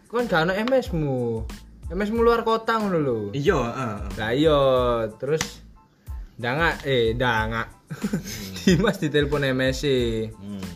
kon 0.07 0.29
gak 0.29 0.47
ono 0.47 0.53
MS-mu. 0.55 1.43
MS-mu 1.87 2.19
luar 2.19 2.43
kota 2.43 2.83
ngono 2.83 2.99
lho. 2.99 3.19
Iya, 3.31 3.55
heeh. 3.55 3.95
Lah 4.19 4.31
iya, 4.35 4.59
terus 5.15 5.63
ndangak 6.35 6.83
eh 6.83 7.15
ndangak. 7.15 7.67
Dimas 8.67 8.99
ditelepon 8.99 9.47
MS 9.55 9.79
-e. 9.87 9.99
Hmm. 10.27 10.67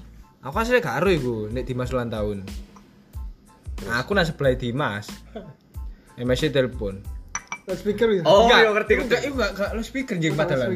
Aku 0.48 0.56
asli 0.56 0.80
gak 0.80 1.04
ero 1.04 1.12
iku 1.12 1.36
nek 1.52 1.68
Dimas 1.68 1.92
ulang 1.92 2.08
tahun. 2.08 2.48
Nah, 3.86 4.00
aku 4.00 4.16
nang 4.16 4.24
sebelah 4.24 4.56
Dimas. 4.56 5.12
MS 6.24 6.48
-e 6.48 6.50
telepon. 6.50 7.04
Loudspeaker 7.68 8.10
ya. 8.10 8.22
Oh, 8.26 8.48
Enggak, 8.48 8.60
iya 8.64 8.70
ngerti 8.74 8.92
ngerti. 8.98 9.06
Enggak, 9.06 9.22
enggak, 9.28 9.50
enggak 9.54 9.70
lo 9.76 9.82
speaker 9.84 10.16
jeng 10.18 10.34
Bukan 10.34 10.42
padahal. 10.48 10.70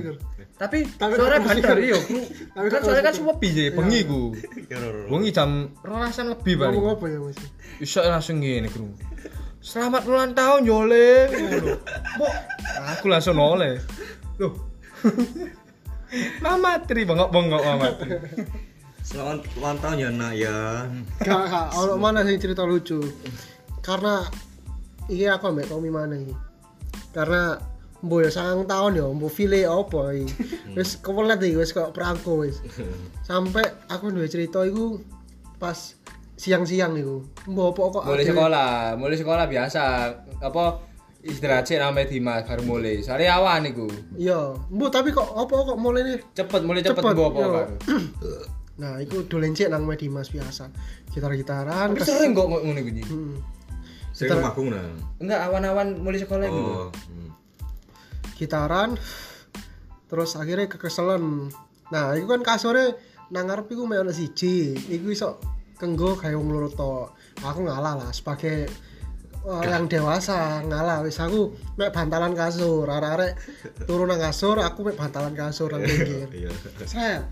Tapi 0.56 0.78
Tapi 0.88 1.14
suara 1.20 1.36
kok 1.36 1.48
bandar 1.52 1.78
iya. 1.84 2.00
Tapi 2.56 2.68
Kan 2.72 2.80
soalnya 2.84 3.04
kan 3.04 3.14
semua 3.16 3.36
biji 3.36 3.72
bengi 3.72 4.00
ku. 4.08 4.32
Iya, 4.68 4.78
Roro. 4.80 5.04
Bengi 5.12 5.30
jam 5.32 5.72
rorasan 5.84 6.32
lebih 6.32 6.56
paling. 6.56 6.80
Ngomong 6.80 6.96
apa 6.96 7.06
ya, 7.12 7.20
Mas? 7.20 7.40
Iso 7.84 8.00
langsung 8.04 8.40
gini 8.40 8.68
kru. 8.72 8.88
Selamat 9.66 10.06
ulang 10.06 10.38
tahun. 10.38 10.62
Ngono. 10.70 11.74
Kok 12.22 12.86
aku 12.86 13.06
langsung 13.10 13.42
oleh. 13.42 13.82
Loh. 14.38 14.54
Mama 16.46 16.78
Tri 16.86 17.02
bengok-bengok 17.02 17.62
Mama 17.66 17.90
Tri. 17.98 18.14
Selamat 19.02 19.42
ulang 19.58 19.78
tahun 19.82 19.98
ya, 19.98 20.10
Nak 20.14 20.34
ya. 20.38 20.86
Gak, 21.18 21.74
ono 21.82 21.98
mana 21.98 22.22
sih 22.22 22.38
cerita 22.38 22.62
lucu. 22.62 23.02
Karena 23.82 24.22
iki 25.10 25.26
aku 25.26 25.50
ambek 25.50 25.66
Tommy 25.66 25.90
mana 25.90 26.14
iki. 26.14 26.36
Karena 27.10 27.58
Mbo 28.06 28.22
ya 28.22 28.30
sangang 28.30 28.70
tahun 28.70 29.02
ya, 29.02 29.06
mbo 29.10 29.34
file 29.34 29.66
apa 29.66 30.14
iki. 30.14 30.30
Wis 30.78 31.02
kewelet 31.02 31.42
iki, 31.42 31.58
wis 31.58 31.74
kok 31.74 31.90
perangko 31.90 32.46
wis. 32.46 32.62
Sampai 33.26 33.66
aku 33.90 34.14
duwe 34.14 34.30
cerita 34.30 34.62
iku 34.62 35.02
pas 35.58 35.98
siang-siang 36.36 36.94
iku. 37.00 37.24
Mbo 37.48 37.72
apa 37.72 37.82
kok 37.92 38.04
Mulai 38.08 38.26
sekolah, 38.28 38.70
mulai 39.00 39.18
sekolah 39.18 39.46
biasa 39.48 39.82
apa 40.44 40.64
istirahat 41.26 41.66
sih 41.66 41.80
namanya 41.82 42.12
Dimas 42.12 42.46
baru 42.46 42.64
mulai. 42.68 43.02
Soalnya 43.02 43.40
awan 43.40 43.66
iku. 43.66 43.88
Iya, 44.16 44.54
mbo 44.70 44.92
tapi 44.92 45.16
kok 45.16 45.26
apa 45.36 45.56
kok 45.56 45.78
mulai 45.80 46.02
nih? 46.04 46.18
Cepet, 46.36 46.62
mulai 46.64 46.82
cepet 46.84 47.02
Cepet, 47.02 47.16
gua 47.16 47.28
apa 47.32 47.40
iya. 47.40 47.50
baru. 47.50 47.76
Nah, 48.76 49.00
iku 49.00 49.24
dolen 49.32 49.56
cek 49.56 49.72
nang 49.72 49.88
Medimas 49.88 50.36
biasa. 50.36 50.68
Gitar-gitaran. 51.16 51.96
Tapi 51.96 52.04
kes- 52.04 52.12
sering 52.12 52.36
kok 52.36 52.52
ngono 52.52 52.76
iku. 52.76 52.92
Nyi. 52.92 53.04
Hmm. 53.08 53.40
Saya 54.12 54.36
Gitar- 54.36 54.44
rumahku 54.44 54.68
nah. 54.68 54.84
Enggak 55.24 55.40
awan-awan 55.48 55.88
mulai 56.04 56.20
sekolah 56.20 56.44
iku. 56.44 56.60
Oh. 56.60 56.88
hmm. 56.92 57.32
gitaran 58.36 59.00
terus 60.12 60.36
akhirnya 60.36 60.68
kekeselan 60.68 61.50
nah 61.90 62.14
itu 62.14 62.28
kan 62.28 62.44
kasurnya 62.44 63.00
nang 63.32 63.50
ngarep 63.50 63.72
iku 63.72 63.88
mek 63.90 64.04
ono 64.06 64.14
siji 64.14 64.76
iku 64.92 65.10
iso 65.10 65.40
kenggo 65.76 66.16
kayak 66.16 66.40
wong 66.40 66.50
loro 66.52 66.70
tok 66.72 67.16
aku 67.44 67.68
ngalah 67.68 68.00
lah 68.00 68.10
sebagai 68.12 68.68
orang 69.46 69.86
dewasa 69.86 70.66
ngalah. 70.66 71.06
Wis 71.06 71.22
aku 71.22 71.54
mek 71.78 71.94
bantalan 71.94 72.34
kasur 72.34 72.90
arek-arek 72.90 73.38
turun 73.86 74.10
nang 74.10 74.20
kasur 74.20 74.58
aku 74.58 74.90
mek 74.90 74.98
bantalan 74.98 75.34
kasur 75.38 75.70
nang 75.70 75.86
pinggir. 75.86 76.28
Set 76.88 77.24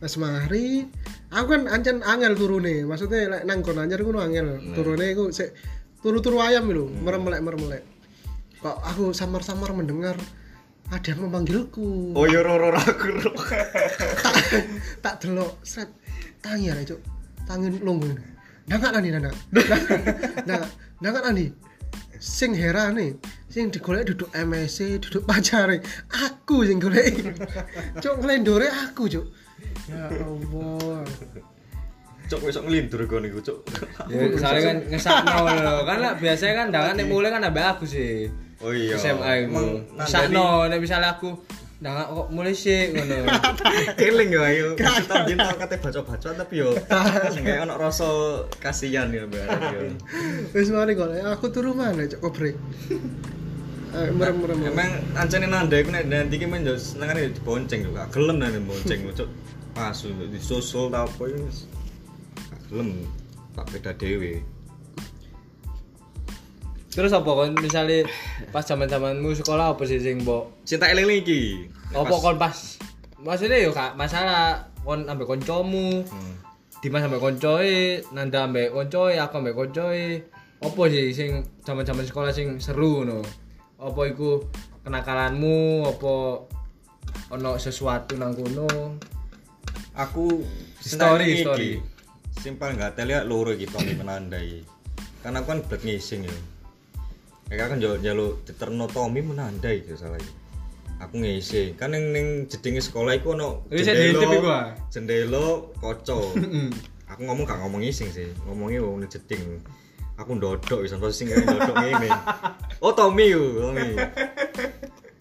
Mas 0.00 0.16
mari 0.16 0.88
aku 1.32 1.46
kan 1.56 1.62
ancen 1.68 2.00
angel 2.04 2.36
turune. 2.36 2.84
Maksudnya 2.84 3.40
lek 3.40 3.42
nang 3.48 3.64
kon 3.64 3.80
anyer 3.80 4.00
ngono 4.00 4.20
angel. 4.20 4.60
Turune 4.76 5.06
iku 5.12 5.32
sik 5.32 5.52
turu-turu 6.00 6.40
ayam 6.40 6.68
lho 6.68 6.88
merem-melek 6.88 7.44
merem-melek 7.44 7.84
kok 8.60 8.76
aku 8.84 9.16
samar-samar 9.16 9.72
mendengar 9.72 10.16
ada 10.92 11.06
yang 11.06 11.24
memanggilku. 11.24 12.12
Oh 12.12 12.26
iya 12.28 12.44
Roro 12.44 12.76
aku. 12.76 13.08
Tak 14.20 14.34
tak 15.04 15.14
delok 15.24 15.56
set 15.64 15.88
tangi 16.44 16.68
ya 16.68 16.76
cuk 16.84 17.19
tangi 17.50 17.68
lungguh 17.82 18.14
nangak 18.70 18.94
nani 18.94 19.10
nangak 19.10 19.34
nangak 20.46 20.70
nangak 21.02 21.22
nani 21.26 21.46
sing 22.22 22.54
heran 22.54 22.94
nih 22.94 23.10
sing 23.50 23.74
digolek 23.74 24.06
duduk 24.06 24.30
MSC 24.30 25.02
duduk 25.02 25.26
pacare 25.26 25.82
aku 26.14 26.62
sing 26.62 26.78
golek 26.78 27.34
cuk 27.98 28.14
ngelendore 28.22 28.70
aku 28.70 29.10
cuk 29.10 29.26
ya 29.90 30.06
Allah 30.14 31.02
Cok 32.30 32.46
besok 32.46 32.62
ngelindur 32.70 33.02
gue 33.10 33.18
nih 33.26 33.30
Cok. 33.42 33.58
Ya, 34.06 34.22
soalnya 34.38 34.62
kan 34.62 34.76
ngesakno 34.86 35.50
lho. 35.50 35.74
Kan 35.82 35.98
lah 35.98 36.14
biasanya 36.14 36.54
kan 36.62 36.66
ndangan 36.70 36.94
nek 36.94 37.06
mulai 37.10 37.34
kan 37.34 37.42
ambek 37.42 37.66
aku 37.74 37.84
sih. 37.90 38.30
Oh 38.62 38.70
iya. 38.70 38.94
SMA 38.94 39.50
iku. 39.50 39.82
Ngesakno 39.98 40.70
nek 40.70 40.78
misalnya 40.78 41.18
aku 41.18 41.34
ndangan 41.80 42.12
kok 42.12 42.28
mulai 42.28 42.52
sih 42.52 42.92
ngono. 42.92 43.24
Keling 44.00 44.30
ya 44.36 44.40
ayo. 44.52 44.66
Kita 44.76 45.00
tau 45.08 45.56
kate 45.56 45.76
baca-baca 45.80 46.28
tapi 46.36 46.60
yo 46.60 46.76
sing 47.34 47.40
kayak 47.40 47.64
ono 47.64 47.80
rasa 47.80 48.04
kasihan 48.60 49.08
ya 49.08 49.24
Mbak. 49.24 49.44
yo. 49.72 49.80
wis 50.52 50.68
mari 50.68 50.92
golek 50.92 51.24
aku 51.24 51.48
turu 51.48 51.72
mana 51.72 52.04
cuk 52.04 52.20
kobrek 52.20 52.56
Eh, 53.90 54.06
merem 54.14 54.38
merem 54.38 54.70
Emang 54.70 55.02
ancene 55.18 55.50
nanda 55.50 55.74
iku 55.74 55.90
nek 55.90 56.06
nanti 56.06 56.38
ki 56.38 56.46
men 56.46 56.62
yo 56.62 56.78
senengane 56.78 57.26
yo 57.26 57.30
dibonceng 57.34 57.82
yo. 57.82 57.90
Gak 57.90 58.14
gelem 58.14 58.38
nang 58.38 58.54
bonceng 58.62 59.02
Cok. 59.02 59.26
Pas 59.74 59.98
yo 60.06 60.14
disusul 60.30 60.94
ta 60.94 61.02
apa 61.10 61.22
yo. 61.26 61.42
gelem. 62.70 63.02
Tak 63.56 63.66
beda 63.74 63.90
dhewe. 63.98 64.46
Terus 66.90 67.14
apa 67.14 67.30
kon 67.30 67.54
misalnya 67.54 68.02
pas 68.50 68.66
zaman-zamanmu 68.66 69.30
sekolah 69.38 69.78
apa 69.78 69.82
sih 69.86 70.02
sing 70.02 70.26
mbok 70.26 70.66
Cinta 70.66 70.90
eling 70.90 71.22
iki. 71.22 71.70
apa 71.94 72.14
kon 72.18 72.34
pas 72.34 72.78
maksudnya 73.22 73.62
yo 73.62 73.70
kak 73.70 73.94
masalah 73.94 74.66
kon 74.82 75.06
ambek 75.06 75.26
koncomu 75.26 76.02
Hmm. 76.06 76.34
Dimas 76.80 77.04
ambek 77.04 77.20
koncoe, 77.20 78.00
Nanda 78.16 78.48
ambek 78.48 78.72
koncoe, 78.72 79.12
aku 79.20 79.44
ambek 79.44 79.52
koncoe. 79.52 80.24
Apa 80.64 80.82
sih 80.88 81.12
sing 81.12 81.44
zaman-zaman 81.60 82.08
sekolah 82.08 82.32
sing 82.32 82.56
seru 82.56 83.04
no? 83.04 83.20
Apa 83.76 84.08
iku 84.08 84.40
kenakalanmu, 84.80 85.84
apa 85.84 86.40
ono 87.36 87.50
sesuatu 87.60 88.16
nang 88.16 88.32
kono? 88.32 88.96
aku 89.92 90.40
Story, 90.80 91.44
story. 91.44 91.70
Simpel 92.40 92.72
nggak 92.80 92.96
telia 92.96 93.20
loro 93.28 93.52
iki 93.52 93.68
Tommy 93.68 93.92
menandai. 93.92 94.64
Karena 95.20 95.44
aku 95.44 95.52
kan 95.52 95.60
blek 95.60 95.84
ngising 95.84 96.24
ya. 96.24 96.36
Kayak 97.50 97.66
kan 97.66 97.82
yo 97.82 97.98
njaluk 97.98 98.46
diterno 98.46 98.86
Tommy 98.86 99.26
menandai 99.26 99.82
ya 99.82 99.98
salah 99.98 100.22
iki. 100.22 100.30
Aku 101.02 101.18
ngising. 101.18 101.74
Kan 101.74 101.90
ning 101.90 102.14
ning 102.14 102.46
jedinge 102.46 102.78
sekolah 102.78 103.18
iku 103.18 103.34
ono 103.34 103.66
Wis 103.66 103.90
diintip 103.90 104.22
iku, 104.22 104.46
ah? 104.46 104.70
jendela 104.86 105.66
kaca. 105.82 106.14
aku 107.10 107.20
ngomong 107.26 107.42
gak 107.42 107.58
ngomong 107.58 107.82
ngising 107.82 108.14
sih. 108.14 108.30
Ngomongnya 108.46 108.86
wong 108.86 109.02
ning 109.02 109.10
jeding. 109.10 109.58
Aku 110.14 110.38
ndodok 110.38 110.86
wis 110.86 110.94
posisi 110.94 111.26
ngene 111.26 111.42
ndodok 111.42 111.74
ngene. 111.74 112.08
Oh 112.86 112.94
Tommy 112.94 113.34
yo, 113.34 113.42
Tommy. 113.66 113.98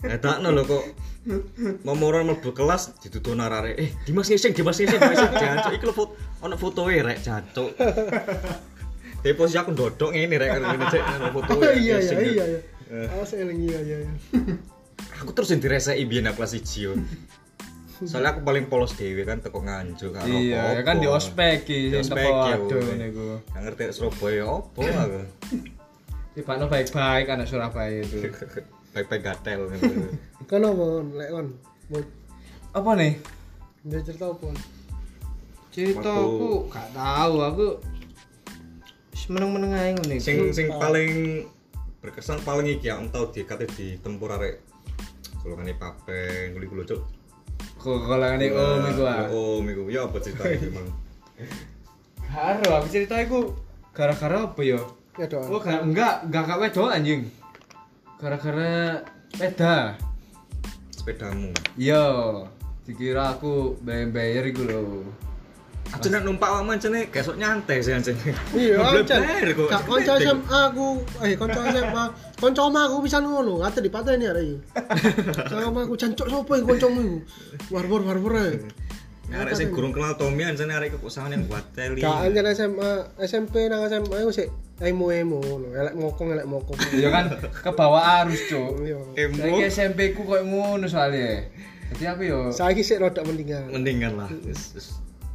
Ngedakno 0.05 0.53
lho 0.53 0.63
kok 0.69 0.83
Momoran 1.83 2.25
mlebu 2.29 2.55
kelas 2.55 2.95
dituduh 3.03 3.35
narare. 3.35 3.75
Eh, 3.75 3.89
Dimas 4.07 4.31
ngising, 4.31 4.55
Dimas 4.55 4.79
ngising, 4.79 4.97
Dimas 4.97 5.17
ngising. 5.17 5.33
Jancuk 5.35 5.73
iki 5.75 5.85
lho 5.85 5.93
foto 5.97 6.13
ono 6.45 6.55
fotoe 6.55 7.01
rek 7.03 7.19
jancuk. 7.19 7.73
Tapi 9.19 9.33
posisi 9.35 9.59
aku 9.59 9.75
ndodok 9.75 10.15
ngene 10.15 10.35
rek 10.39 10.49
kan 10.55 10.61
ngene 10.63 10.85
cek 10.87 11.01
ono 11.03 11.27
fotoe. 11.35 11.59
Oh 11.59 11.73
iya 11.83 11.97
iya 11.99 12.19
iya 12.23 12.45
iya. 12.55 12.59
Eh. 12.89 13.13
Awas 13.13 13.35
eling 13.35 13.59
iya 13.67 13.79
iya 13.83 13.97
iya. 14.07 14.13
Aku 15.19 15.35
terus 15.35 15.51
yang 15.51 15.59
direseki 15.59 16.03
biyen 16.07 16.31
aku 16.31 16.41
kelas 16.41 16.55
1 16.55 16.85
yo. 16.87 16.91
Soalnya 18.07 18.31
aku 18.31 18.47
paling 18.47 18.71
polos 18.71 18.95
dhewe 18.95 19.27
kan 19.27 19.43
teko 19.43 19.59
nganjuk 19.59 20.15
karo 20.15 20.23
Iya, 20.23 20.79
ya 20.79 20.81
kan 20.87 21.03
di 21.03 21.07
ospek 21.11 21.67
Di 21.67 21.91
iki 21.91 21.99
sing 21.99 22.15
ospek 22.15 22.31
teko 22.31 22.47
ya, 22.47 22.55
aduh 22.55 22.95
niku. 22.95 23.27
Gak 23.51 23.61
ngerti 23.67 23.83
Surabaya 23.91 24.43
opo 24.47 24.79
aku. 25.03 25.21
Tibano 26.31 26.65
baik-baik 26.71 27.27
anak 27.27 27.47
Surabaya 27.51 27.99
itu. 27.99 28.31
Baik-baik 28.95 29.19
gatel 29.19 29.67
gitu. 29.75 30.15
Kan 30.47 30.63
apa 30.63 30.85
lek 31.19 31.29
kon? 31.35 31.47
Mau 31.91 32.01
apa 32.71 32.91
nih? 32.95 33.13
dia 33.79 33.99
cerita 34.03 34.31
apa? 34.31 34.47
Cerita 35.71 36.11
aku 36.11 36.71
gak 36.71 36.87
tahu, 36.95 37.35
aku 37.43 37.67
meneng-meneng 39.29 39.71
ae 39.77 39.89
ngene 39.93 40.13
iki. 40.17 40.25
Sing 40.25 40.37
sing 40.51 40.67
paling 40.73 41.45
berkesan 42.01 42.41
paling 42.41 42.65
iki 42.65 42.89
aku 42.89 43.07
tau 43.13 43.25
dikate 43.29 43.69
di 43.77 44.01
tempur 44.01 44.33
arek 44.33 44.65
golongane 45.45 45.77
papeng 45.77 46.57
kuli 46.57 46.65
kulo 46.65 46.83
cuk. 46.83 47.01
Kok 47.79 48.09
golongane 48.09 48.49
om 48.51 48.83
iku 48.89 49.03
ah. 49.05 49.25
Om 49.29 49.65
iku. 49.69 49.83
Ya 49.87 50.09
apa 50.09 50.17
ceritanya 50.19 50.57
iki, 50.57 50.67
Mang? 50.73 50.87
Karo 52.29 52.69
aku 52.77 52.87
cerita 52.91 53.15
iku 53.21 53.55
gara-gara 53.93 54.49
apa 54.49 54.61
ya? 54.61 54.81
Ya 55.17 55.25
doa. 55.27 55.49
Oh, 55.49 55.59
gak, 55.59 55.81
enggak, 55.83 56.23
enggak 56.29 56.43
gak 56.45 56.59
wedok 56.61 56.89
anjing. 56.93 57.21
Gara-gara 58.21 59.03
peda. 59.35 59.97
Sepedamu. 60.93 61.51
Iya, 61.75 62.05
dikira 62.85 63.35
aku 63.35 63.79
bayar-bayar 63.83 64.43
iku 64.47 64.61
lho. 64.63 65.03
Aja 65.89 66.07
nek 66.13 66.21
numpak 66.21 66.45
awakmu 66.53 66.77
ancene 66.77 67.09
gesok 67.09 67.35
nyantai 67.41 67.81
sih 67.81 67.97
ancene. 67.97 68.29
Iya, 68.53 68.77
kok. 69.57 69.67
Gak 69.73 69.83
kanca 69.89 70.13
SMA 70.21 70.59
aku, 70.69 71.01
eh 71.25 71.33
kanca 71.33 71.59
SMA, 71.73 72.03
kanca 72.37 72.61
omah 72.69 72.83
aku 72.85 72.95
pisan 73.09 73.25
ngono, 73.25 73.65
ate 73.65 73.81
dipateni 73.81 74.29
arek 74.29 74.43
iki. 74.45 74.57
Sama 75.49 75.89
aku 75.89 75.97
jancuk 75.97 76.29
sapa 76.29 76.51
iki 76.61 76.65
kancamu 76.69 76.99
iku? 77.01 77.17
War-war 77.73 78.01
war-war 78.05 78.33
ae. 78.37 78.61
Arek 79.33 79.53
sing 79.57 79.73
gurung 79.73 79.89
kenal 79.89 80.13
Tommy 80.13 80.45
ancene 80.45 80.77
arek 80.77 80.93
kok 80.93 81.09
sangan 81.09 81.33
yang 81.33 81.49
buat 81.49 81.65
teli. 81.73 82.05
Gak 82.05 82.29
anjen 82.29 82.45
SMA, 82.53 82.89
SMP 83.25 83.65
nang 83.65 83.81
SMA 83.89 84.15
iku 84.21 84.29
sik 84.29 84.49
emo-emo 84.85 85.41
ngono, 85.41 85.73
elek 85.73 85.97
mokong 85.97 86.37
elek 86.37 86.45
mokong. 86.45 86.77
Ya 86.93 87.09
kan 87.09 87.33
ke 87.33 87.71
bawah 87.73 88.23
arus, 88.23 88.45
Cuk. 88.45 88.85
Iya. 88.85 89.01
Emo 89.25 89.41
Saiki 89.41 89.61
SMP 89.73 90.13
ku 90.13 90.21
koyo 90.21 90.45
ngono 90.45 90.85
soalnya. 90.85 91.49
Jadi 91.97 92.05
aku 92.05 92.21
yo 92.29 92.39
Saiki 92.53 92.85
sik 92.85 93.01
rodok 93.01 93.25
mendingan. 93.25 93.73
mendingan 93.73 94.13
lah. 94.21 94.29
Wis 94.45 94.77
wis 94.77 94.87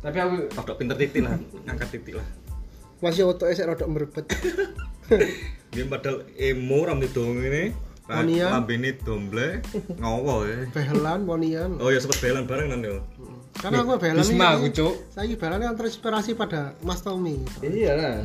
tapi 0.05 0.19
aku 0.21 0.35
rodok 0.53 0.77
pinter 0.77 0.97
titik 0.97 1.25
lah, 1.25 1.35
ngangkat 1.65 1.89
titik 1.91 2.15
lah. 2.15 2.27
Masih 3.01 3.25
otoke 3.25 3.51
sik 3.51 3.65
rodok 3.65 3.89
merebet. 3.89 4.25
Dia 5.73 5.85
padahal 5.91 6.29
emo 6.35 6.85
rambut 6.85 7.11
dong 7.11 7.41
ini. 7.41 7.73
Mania. 8.05 8.53
Lambene 8.53 9.01
domble, 9.01 9.65
ngowo 9.97 10.45
ya. 10.45 10.69
Behelan, 10.69 11.25
monian. 11.25 11.81
Oh 11.81 11.89
ya 11.89 11.97
sempet 11.97 12.21
belan 12.21 12.45
bareng 12.45 12.69
nanti. 12.69 12.93
yo. 12.93 13.01
Karena 13.57 13.81
aku 13.81 13.97
behelan 13.97 14.21
Bisma 14.21 14.45
iki- 14.45 14.53
aku, 14.53 14.67
Cuk. 14.77 14.95
Saiki 15.09 15.35
behelan 15.35 15.61
kan 15.63 15.75
terinspirasi 15.75 16.37
pada 16.37 16.77
Mas 16.85 17.01
Tommy. 17.01 17.41
Iya 17.59 17.97
lah. 17.97 18.17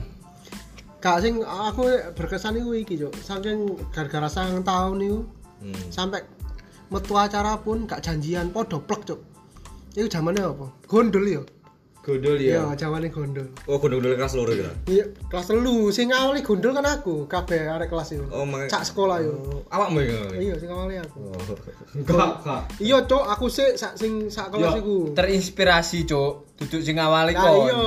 Gak 1.00 1.24
sing 1.24 1.40
aku 1.40 1.88
berkesan 2.12 2.60
iku 2.60 2.76
iki, 2.76 3.00
Cuk. 3.00 3.16
Saking 3.18 3.80
gara-gara 3.90 4.28
sang 4.28 4.60
tahun 4.60 5.00
iku 5.00 5.20
Hmm. 5.60 5.76
sampai 5.88 6.24
metu 6.90 7.16
acara 7.16 7.56
pun 7.58 7.84
gak 7.84 8.00
janjian 8.00 8.52
podo 8.52 8.80
plek, 8.80 9.04
Cuk. 9.06 9.24
Iku 9.92 10.08
zamannya 10.08 10.44
apa? 10.46 10.76
Gondol 10.86 11.24
ya. 11.24 11.40
Godol 12.10 12.36
Iya, 12.36 12.66
ya. 12.66 12.74
zamannya 12.76 13.08
gondol. 13.08 13.46
Oh, 13.64 13.78
gondol-gondol 13.78 14.18
kelas 14.18 14.34
loro 14.34 14.50
kira. 14.50 14.74
Iya, 14.86 15.06
kelas 15.28 15.46
telu 15.46 15.90
sing 15.90 16.10
awali 16.10 16.42
gondol 16.42 16.74
kan 16.74 16.82
aku, 16.84 17.24
kabeh 17.26 17.70
arek 17.70 17.86
kelas 17.88 18.10
itu. 18.12 18.26
Oh, 18.28 18.42
mak- 18.44 18.66
Cak 18.66 18.82
sekolah 18.84 19.18
yo. 19.20 19.34
Oh, 19.36 19.62
awakmu 19.70 20.02
ya. 20.02 20.18
Iya, 20.34 20.54
sing 20.58 20.68
awali 20.68 20.98
aku. 20.98 21.22
Oh. 21.24 21.38
Enggak, 21.96 22.42
enggak. 22.42 22.62
Iya, 22.80 22.98
Cuk, 23.04 23.24
aku 23.24 23.46
sik 23.48 23.74
sak 23.76 23.94
sing 23.94 24.28
sak 24.28 24.50
kelas 24.50 24.78
iku. 24.78 25.14
terinspirasi, 25.14 26.04
Cuk. 26.04 26.58
Duduk 26.58 26.82
sing 26.82 26.98
awali 26.98 27.32
Nah, 27.32 27.44
kon. 27.44 27.56
iya, 27.62 27.80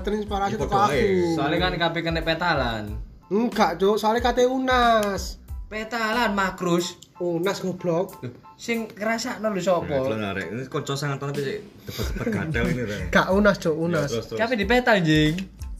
terinspirasi 0.00 0.52
Ya, 0.52 0.58
teko 0.58 0.66
podo 0.68 0.78
aku. 0.84 1.06
Soalnya 1.32 1.58
kan 1.60 1.72
kabeh 1.80 2.00
kena 2.02 2.20
petalan. 2.20 2.84
Enggak, 3.28 3.76
Cuk, 3.76 3.94
soalnya 3.94 4.20
kate 4.20 4.44
Unas. 4.44 5.38
Petalan 5.66 6.32
makrus. 6.32 6.98
Unas 7.16 7.58
goblok. 7.58 8.18
Sing 8.58 8.90
sapa? 8.90 9.86
Kelan 9.86 10.18
arek. 10.34 10.50
Ini 10.50 10.66
kanca 10.66 10.98
sangat 10.98 11.22
tapi 11.22 11.46
sik 11.46 11.58
debat-debat 11.86 12.26
gadel 12.26 12.64
ini 12.74 12.82
Rek. 12.90 13.14
Gak 13.14 13.30
Unas, 13.30 13.56
Cuk, 13.62 13.78
Unas. 13.78 14.10
Terus 14.10 14.26
terus. 14.34 14.38
Kabeh 14.42 14.56
dipetal, 14.58 14.98
Jing. 15.06 15.34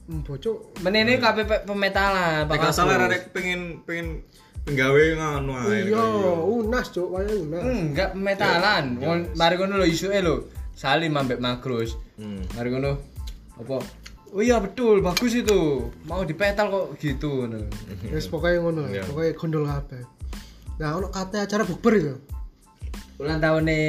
Mbok, 0.07 0.37
Cuk. 0.39 0.59
Menene 0.87 1.18
kabeh 1.18 1.43
pe- 1.43 1.66
pemetalan, 1.66 2.47
Nek 2.47 2.55
gak 2.55 2.70
salah 2.70 3.11
arek 3.11 3.35
pengen 3.35 3.83
pengen 3.83 4.22
penggawe 4.62 5.03
ngono 5.18 5.53
ae. 5.66 5.91
Iya, 5.91 6.07
Unas, 6.47 6.87
Cuk, 6.95 7.18
wae 7.18 7.26
Unas. 7.26 7.66
Enggak 7.66 8.14
pemetalan. 8.14 8.85
Wong 9.03 9.18
mari 9.35 9.59
ngono 9.59 9.74
lho 9.83 9.87
isuke 9.91 10.22
lho. 10.22 10.47
Salim 10.79 11.18
ambek 11.18 11.43
makrus. 11.43 11.99
Hmm. 12.14 12.47
Mari 12.55 12.70
ngono. 12.70 12.95
Apa? 13.59 13.83
Oh 14.29 14.39
iya 14.39 14.62
betul, 14.62 15.03
bagus 15.03 15.35
itu. 15.35 15.91
Mau 16.07 16.22
dipetal 16.22 16.70
kok 16.70 16.87
gitu 17.03 17.43
ngono. 17.43 17.66
Wis 18.14 18.31
pokoknya 18.31 18.62
ngono 18.62 18.87
pokoknya 19.03 19.35
gondol 19.35 19.66
kabeh. 19.66 20.03
Nah, 20.79 20.95
ono 20.95 21.11
kate 21.11 21.43
acara 21.43 21.66
bukber 21.66 21.95
itu. 21.99 22.14
Ulang 23.19 23.39
tahunnya 23.39 23.83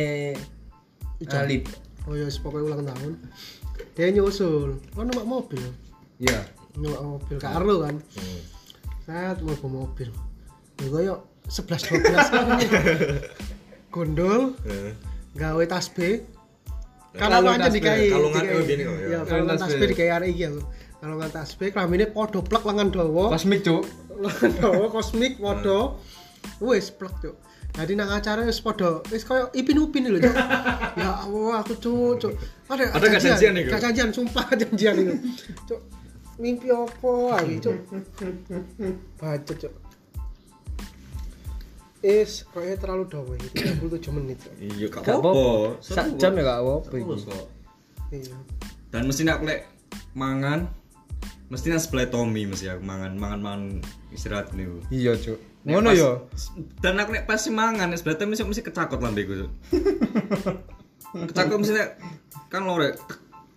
Ica. 1.20 1.46
Alip. 1.46 1.70
Oh 2.08 2.16
ya, 2.16 2.26
pokoknya 2.32 2.66
ulang 2.66 2.84
tahun. 2.86 3.14
Dia 3.94 4.10
nyusul, 4.10 4.80
kan 4.96 5.06
numpak 5.06 5.24
mobil. 5.24 5.62
Iya. 6.18 6.48
Numpak 6.74 7.04
mobil, 7.04 7.36
gak 7.38 7.54
ero 7.60 7.76
kan. 7.84 7.96
Hmm. 8.00 8.42
Set 9.04 9.38
mau 9.44 9.86
mobil. 9.86 10.10
Ya 10.80 10.88
koyo 10.88 11.16
11 11.46 11.92
12 11.92 13.20
gondol 13.90 14.54
Eh. 14.64 14.94
gawe. 15.36 15.64
Kan 17.10 17.26
aku 17.26 17.42
Kalung 17.42 17.58
aja 17.58 17.68
tasbih, 17.68 17.82
dikai. 17.82 18.00
dikai- 18.06 18.54
oh, 18.54 18.62
gini 18.64 18.84
ya. 18.86 18.86
Iya, 18.86 19.20
Kalung 19.26 19.26
kalungan 19.26 19.58
tasbih. 19.58 19.76
tasbih 19.76 19.88
dikai 19.92 20.10
arek 20.14 20.30
iki 20.30 20.44
aku. 20.46 20.62
Kalungan 21.00 21.30
tasbih 21.34 21.68
klamine 21.74 22.06
padha 22.08 22.40
plek 22.40 22.64
lengan 22.64 22.88
dawa. 22.94 23.24
Kosmik, 23.34 23.60
Cuk. 23.66 23.84
Lengan 24.20 24.52
dawa 24.62 24.86
kosmik 24.88 25.34
padha. 25.36 25.80
Wis 26.62 26.88
plek, 26.94 27.14
Cuk. 27.20 27.36
Jadi 27.70 27.94
nang 27.96 28.10
acara 28.12 28.44
wis 28.44 28.60
padha 28.60 29.00
wis 29.08 29.24
koyo 29.24 29.48
ipin-upin 29.56 30.10
lho, 30.10 30.20
Cuk. 30.20 30.36
ya 31.02 31.10
Allah, 31.24 31.64
aku 31.64 31.74
Cuk, 31.80 32.14
Cuk. 32.20 32.34
Ada 32.68 32.92
Ada 32.98 33.06
gak 33.08 33.22
janjian 33.24 33.54
iku? 33.56 33.70
Gak 33.72 33.82
janjian, 33.88 34.10
sumpah 34.12 34.46
janjian 34.62 34.96
itu. 35.00 35.16
Cuk. 35.70 35.82
Mimpi 36.40 36.68
opo 36.74 37.36
iki, 37.40 37.64
Cuk? 37.64 37.78
Bacot, 39.16 39.58
Cuk. 39.64 39.74
Is, 42.00 42.48
kayaknya 42.56 42.76
terlalu 42.80 43.04
dawa 43.12 43.32
iki, 43.36 43.48
37 43.76 44.18
menit. 44.18 44.40
Iya, 44.60 44.88
gak 44.88 45.04
apa-apa. 45.04 45.80
Sak 45.84 46.16
jam 46.20 46.36
ya 46.36 46.44
gak 46.48 46.60
apa-apa 46.64 46.96
iki. 46.96 47.16
Iya. 48.10 48.36
Dan 48.90 49.06
mesti 49.06 49.22
nek 49.22 49.38
aku 49.38 49.46
lek 49.46 49.62
mangan 50.18 50.66
mesti 51.50 51.70
nang 51.70 51.82
sebelah 51.82 52.10
Tommy 52.10 52.46
mesti 52.46 52.70
aku 52.70 52.82
mangan 52.82 53.14
mangan 53.18 53.40
mangan 53.42 53.62
istirahat 54.10 54.54
niku. 54.58 54.82
Iya, 54.90 55.14
Cuk. 55.18 55.49
Ngono 55.68 55.90
ya. 55.92 56.24
Dan 56.80 57.00
aku 57.00 57.12
nek 57.16 57.28
pas 57.28 57.44
mangan 57.52 57.92
Tommy 57.92 58.24
mesti 58.28 58.44
mesti 58.48 58.64
kecakot 58.64 59.00
lambeku. 59.04 59.48
Kecakot 61.30 61.58
mesti 61.60 61.76
kan 62.48 62.64
lo 62.64 62.80
rek 62.80 62.96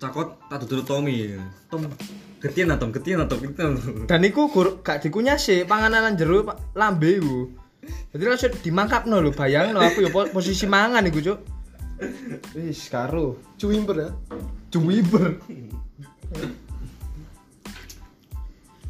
cakot 0.02 0.42
tak 0.50 0.66
duduk 0.66 0.82
Tommy. 0.86 1.38
Tom 1.70 1.86
ketian 2.42 2.74
Tom, 2.74 2.90
ketian 2.90 3.22
Tom, 3.30 3.38
ketian. 3.38 3.78
Dan 4.10 4.26
iku 4.26 4.50
gur, 4.50 4.82
gak 4.82 5.06
dikunyasi 5.06 5.62
panganan 5.62 6.10
nang 6.10 6.14
jero 6.18 6.42
lambe 6.74 7.22
iku. 7.22 7.54
Jadi 8.14 8.22
langsung 8.26 8.54
dimangkapno 8.62 9.18
lho, 9.18 9.30
bayangno 9.34 9.82
aku 9.82 10.06
ya 10.06 10.10
po- 10.10 10.30
posisi 10.30 10.70
mangan 10.70 11.06
iku, 11.06 11.18
Cuk. 11.18 11.38
Wis 12.58 12.90
karo 12.90 13.38
Cuwimber 13.58 13.96
ya. 13.98 14.10
cuwiber. 14.74 15.38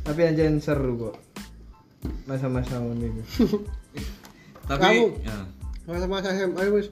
Tapi 0.03 0.21
anjen 0.25 0.59
seru 0.59 1.09
kok. 1.09 1.15
Masa-masa 2.27 2.79
iku. 2.79 3.23
Tapi 4.69 4.83
Kamu? 4.83 5.07
ya. 5.27 5.39
Masa-masa 5.87 6.35
SMA 6.35 6.63
wis 6.71 6.89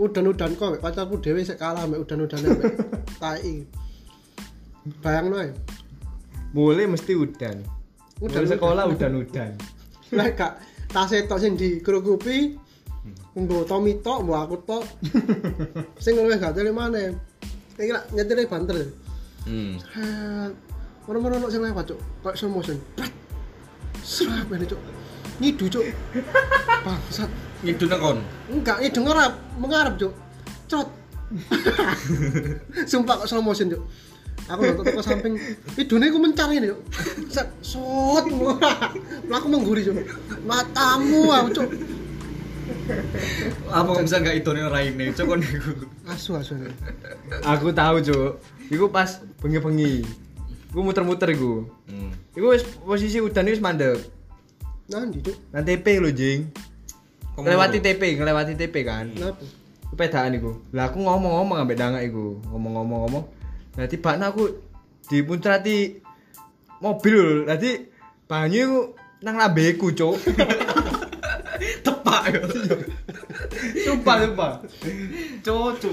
udan-udan 0.00 0.56
kok 0.56 0.80
pacarku 0.80 1.20
dhewe 1.20 1.44
sik 1.44 1.60
kalah 1.60 1.84
ambek 1.84 2.00
udan-udan 2.04 2.40
ambek 2.40 2.72
tai. 3.22 3.64
Bayangno 5.04 5.36
ae. 5.40 5.52
Boleh 6.56 6.88
mesti 6.88 7.12
udan. 7.12 7.60
Udan, 8.20 8.44
Udan 8.44 8.44
sekolah 8.48 8.84
udan-udan. 8.88 9.52
Lah 10.16 10.32
gak 10.32 10.58
tas 10.90 11.12
tok 11.28 11.38
sing 11.38 11.54
dikerukupi 11.54 12.56
Mbok 13.30 13.62
Tommy 13.70 14.02
tok, 14.02 14.26
mbok 14.26 14.38
aku 14.42 14.56
tok. 14.66 14.84
Sing 16.02 16.18
luwih 16.18 16.34
gak 16.36 16.58
tele 16.58 16.74
maneh. 16.74 17.14
Iki 17.78 17.92
lak 17.94 18.04
nyetire 18.10 18.42
banter. 18.50 18.90
Hmm. 19.46 19.78
Ono-ono 21.06 21.38
ono 21.38 21.46
sing 21.48 21.62
lewat, 21.62 21.94
Cuk. 21.94 22.00
Kayak 22.26 22.36
slow 22.36 22.50
motion. 22.50 22.76
Serap 24.04 24.48
ini, 24.52 24.64
Cuk. 24.66 24.80
Ngidu, 25.40 25.64
Cuk. 25.68 25.84
Bangsat. 26.84 27.30
Ngidu 27.60 27.84
nang 27.88 28.00
kon. 28.00 28.18
Enggak, 28.48 28.76
ngidu 28.80 29.00
ngarap, 29.04 29.32
mengarap, 29.60 29.94
Cuk. 30.00 30.12
Crot. 30.70 30.88
Sumpah 32.90 33.22
kok 33.22 33.28
slow 33.28 33.44
motion, 33.44 33.72
Cuk. 33.72 33.82
Aku 34.50 34.66
nonton 34.66 34.82
toko 34.82 35.02
samping, 35.04 35.38
idune 35.78 36.10
ku 36.10 36.18
mencari 36.18 36.58
ini, 36.58 36.72
Cuk. 36.72 36.80
Set, 37.28 37.48
sot. 37.60 38.24
Aku 39.28 39.46
mengguri, 39.48 39.84
Cuk. 39.84 39.96
Matamu, 40.48 41.28
aku, 41.30 41.48
Cuk. 41.60 41.70
Apa 43.70 44.02
bisa 44.02 44.18
gak 44.24 44.40
idone 44.40 44.66
raine? 44.66 45.12
Cuk 45.12 45.26
kon 45.28 45.40
niku. 45.44 45.72
Asu, 46.08 46.34
asu. 46.40 46.56
Aku 47.44 47.70
tahu, 47.76 48.00
Cuk. 48.00 48.30
Iku 48.70 48.88
pas 48.88 49.20
bengi-bengi. 49.42 50.06
Iku 50.70 50.80
muter-muter 50.86 51.34
iku. 51.34 51.66
Hmm. 51.90 52.14
Wis 52.34 52.62
posisi 52.86 53.18
udan 53.18 53.50
wis 53.50 53.58
mandek. 53.58 53.98
Nanti, 54.90 55.22
Cuk. 55.22 55.36
Nang 55.54 55.62
TP 55.66 56.02
lho, 56.02 56.10
Jing. 56.10 56.50
Ngono? 57.38 57.78
TP, 57.78 58.18
ngelewati 58.18 58.58
TP 58.58 58.74
kan. 58.82 59.06
Kenapa? 59.10 59.42
Iku 59.86 59.94
pedaan 59.98 60.34
iku. 60.38 60.50
Lah 60.74 60.90
aku 60.90 61.02
ngomong-ngomong 61.02 61.56
ambek 61.62 61.78
dangak 61.78 62.02
iku, 62.06 62.38
ngomong-ngomong-ngomong. 62.50 63.24
Lah 63.78 63.86
tibane 63.86 64.24
aku 64.26 64.44
dipuntrati 65.10 65.98
mobil 66.82 67.14
lho. 67.18 67.38
Dadi 67.50 67.70
banyu 68.30 68.58
iku 68.62 68.80
nang 69.22 69.38
lambeku, 69.38 69.90
Cuk. 69.94 70.14
Sumpah, 73.84 74.14
sumpah. 74.26 74.52
Cuk, 75.44 75.70
cuk. 75.80 75.92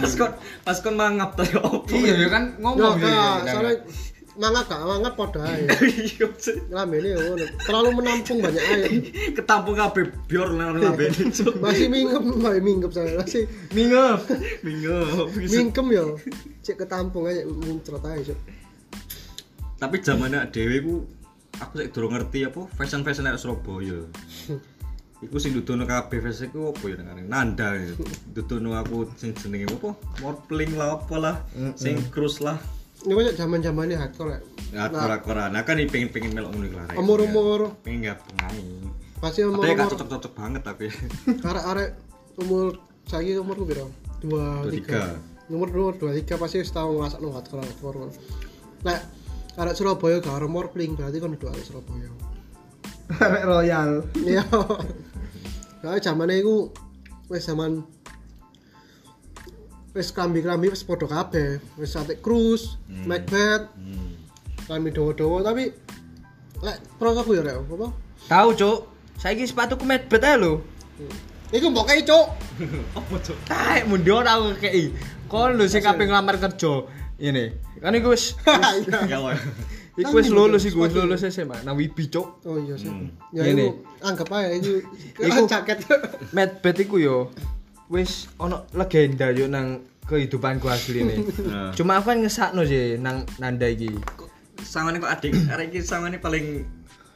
Pas 0.00 0.12
kon 0.16 0.30
pas 0.64 0.78
kon 0.80 0.94
mangap 0.96 1.30
ta 1.36 1.42
yo 1.46 1.60
opo? 1.62 1.94
Iya, 1.94 2.26
ya 2.26 2.28
kan 2.30 2.44
Ya, 2.54 2.60
ngomong 2.60 2.96
Kak, 3.00 3.08
ya, 3.08 3.52
soalnya 3.52 3.74
mangga 4.34 4.60
gak 4.66 4.80
mangga 4.82 5.10
padha 5.14 5.40
ae. 5.46 5.64
Iya, 6.10 6.26
sih. 6.38 6.56
Lambene 6.70 7.08
ya 7.14 7.18
ngono. 7.22 7.46
Terlalu 7.62 7.88
menampung 8.02 8.38
banyak 8.42 8.64
air. 8.66 8.90
Ketampung 9.38 9.76
kabeh 9.78 10.10
bior 10.26 10.50
nang 10.54 10.74
lambene. 10.76 11.30
Masih 11.62 11.86
mingkem, 11.86 12.22
masih 12.42 12.62
mingkem 12.62 12.90
saya. 12.90 13.22
Masih 13.22 13.46
Mingep. 13.70 14.20
Bingung. 14.66 15.28
mingkem 15.38 15.86
ya. 15.94 16.04
Cek 16.66 16.76
ketampung 16.82 17.30
aja 17.30 17.46
muncrat 17.46 18.04
aja. 18.10 18.34
Tapi 19.78 19.96
zamannya 20.02 20.50
dhewe 20.50 20.76
ku 20.82 20.94
aku 21.62 21.72
sik 21.78 21.88
durung 21.94 22.14
ngerti 22.18 22.50
apa 22.50 22.66
fashion-fashion 22.74 23.26
nek 23.30 23.38
Surabaya. 23.38 24.02
Iku 25.24 25.36
sing 25.40 25.56
dudono 25.56 25.88
kabeh 25.88 26.20
fashion 26.20 26.52
iku 26.52 26.76
apa 26.76 26.84
ya 26.84 26.96
nang 27.00 27.24
Nanda. 27.24 27.68
ya. 27.80 27.96
Dudono 28.36 28.76
aku 28.76 29.08
sing 29.16 29.32
jenenge 29.32 29.72
apa? 29.72 29.96
Morpling 30.20 30.76
lah 30.76 31.00
apa 31.00 31.16
lah. 31.16 31.36
Sing 31.74 31.96
cruise 32.12 32.44
lah. 32.44 32.60
Ini 33.04 33.12
banyak 33.12 33.34
zaman-zamannya 33.36 33.96
hardcore 34.00 34.30
ya. 34.32 34.40
Ya 34.72 34.84
kora-kora. 34.88 35.52
Nah 35.52 35.64
kan 35.64 35.76
pengen 35.88 36.08
pengen 36.12 36.32
melok 36.36 36.50
ngono 36.52 36.64
iku 36.68 36.76
lah. 36.76 36.86
Umur-umur 36.96 37.60
pengen 37.84 38.12
gak 38.12 38.20
pengai. 38.24 38.60
pasti 39.22 39.40
umur 39.40 39.64
Tapi 39.64 39.72
gak 39.72 39.88
umur 39.88 39.92
cocok-cocok 39.96 40.32
banget 40.36 40.62
tapi. 40.64 40.86
arek-arek 41.48 41.90
umur 42.40 42.76
saya 43.08 43.40
umurku 43.40 43.64
berapa? 43.64 43.92
Dua 44.20 44.68
tiga. 44.68 45.16
Nomor 45.48 45.68
dua 45.72 45.88
dua 45.96 46.10
tiga 46.16 46.36
pasti 46.40 46.60
wis 46.60 46.72
tau 46.72 47.00
ngasak 47.00 47.20
no 47.20 47.32
hardcore 47.32 47.64
hardcore. 47.64 48.12
Nah, 48.84 48.98
arek 49.60 49.74
Surabaya 49.76 50.20
gak 50.20 50.36
ada 50.40 50.48
morpling 50.48 50.96
berarti 50.96 51.18
kan 51.20 51.32
udah 51.32 51.48
arek 51.52 51.64
Surabaya. 51.64 52.08
Arek 53.24 53.44
royal. 53.44 53.90
Iya. 54.16 54.44
Nah, 55.84 56.00
zamane 56.00 56.40
iku 56.40 56.72
wis 57.28 57.44
zaman 57.44 57.84
wis 59.94 60.08
klambi-klambi 60.10 60.72
wis 60.72 60.82
padha 60.82 61.06
kabeh. 61.06 61.60
Wis 61.76 61.92
sate 61.94 62.18
cruise, 62.24 62.80
Macbeth, 62.88 63.68
Hmm. 63.76 64.16
klambi 64.66 64.90
dawa-dawa 64.90 65.44
tapi 65.44 65.70
lek 66.64 66.78
produk 66.96 67.26
ya 67.28 67.42
rek 67.44 67.56
apa? 67.60 67.88
Tahu, 68.24 68.48
Cuk. 68.56 68.78
Saiki 69.20 69.44
sepatuku 69.44 69.84
medbet 69.84 70.24
ae 70.24 70.40
lho. 70.40 70.64
Iku 71.52 71.68
mbok 71.70 71.86
kei, 71.86 72.02
Cuk. 72.02 72.26
Apa 72.98 73.14
cok? 73.20 73.38
Taek 73.46 73.84
mundur 73.86 74.24
aku 74.26 74.58
kei. 74.58 74.90
Kon 75.30 75.54
lho 75.54 75.68
sing 75.70 75.84
kabeh 75.84 76.08
nglamar 76.08 76.40
kerja. 76.40 76.86
Ini. 77.20 77.52
Kan 77.78 77.94
iku 77.94 78.10
wis 78.16 78.34
Ya 79.12 79.22
wae. 79.22 79.38
Iku 79.94 80.10
wis 80.18 80.28
lulus 80.28 80.66
iku 80.66 80.84
wis 80.84 80.92
lulus 80.92 81.22
SMA 81.24 81.62
nang 81.62 81.78
Wibi, 81.78 82.10
Cuk. 82.10 82.42
Oh 82.44 82.58
iya 82.58 82.74
sih. 82.74 82.90
Hmm. 82.90 83.14
Ya 83.30 83.46
Ini. 83.46 83.70
iku 83.70 83.70
anggap 84.02 84.28
aja 84.34 84.50
iku 84.54 84.72
Iku- 85.30 85.46
jaket. 85.52 85.78
Medbet 86.34 86.76
iku 86.82 86.96
yo 86.98 87.16
wis 87.86 88.26
ono 88.36 88.66
legenda 88.74 89.30
yo 89.30 89.46
nang 89.46 89.82
kehidupanku 90.04 90.66
asli 90.68 91.00
nih. 91.00 91.18
Nah. 91.50 91.70
Cuma 91.72 92.02
aku 92.02 92.10
kan 92.10 92.18
ngesakno 92.20 92.66
sih 92.66 92.98
nang 92.98 93.22
Nanda 93.38 93.70
iki. 93.70 93.88
Sangane 94.60 94.98
kok 94.98 95.12
adik, 95.12 95.32
arek 95.48 95.70
iki 95.70 95.80
sangane 95.84 96.18
paling 96.18 96.64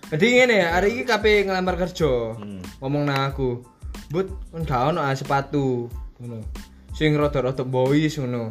Jadi 0.08 0.40
ngene, 0.40 0.64
hari 0.64 0.96
ini 0.96 1.02
kabeh 1.04 1.44
ngelamar 1.44 1.76
kerja. 1.76 2.32
Hmm. 2.32 2.64
Ngomong 2.80 3.04
nang 3.04 3.28
aku. 3.28 3.60
But, 4.08 4.32
kan 4.48 4.64
gak 4.64 4.82
ono 4.88 5.04
ah 5.04 5.12
sepatu. 5.12 5.84
Ngono. 6.16 6.40
Sing 6.96 7.12
rada-rada 7.12 7.60
boys 7.60 8.16
ngono. 8.16 8.48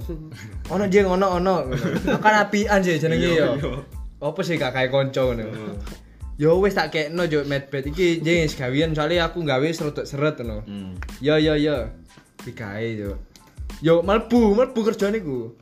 Ono 0.70 0.84
jeng 0.86 1.10
ono 1.10 1.42
ono. 1.42 1.66
kan 2.22 2.46
apian 2.46 2.86
sih 2.86 3.02
jenenge 3.02 3.26
Iya, 3.34 3.58
yo. 3.58 3.82
Apa 4.18 4.42
sih 4.42 4.58
gak 4.58 4.74
kae 4.74 4.90
kanca 4.90 5.22
ngono. 5.22 5.78
Yo 6.38 6.58
wis 6.62 6.78
tak 6.78 6.94
kekno 6.94 7.26
yo 7.26 7.46
medbet 7.50 7.90
iki 7.90 8.22
jeng 8.22 8.46
wis 8.46 8.54
gawean 8.58 8.94
soalnya 8.94 9.30
aku 9.30 9.42
gawe 9.42 9.68
seret 9.74 10.06
seret 10.06 10.38
ngono. 10.42 10.66
Hmm. 10.66 10.94
Yo 11.22 11.38
yo 11.38 11.54
yo. 11.58 11.90
Digawe 12.46 12.88
yo. 12.94 13.18
Yo 13.82 14.02
mlebu, 14.02 14.58
mlebu 14.58 14.80
kerjane 14.86 15.22
ku. 15.22 15.54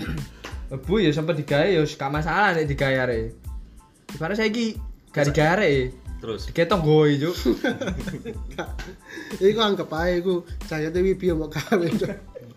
mlebu 0.68 0.94
ya 1.00 1.12
sampe 1.12 1.32
digawe 1.36 1.68
yo 1.68 1.84
gak 1.84 2.12
masalah 2.12 2.56
nek 2.56 2.68
digawe 2.68 2.96
arek. 3.08 3.36
Ibarat 4.16 4.36
saiki 4.36 4.76
gak 5.12 5.32
digawe. 5.32 5.72
Terus 6.24 6.48
Diketok 6.48 6.80
goy, 6.80 7.20
Cuk. 7.20 7.36
Iku 9.44 9.60
anggap 9.60 9.92
aja 9.92 10.16
iku 10.16 10.40
jayate 10.64 11.04
Wibi 11.04 11.36
mbok 11.36 11.52
gawe. 11.52 11.84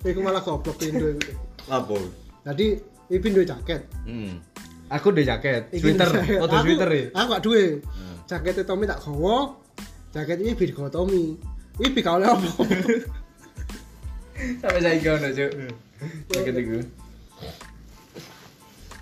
Iku 0.08 0.20
malah 0.24 0.40
goblok 0.40 0.80
Indo 0.88 1.20
lapo? 1.68 2.00
Jadi 2.48 2.80
Wibi 3.12 3.28
duwe 3.28 3.44
jaket. 3.44 3.84
Hmm. 4.08 4.40
Aku 4.88 5.12
udah 5.12 5.24
jaket, 5.36 5.68
sweater, 5.76 6.08
Aku- 6.08 6.64
sweater 6.64 6.90
ya. 6.96 7.06
Aku 7.12 7.28
gak 7.36 7.44
duwe. 7.44 7.64
Jaketnya 8.24 8.64
Tommy 8.64 8.88
tak 8.88 9.04
gawa. 9.04 9.52
Jaket 10.16 10.40
Wibi 10.40 10.64
digawa 10.72 10.88
Tommy. 10.88 11.36
Wibi 11.76 12.00
gak 12.00 12.24
oleh 12.24 12.28
apa. 12.32 12.50
Sampai 14.64 14.80
saya 14.80 14.96
ngono, 14.96 15.28
Cuk. 15.36 15.52
Jaket 16.32 16.56
iku. 16.56 16.78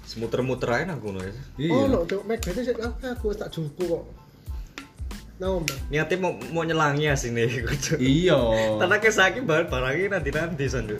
Semuter-muter 0.10 0.70
ae 0.74 0.84
nang 0.90 0.98
kono 0.98 1.22
ya. 1.22 1.34
Oh, 1.70 1.86
no, 1.86 2.02
Cuk, 2.10 2.26
Macbeth 2.26 2.66
sik 2.66 2.82
aku 2.82 3.30
wis 3.30 3.38
tak 3.38 3.54
jumpu 3.54 3.86
kok. 3.86 4.04
Nah, 5.36 5.52
Om. 5.60 5.68
Niate 5.92 6.16
mau 6.16 6.32
mau 6.50 6.64
nyelangi 6.64 7.12
asine 7.12 7.46
iku. 7.46 7.70
Cuk. 7.70 7.98
Iya. 8.02 8.40
Tanake 8.82 9.14
saiki 9.14 9.46
barang 9.46 9.70
barangnya 9.70 10.18
nanti-nanti 10.18 10.66
san. 10.66 10.90
Cuk. 10.90 10.98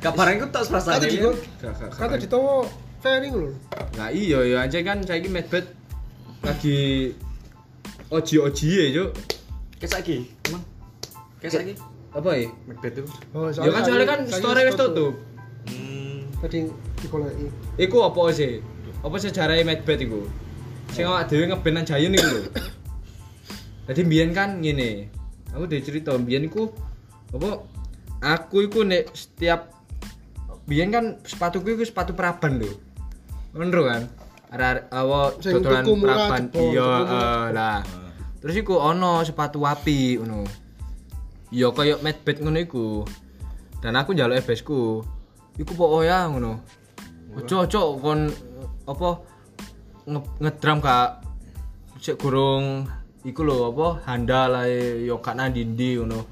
Kabarane 0.00 0.40
ku 0.40 0.48
tok 0.48 0.64
Kata 0.68 0.80
perasaan 0.80 2.24
fairing 3.04 3.34
lho. 3.36 3.50
Nah 4.00 4.08
iya 4.08 4.40
ya 4.48 4.56
aja 4.64 4.80
kan 4.80 5.04
saiki 5.04 5.28
Macbeth 5.28 5.68
lagi 6.40 7.12
oji-oji 8.08 8.68
ya, 8.68 8.84
Cuk. 8.96 9.10
Kayak 9.80 9.90
saiki, 10.00 10.16
emang. 10.48 10.62
Kayak 11.40 11.52
saiki. 11.60 11.74
Apa 12.14 12.30
ya? 12.36 12.48
Macbeth 12.64 12.96
itu. 12.96 13.04
Oh, 13.36 13.50
Ya 13.52 13.68
kan 13.68 13.82
soalnya 13.84 14.06
kan 14.08 14.20
story 14.28 14.62
wis 14.64 14.76
tutup. 14.78 15.14
Hmm. 15.68 16.24
Tadi 16.40 16.68
digoleki. 17.04 17.46
Iku 17.80 17.96
apa 18.06 18.20
sih? 18.32 18.64
Apa 19.04 19.16
sejarahnya 19.20 19.64
Macbeth 19.68 20.00
iku? 20.00 20.24
Sing 20.94 21.04
awak 21.10 21.26
dhewe 21.26 21.50
nang 21.50 21.84
Giant 21.84 22.14
iku 22.14 22.28
lho. 22.28 22.42
Jadi 23.90 24.00
mbiyen 24.06 24.30
kan 24.32 24.62
ngene. 24.62 25.10
Aku 25.52 25.68
udah 25.68 25.80
cerita 25.82 26.16
mbiyen 26.16 26.48
iku 26.48 26.70
apa 27.34 27.66
aku 28.22 28.64
iku 28.70 28.86
nek 28.86 29.10
setiap 29.10 29.74
mbiyen 30.70 30.94
kan 30.94 31.04
sepatuku 31.26 31.74
iku 31.74 31.82
sepatu 31.82 32.14
praban 32.14 32.62
lho. 32.62 32.70
Ngono 33.54 33.80
kan? 33.86 34.02
Ada 34.50 34.90
awa 34.90 35.34
Sing 35.38 35.62
dodolan 35.62 35.86
praban. 36.02 36.42
Iya, 36.54 36.90
eh, 37.06 37.46
lah. 37.54 37.78
Terus 38.42 38.54
iku 38.60 38.78
ono 38.78 39.22
sepatu 39.22 39.62
api 39.62 40.18
ngono. 40.18 40.42
Ya 41.54 41.70
kaya 41.70 41.98
Macbeth 42.02 42.42
ngono 42.42 42.58
iku. 42.58 43.06
Dan 43.78 43.94
aku 43.94 44.14
njaluk 44.14 44.38
ebesku. 44.42 45.02
Iku 45.54 45.72
pokoke 45.78 46.10
ya 46.10 46.26
ngono. 46.26 46.58
Ojo 47.34 47.66
ojo 47.66 47.80
kon 47.98 48.30
apa 48.86 49.08
nge- 50.06 50.34
ngedram 50.38 50.78
gak 50.78 51.08
sik 51.98 52.20
gurung 52.20 52.86
iku 53.24 53.40
lho 53.42 53.72
apa 53.72 54.06
handal 54.06 54.60
ae 54.62 55.02
yo 55.02 55.18
gak 55.18 55.34
nang 55.34 55.50
ndi 55.50 55.98
ngono. 55.98 56.26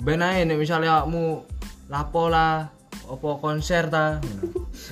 Ben 0.00 0.24
ae 0.24 0.44
nek 0.44 0.60
misale 0.60 0.88
awakmu 0.88 1.44
lapo 1.88 2.32
lah 2.32 2.73
apa 3.08 3.28
konser 3.38 3.88
ta. 3.88 4.18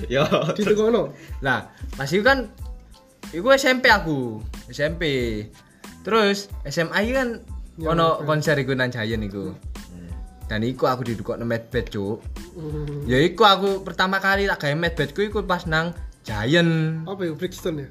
Ya. 0.07 0.23
Ditekono. 0.57 1.11
Lah, 1.43 1.67
pas 1.93 2.07
itu 2.07 2.23
kan 2.23 2.49
iku 3.29 3.51
SMP 3.53 3.89
aku, 3.89 4.39
SMP. 4.69 5.03
Terus 6.03 6.51
SMA 6.65 6.97
iki 7.03 7.13
kan 7.13 7.29
Ya, 7.73 7.89
ono 7.89 8.21
oke. 8.21 8.29
konser 8.29 8.53
iku 8.61 8.77
nang 8.77 8.93
Giant 8.93 9.25
iku. 9.25 9.49
Dan 10.45 10.61
iku 10.61 10.85
aku 10.85 11.01
didukokno 11.01 11.41
Medbed, 11.41 11.89
Cuk. 11.89 12.21
Hmm. 12.53 13.09
Ya 13.09 13.17
iku 13.17 13.49
aku 13.49 13.81
pertama 13.81 14.21
kali 14.21 14.45
tak 14.45 14.61
gawe 14.61 14.75
Medbedku 14.77 15.25
iku 15.25 15.41
pas 15.41 15.65
nang 15.65 15.89
Giant. 16.21 17.01
Apa 17.09 17.25
ya 17.25 17.33
Brixton 17.33 17.81
ya? 17.81 17.87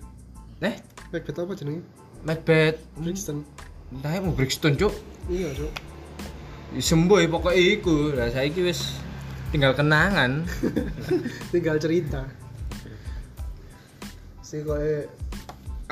Nih, 0.62 0.78
Macbeth 1.10 1.42
apa 1.42 1.52
jenenge? 1.58 1.82
Medbed. 2.22 2.78
Brixton. 2.94 3.42
Entah 3.90 4.22
mau 4.22 4.30
Brixton, 4.30 4.78
Cuk. 4.78 4.94
Iya, 5.26 5.50
Cuk. 5.58 5.72
Sembuh 6.78 7.18
ya 7.18 7.26
pokoknya 7.26 7.62
iku. 7.82 8.14
Lah 8.14 8.30
saiki 8.30 8.62
wis 8.62 8.94
tinggal 9.52 9.76
kenangan. 9.76 10.48
Tinggal 11.52 11.76
cerita. 11.76 12.24
Si 14.40 14.64
koe 14.64 15.06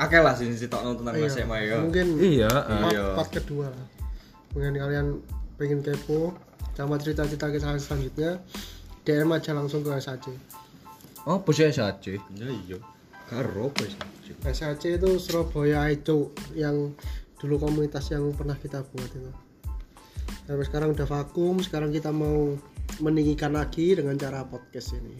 Akeh 0.01 0.17
lah 0.17 0.33
sing 0.33 0.57
sitokno 0.57 0.97
tentang 0.97 1.13
iya, 1.13 1.29
SMA 1.29 1.57
ya. 1.69 1.77
Mungkin 1.77 2.07
iya, 2.17 2.49
part, 2.49 2.89
Iya. 2.89 3.05
part 3.13 3.29
kedua 3.29 3.69
lah. 3.69 3.87
Mungkin 4.57 4.73
kalian 4.81 5.07
pengen 5.61 5.85
kepo 5.85 6.33
sama 6.73 6.97
cerita-cerita 6.97 7.53
kisah 7.53 7.77
selanjutnya 7.77 8.41
DM 9.05 9.29
aja 9.29 9.53
langsung 9.53 9.85
ke 9.85 9.93
SAC. 10.01 10.33
Oh, 11.29 11.37
bos 11.45 11.53
saja. 11.61 11.93
Ya 12.33 12.49
iya. 12.49 12.81
Karo 13.29 13.69
sih? 13.77 13.93
SAC 14.41 14.97
itu 14.97 15.21
Surabaya 15.21 15.85
Aico 15.85 16.33
yang 16.57 16.97
dulu 17.37 17.61
komunitas 17.61 18.09
yang 18.09 18.33
pernah 18.33 18.57
kita 18.57 18.81
buat 18.81 19.05
itu. 19.13 19.31
Sampai 20.49 20.65
sekarang 20.65 20.97
udah 20.97 21.05
vakum, 21.05 21.61
sekarang 21.61 21.93
kita 21.93 22.09
mau 22.09 22.57
meninggikan 23.01 23.57
lagi 23.57 23.97
dengan 23.97 24.13
cara 24.15 24.45
podcast 24.45 24.93
ini. 24.93 25.17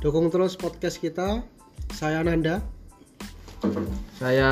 Dukung 0.00 0.32
terus 0.32 0.56
podcast 0.56 0.96
kita. 0.96 1.44
Saya 1.92 2.24
Nanda. 2.24 2.64
Saya 4.16 4.50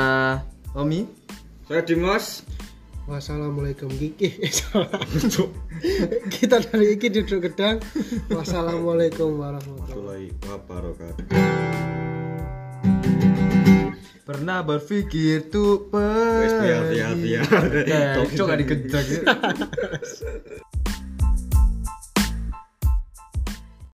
Omi. 0.77 1.09
Saya 1.65 1.81
Dimas. 1.89 2.45
Wassalamualaikum 3.09 3.89
Gigi. 3.97 4.37
Eh, 5.79 6.27
kita 6.27 6.59
dari 6.59 6.99
Iki 6.99 7.23
duduk 7.23 7.47
gedang. 7.47 7.79
Wassalamualaikum 8.35 9.39
warahmatullahi 9.39 10.35
wabarakatuh. 10.43 11.23
Pernah 14.27 14.67
berpikir 14.67 15.47
tuh 15.49 15.87
Wes 15.95 16.51
biar 16.51 16.83
biar 16.91 17.15
pergi. 17.15 17.23
biar. 17.23 17.47
Eh, 17.87 18.27
cok 18.35 18.47
gak 18.51 18.59
dikejar 18.59 19.07